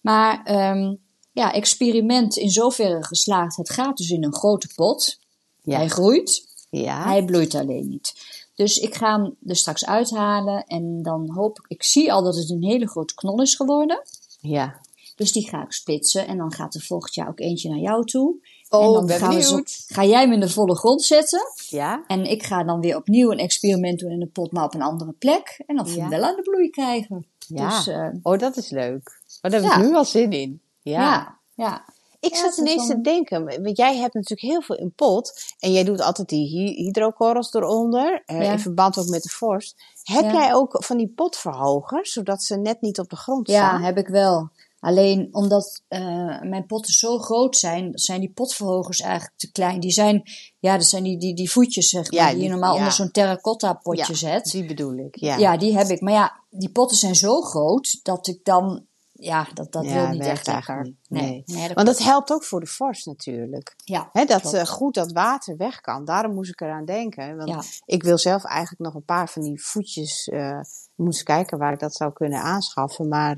Maar 0.00 0.42
ehm, 0.44 0.94
ja, 1.32 1.52
experiment 1.52 2.36
in 2.36 2.50
zoverre 2.50 3.04
geslaagd. 3.04 3.56
Het 3.56 3.70
gaat 3.70 3.96
dus 3.96 4.10
in 4.10 4.24
een 4.24 4.34
grote 4.34 4.68
pot. 4.74 5.18
ja. 5.62 5.76
Hij 5.76 5.88
groeit, 5.88 6.46
ja. 6.70 7.02
hij 7.04 7.24
bloeit 7.24 7.54
alleen 7.54 7.88
niet. 7.88 8.14
Dus 8.54 8.76
ik 8.78 8.94
ga 8.94 9.20
hem 9.20 9.36
er 9.46 9.56
straks 9.56 9.84
uithalen 9.86 10.64
en 10.66 11.02
dan 11.02 11.30
hoop 11.34 11.58
ik... 11.58 11.64
Ik 11.68 11.82
zie 11.82 12.12
al 12.12 12.22
dat 12.22 12.36
het 12.36 12.50
een 12.50 12.62
hele 12.64 12.88
grote 12.88 13.14
knol 13.14 13.40
is 13.42 13.54
geworden. 13.54 14.02
ja. 14.40 14.80
Dus 15.16 15.32
die 15.32 15.48
ga 15.48 15.62
ik 15.62 15.72
spitsen 15.72 16.26
en 16.26 16.36
dan 16.36 16.52
gaat 16.52 16.74
er 16.74 16.80
volgend 16.80 17.14
jaar 17.14 17.28
ook 17.28 17.40
eentje 17.40 17.68
naar 17.68 17.78
jou 17.78 18.04
toe. 18.04 18.34
Oh, 18.68 18.84
en 18.86 18.92
dan 18.92 19.06
ben 19.06 19.18
gaan 19.18 19.34
we 19.34 19.42
zo- 19.42 19.62
ga 19.86 20.04
jij 20.04 20.20
hem 20.20 20.32
in 20.32 20.40
de 20.40 20.48
volle 20.48 20.76
grond 20.76 21.02
zetten. 21.02 21.40
Ja, 21.68 22.04
En 22.06 22.24
ik 22.30 22.42
ga 22.42 22.64
dan 22.64 22.80
weer 22.80 22.96
opnieuw 22.96 23.30
een 23.30 23.38
experiment 23.38 23.98
doen 23.98 24.10
in 24.10 24.18
de 24.18 24.26
pot, 24.26 24.52
maar 24.52 24.64
op 24.64 24.74
een 24.74 24.82
andere 24.82 25.12
plek. 25.12 25.62
En 25.66 25.76
dan 25.76 25.86
Ja. 25.86 25.92
hem 26.00 26.08
wel 26.08 26.22
aan 26.22 26.36
de 26.36 26.42
bloei 26.42 26.70
krijgen. 26.70 27.26
ja. 27.38 27.68
Dus 27.76 27.86
eh, 27.86 28.08
oh, 28.22 28.38
dat 28.38 28.56
is 28.56 28.70
leuk. 28.70 29.20
Oh, 29.42 29.50
daar 29.50 29.60
heb 29.60 29.62
Ja. 29.70 29.76
ik 29.78 29.84
nu 29.86 29.94
al 29.94 30.04
zin 30.04 30.32
in. 30.32 30.60
Ja. 30.82 31.00
ja, 31.00 31.38
ja. 31.54 31.84
Ik 32.20 32.34
Ja, 32.34 32.38
zat 32.38 32.56
ineens 32.58 32.86
te 32.86 33.00
denken, 33.00 33.62
want 33.62 33.76
jij 33.76 33.96
hebt 33.96 34.14
natuurlijk 34.14 34.40
heel 34.40 34.62
veel 34.62 34.76
in 34.76 34.92
pot. 34.94 35.32
En 35.58 35.72
jij 35.72 35.84
doet 35.84 36.00
altijd 36.00 36.28
die 36.28 36.48
hy- 36.48 36.84
hydrokorrels 36.84 37.52
eronder, 37.54 38.22
eh, 38.26 38.42
Ja. 38.42 38.52
in 38.52 38.58
verband 38.58 38.98
ook 38.98 39.08
met 39.08 39.22
de 39.22 39.28
vorst. 39.28 39.82
Heb 40.02 40.22
Ja. 40.22 40.32
jij 40.32 40.54
ook 40.54 40.84
van 40.84 40.96
die 40.96 41.08
potverhogers, 41.16 42.12
zodat 42.12 42.42
ze 42.42 42.56
net 42.56 42.80
niet 42.80 42.98
op 42.98 43.10
de 43.10 43.16
grond 43.16 43.48
Ja, 43.48 43.68
staan? 43.68 43.82
heb 43.82 43.96
ik 43.98 44.08
wel. 44.08 44.48
Alleen 44.80 45.28
omdat 45.32 45.82
eh, 45.88 46.40
mijn 46.42 46.66
potten 46.66 46.92
zo 46.92 47.18
groot 47.18 47.56
zijn, 47.56 47.90
zijn 47.94 48.20
die 48.20 48.32
potverhogers 48.32 49.00
eigenlijk 49.00 49.38
te 49.38 49.52
klein. 49.52 49.80
Die 49.80 49.90
zijn, 49.90 50.22
ja, 50.58 50.76
dat 50.76 50.86
zijn 50.86 51.02
die, 51.02 51.18
die, 51.18 51.34
die 51.34 51.50
voetjes, 51.50 51.88
zeg 51.88 52.10
maar, 52.12 52.20
Ja, 52.28 52.34
die, 52.34 52.42
je 52.42 52.48
normaal 52.48 52.72
ja. 52.72 52.78
onder 52.78 52.92
zo'n 52.92 53.10
terracotta 53.10 53.72
potje 53.72 54.12
Ja, 54.12 54.14
zet. 54.18 54.44
Die 54.44 54.66
bedoel 54.66 54.96
ik, 54.96 55.16
ja. 55.16 55.36
Ja. 55.36 55.56
die 55.56 55.76
heb 55.76 55.86
ik. 55.88 56.00
Maar 56.00 56.12
ja, 56.12 56.40
die 56.50 56.70
potten 56.70 56.96
zijn 56.96 57.14
zo 57.14 57.40
groot 57.40 58.00
dat 58.02 58.26
ik 58.26 58.44
dan 58.44 58.86
ja, 59.24 59.46
dat, 59.54 59.72
dat 59.72 59.84
Ja, 59.84 59.92
wil 59.94 60.08
niet 60.08 60.20
echt 60.20 60.46
lekker. 60.46 60.82
niet. 60.82 60.96
Nee. 61.08 61.42
nee 61.46 61.66
dat 61.66 61.72
Want 61.76 61.86
dat 61.86 61.98
helpt 61.98 62.32
ook 62.32 62.44
voor 62.44 62.60
de 62.60 62.66
vorst 62.66 63.06
natuurlijk. 63.06 63.74
ja, 63.84 64.10
dat 64.26 64.52
eh, 64.52 64.64
goed 64.64 64.94
dat 64.94 65.12
water 65.12 65.56
weg 65.56 65.80
kan. 65.80 66.04
Daarom 66.04 66.34
moest 66.34 66.50
ik 66.50 66.60
eraan 66.60 66.84
denken. 66.84 67.36
Want 67.36 67.48
Ja. 67.48 67.62
ik 67.84 68.02
wil 68.02 68.18
zelf 68.18 68.44
eigenlijk 68.44 68.80
nog 68.82 68.94
een 68.94 69.04
paar 69.04 69.28
van 69.28 69.42
die 69.42 69.64
voetjes. 69.64 70.26
ik 70.28 70.64
moest 70.94 71.22
kijken 71.22 71.58
waar 71.58 71.72
ik 71.72 71.80
dat 71.80 71.94
zou 71.94 72.12
kunnen 72.12 72.40
aanschaffen. 72.40 73.08
Maar 73.08 73.36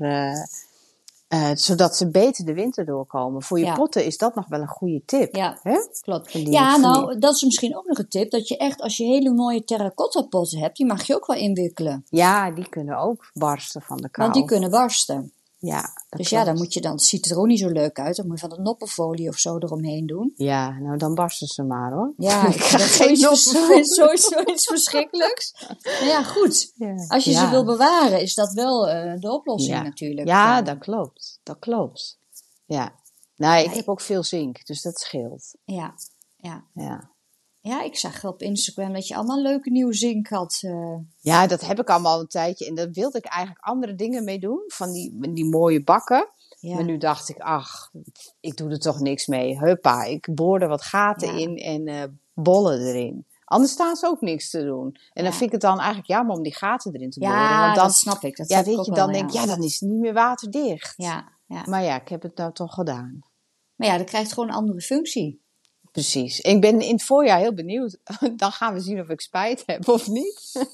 eh, 1.27 1.51
zodat 1.53 1.95
ze 1.97 2.09
beter 2.09 2.45
de 2.45 2.53
winter 2.53 2.85
doorkomen. 2.85 3.41
Voor 3.43 3.59
je 3.59 3.65
Ja. 3.65 3.73
potten 3.73 4.05
is 4.05 4.17
dat 4.17 4.35
nog 4.35 4.47
wel 4.47 4.61
een 4.61 4.67
goede 4.67 5.01
tip. 5.05 5.35
Ja, 5.35 5.59
Hè? 5.61 5.77
klopt. 6.01 6.31
Ja, 6.31 6.77
nou, 6.77 7.19
dat 7.19 7.35
is 7.35 7.43
misschien 7.43 7.77
ook 7.77 7.85
nog 7.85 7.97
een 7.97 8.07
tip. 8.09 8.31
Dat 8.31 8.47
je 8.47 8.57
echt, 8.57 8.81
als 8.81 8.97
je 8.97 9.03
hele 9.03 9.31
mooie 9.33 9.63
terracotta 9.63 10.21
potten 10.21 10.59
hebt, 10.59 10.77
die 10.77 10.85
mag 10.85 11.03
je 11.07 11.15
ook 11.15 11.25
wel 11.25 11.37
inwikkelen. 11.37 12.05
Ja, 12.09 12.51
die 12.51 12.69
kunnen 12.69 12.97
ook 12.97 13.29
barsten 13.33 13.81
van 13.81 13.97
de 13.97 14.09
kou. 14.09 14.27
Want 14.29 14.39
die 14.39 14.45
kunnen 14.49 14.69
barsten. 14.69 15.33
Ja, 15.65 15.89
Dus 16.09 16.29
ja, 16.29 16.43
dan 16.43 16.55
moet 16.55 16.73
je 16.73 16.81
dan, 16.81 16.91
het 16.91 17.03
ziet 17.03 17.31
er 17.31 17.37
ook 17.37 17.45
niet 17.45 17.59
zo 17.59 17.67
leuk 17.69 17.99
uit. 17.99 18.15
Dan 18.15 18.27
moet 18.27 18.39
je 18.39 18.47
van 18.47 18.57
de 18.57 18.61
noppenfolie 18.63 19.29
of 19.29 19.37
zo 19.37 19.57
eromheen 19.57 20.05
doen. 20.05 20.33
Ja, 20.35 20.79
nou 20.79 20.97
dan 20.97 21.13
barsten 21.15 21.47
ze 21.47 21.63
maar 21.63 21.91
hoor. 21.91 22.13
Ja, 22.17 22.47
ik 22.53 22.55
is 22.55 22.95
geen 22.95 23.19
noppenfolie. 23.19 23.83
zoiets, 23.85 24.25
zoiets, 24.27 24.65
verschrikkelijks. 24.65 25.65
Maar 25.83 26.05
ja, 26.05 26.23
goed. 26.23 26.73
Als 27.07 27.23
je 27.23 27.31
Ja. 27.31 27.43
ze 27.45 27.49
wil 27.49 27.65
bewaren, 27.65 28.21
is 28.21 28.33
dat 28.33 28.53
wel 28.53 28.89
eh, 28.89 29.19
de 29.19 29.31
oplossing 29.31 29.75
Ja. 29.77 29.81
natuurlijk. 29.83 30.27
Ja, 30.27 30.61
dat 30.61 30.77
klopt. 30.77 31.39
Dat 31.43 31.59
klopt. 31.59 32.19
Ja. 32.65 32.95
Nou, 33.35 33.63
ik 33.63 33.73
heb 33.73 33.89
ook 33.89 34.01
veel 34.01 34.23
zink, 34.23 34.65
dus 34.65 34.81
dat 34.81 34.99
scheelt. 34.99 35.55
ja, 35.63 35.93
ja. 36.37 36.63
Ja. 36.73 37.13
Ja, 37.67 37.83
ik 37.83 37.97
zag 37.97 38.23
op 38.25 38.41
Instagram 38.41 38.93
dat 38.93 39.07
je 39.07 39.15
allemaal 39.15 39.41
leuke 39.41 39.69
nieuwe 39.69 39.93
zink 39.93 40.27
had. 40.27 40.59
eh. 40.61 40.95
Ja, 41.19 41.47
dat 41.47 41.61
heb 41.65 41.79
ik 41.79 41.89
allemaal 41.89 42.19
een 42.19 42.27
tijdje. 42.27 42.65
En 42.67 42.75
daar 42.75 42.91
wilde 42.91 43.17
ik 43.17 43.25
eigenlijk 43.25 43.65
andere 43.65 43.95
dingen 43.95 44.23
mee 44.23 44.39
doen. 44.39 44.63
Van 44.67 44.91
die, 44.91 45.33
die 45.33 45.45
mooie 45.49 45.83
bakken. 45.83 46.27
ja. 46.59 46.75
Maar 46.75 46.83
nu 46.83 46.97
dacht 46.97 47.29
ik, 47.29 47.37
ach, 47.39 47.91
ik 48.39 48.57
doe 48.57 48.69
er 48.69 48.79
toch 48.79 48.99
niks 48.99 49.27
mee. 49.27 49.59
Huppa, 49.59 50.03
ik 50.03 50.27
boor 50.35 50.61
er 50.61 50.67
wat 50.67 50.81
gaten 50.81 51.27
Ja. 51.37 51.39
in 51.47 51.57
en 51.57 51.87
eh, 51.87 52.03
bollen 52.33 52.79
erin. 52.79 53.25
Anders 53.45 53.71
staan 53.71 53.95
ze 53.95 54.07
ook 54.07 54.21
niks 54.21 54.49
te 54.49 54.63
doen. 54.63 54.95
En 55.13 55.23
dan 55.23 55.31
vind 55.33 55.45
ik 55.45 55.51
het 55.51 55.61
dan 55.61 55.77
eigenlijk 55.77 56.07
jammer 56.07 56.35
om 56.35 56.43
die 56.43 56.55
gaten 56.55 56.93
erin 56.93 57.09
te 57.09 57.19
boren. 57.19 57.35
ja, 57.35 57.59
Want 57.63 57.75
dan, 57.75 57.85
dat 57.85 57.95
snap 57.95 58.21
ik. 58.23 58.37
Dat 58.37 58.49
ja, 58.49 58.59
ik 58.59 58.65
weet 58.65 58.85
je, 58.85 58.91
wel, 58.91 59.05
dan 59.05 59.13
denk 59.13 59.29
ik, 59.29 59.35
ja. 59.35 59.45
dan 59.45 59.63
is 59.63 59.79
het 59.79 59.89
niet 59.89 59.99
meer 59.99 60.13
waterdicht. 60.13 60.93
Ja, 60.97 61.29
ja. 61.45 61.63
Maar 61.65 61.83
ja, 61.83 62.01
ik 62.01 62.07
heb 62.09 62.21
het 62.21 62.37
nou 62.37 62.53
toch 62.53 62.73
gedaan. 62.73 63.19
Maar 63.75 63.87
ja, 63.87 63.97
dat 63.97 64.07
krijgt 64.07 64.33
gewoon 64.33 64.49
een 64.49 64.55
andere 64.55 64.81
functie. 64.81 65.43
Precies. 65.95 66.39
Ik 66.39 66.61
ben 66.61 66.81
in 66.81 66.93
het 66.93 67.03
voorjaar 67.03 67.39
heel 67.39 67.53
benieuwd. 67.53 67.97
Dan 68.37 68.51
gaan 68.51 68.73
we 68.73 68.79
zien 68.79 68.99
of 68.99 69.09
ik 69.09 69.21
spijt 69.21 69.63
heb 69.65 69.87
of 69.87 70.07
niet. 70.07 70.65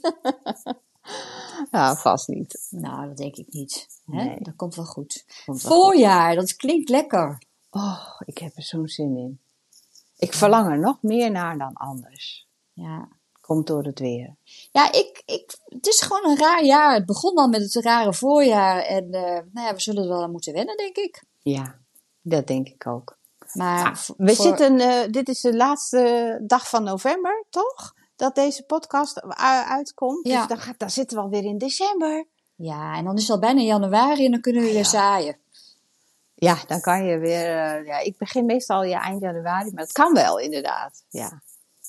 nou, 1.72 1.98
vast 1.98 2.28
niet. 2.28 2.68
Nou, 2.70 3.08
dat 3.08 3.18
denk 3.18 3.36
ik 3.36 3.54
niet. 3.54 3.88
Hè? 4.06 4.24
Nee. 4.24 4.38
Dat 4.40 4.56
komt 4.56 4.76
wel 4.76 4.86
goed. 4.86 5.26
Komt 5.46 5.62
wel 5.62 5.72
goed. 5.72 5.82
Voorjaar, 5.82 6.36
dat 6.36 6.56
klinkt 6.56 6.90
lekker. 6.90 7.42
Oh, 7.70 8.22
ik 8.26 8.38
heb 8.38 8.52
er 8.56 8.64
zo'n 8.64 8.88
zin 8.88 9.18
in. 9.18 9.40
Ik 10.18 10.34
verlang 10.34 10.72
er 10.72 10.80
nog 10.80 11.02
meer 11.02 11.32
naar 11.32 11.58
dan 11.58 11.74
anders. 11.74 12.48
Ja, 12.74 13.10
Komt 13.42 13.68
door 13.68 13.84
het 13.84 14.00
weer. 14.00 14.36
ja 14.72 14.92
ik, 14.92 15.24
ik, 15.26 15.58
het 15.66 15.88
is 15.88 16.02
gewoon 16.02 16.32
een 16.32 16.38
raar 16.38 16.64
jaar. 16.64 16.94
Het 16.94 17.06
begon 17.06 17.36
al 17.36 17.48
met 17.48 17.62
het 17.62 17.84
rare 17.84 18.14
voorjaar. 18.14 18.82
En 18.82 19.12
eh, 19.12 19.22
nou 19.52 19.68
ja, 19.68 19.74
we 19.74 19.82
zullen 19.82 20.04
er 20.04 20.10
wel 20.10 20.24
aan 20.24 20.32
moeten 20.32 20.54
wennen, 20.54 20.78
denk 20.78 20.96
ik. 20.96 21.24
Ja, 21.42 21.80
dat 22.22 22.48
denk 22.48 22.68
ik 22.68 22.88
ook. 22.88 23.20
Maar 23.54 23.98
v- 24.00 24.10
We 24.18 24.36
voor- 24.36 24.46
zitten, 24.46 24.80
eh, 24.80 25.12
dit 25.12 25.30
is 25.30 25.42
de 25.42 25.56
laatste 25.56 26.40
dag 26.44 26.70
van 26.70 26.84
november, 26.84 27.46
toch? 27.50 27.94
Dat 28.16 28.36
deze 28.36 28.64
podcast 28.64 29.22
uitkomt. 29.68 30.28
Ja. 30.28 30.38
Dus 30.40 30.48
dan, 30.48 30.58
gaat, 30.58 30.80
dan 30.80 30.90
zitten 30.90 31.18
we 31.18 31.24
alweer 31.24 31.44
in 31.44 31.58
december. 31.58 32.26
Ja, 32.56 32.96
en 32.96 33.04
dan 33.04 33.16
is 33.16 33.22
het 33.22 33.32
al 33.32 33.40
bijna 33.40 33.62
januari 33.62 34.26
en 34.26 34.32
dan 34.32 34.42
kunnen 34.42 34.62
we 34.62 34.68
weer 34.68 34.78
ja. 34.78 34.84
zaaien. 34.84 35.38
Ja, 36.34 36.58
dan 36.68 36.82
kan 36.82 37.04
je 37.06 37.18
weer. 37.18 37.46
eh, 37.46 37.86
ja, 37.86 38.00
ik 38.00 38.18
begin 38.18 38.46
meestal 38.46 38.84
ja, 38.84 39.02
eind 39.02 39.22
januari, 39.22 39.72
maar 39.72 39.84
het 39.84 39.92
kan 39.92 40.14
wel 40.14 40.40
inderdaad. 40.40 41.04
Ja. 41.10 41.42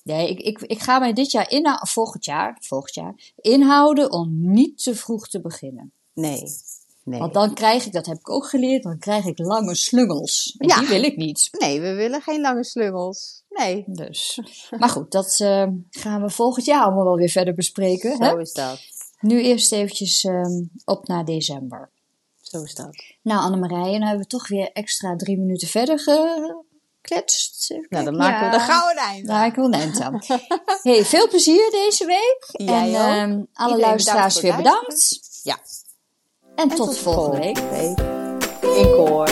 Nee, 0.02 0.28
ik, 0.30 0.40
ik, 0.40 0.60
ik 0.60 0.80
ga 0.80 0.98
mij 0.98 1.12
dit 1.12 1.30
jaar, 1.30 1.50
inhou- 1.50 1.88
volgend 1.88 2.24
jaar, 2.24 2.56
volgend 2.60 2.94
jaar, 2.94 3.32
inhouden 3.36 4.12
om 4.12 4.28
niet 4.52 4.82
te 4.82 4.94
vroeg 4.96 5.28
te 5.28 5.40
beginnen. 5.40 5.92
Nee. 6.12 6.44
Nee. 7.04 7.20
Want 7.20 7.34
dan 7.34 7.54
krijg 7.54 7.86
ik, 7.86 7.92
dat 7.92 8.06
heb 8.06 8.18
ik 8.18 8.30
ook 8.30 8.46
geleerd, 8.46 8.82
dan 8.82 8.98
krijg 8.98 9.24
ik 9.24 9.38
lange 9.38 9.74
slungels. 9.74 10.54
En 10.58 10.68
Ja. 10.68 10.78
die 10.78 10.88
wil 10.88 11.02
ik 11.02 11.16
niet. 11.16 11.48
nee, 11.58 11.80
we 11.80 11.92
willen 11.92 12.20
geen 12.22 12.40
lange 12.40 12.64
slungels. 12.64 13.42
Nee. 13.48 13.84
Dus. 13.86 14.40
Maar 14.78 14.88
goed, 14.88 15.10
dat 15.10 15.40
eh, 15.40 15.66
gaan 15.90 16.22
we 16.22 16.30
volgend 16.30 16.66
jaar 16.66 16.82
allemaal 16.82 17.04
wel 17.04 17.16
weer 17.16 17.28
verder 17.28 17.54
bespreken. 17.54 18.16
Zo 18.16 18.22
Hè? 18.22 18.40
is 18.40 18.52
dat. 18.52 18.80
Nu 19.20 19.42
eerst 19.42 19.72
eventjes 19.72 20.24
ehm, 20.24 20.62
op 20.84 21.06
naar 21.06 21.24
december. 21.24 21.90
Zo 22.40 22.62
is 22.62 22.74
dat. 22.74 23.04
Nou, 23.22 23.40
Annemarije, 23.40 23.92
dan 23.98 24.02
hebben 24.02 24.22
we 24.22 24.26
toch 24.26 24.48
weer 24.48 24.70
extra 24.72 25.16
drie 25.16 25.38
minuten 25.38 25.68
verder 25.68 25.98
gekletst. 25.98 27.74
Nou, 27.88 28.04
dan 28.04 28.16
maken 28.16 28.50
we 28.50 28.56
de 28.56 28.62
gouden 28.62 29.02
eind. 29.02 29.26
Daar 29.26 29.46
ik 29.46 29.54
wel 29.54 29.64
een 29.64 29.72
eind 29.72 30.00
aan. 30.00 30.20
Hey, 30.82 31.04
veel 31.04 31.28
plezier 31.28 31.70
deze 31.70 32.06
week. 32.06 32.46
Jij 32.68 32.94
en 32.94 32.94
ehm, 32.94 33.30
alle 33.52 33.68
Iedereen 33.70 33.80
luisteraars 33.80 34.40
bedankt 34.40 34.56
weer 34.56 34.72
bedankt. 34.72 35.20
Ja. 35.42 35.58
En, 36.54 36.68
tot, 36.68 36.98
volgende 36.98 37.36
week. 37.38 37.58
week. 37.70 37.98
In 38.76 38.90
koor. 38.90 39.28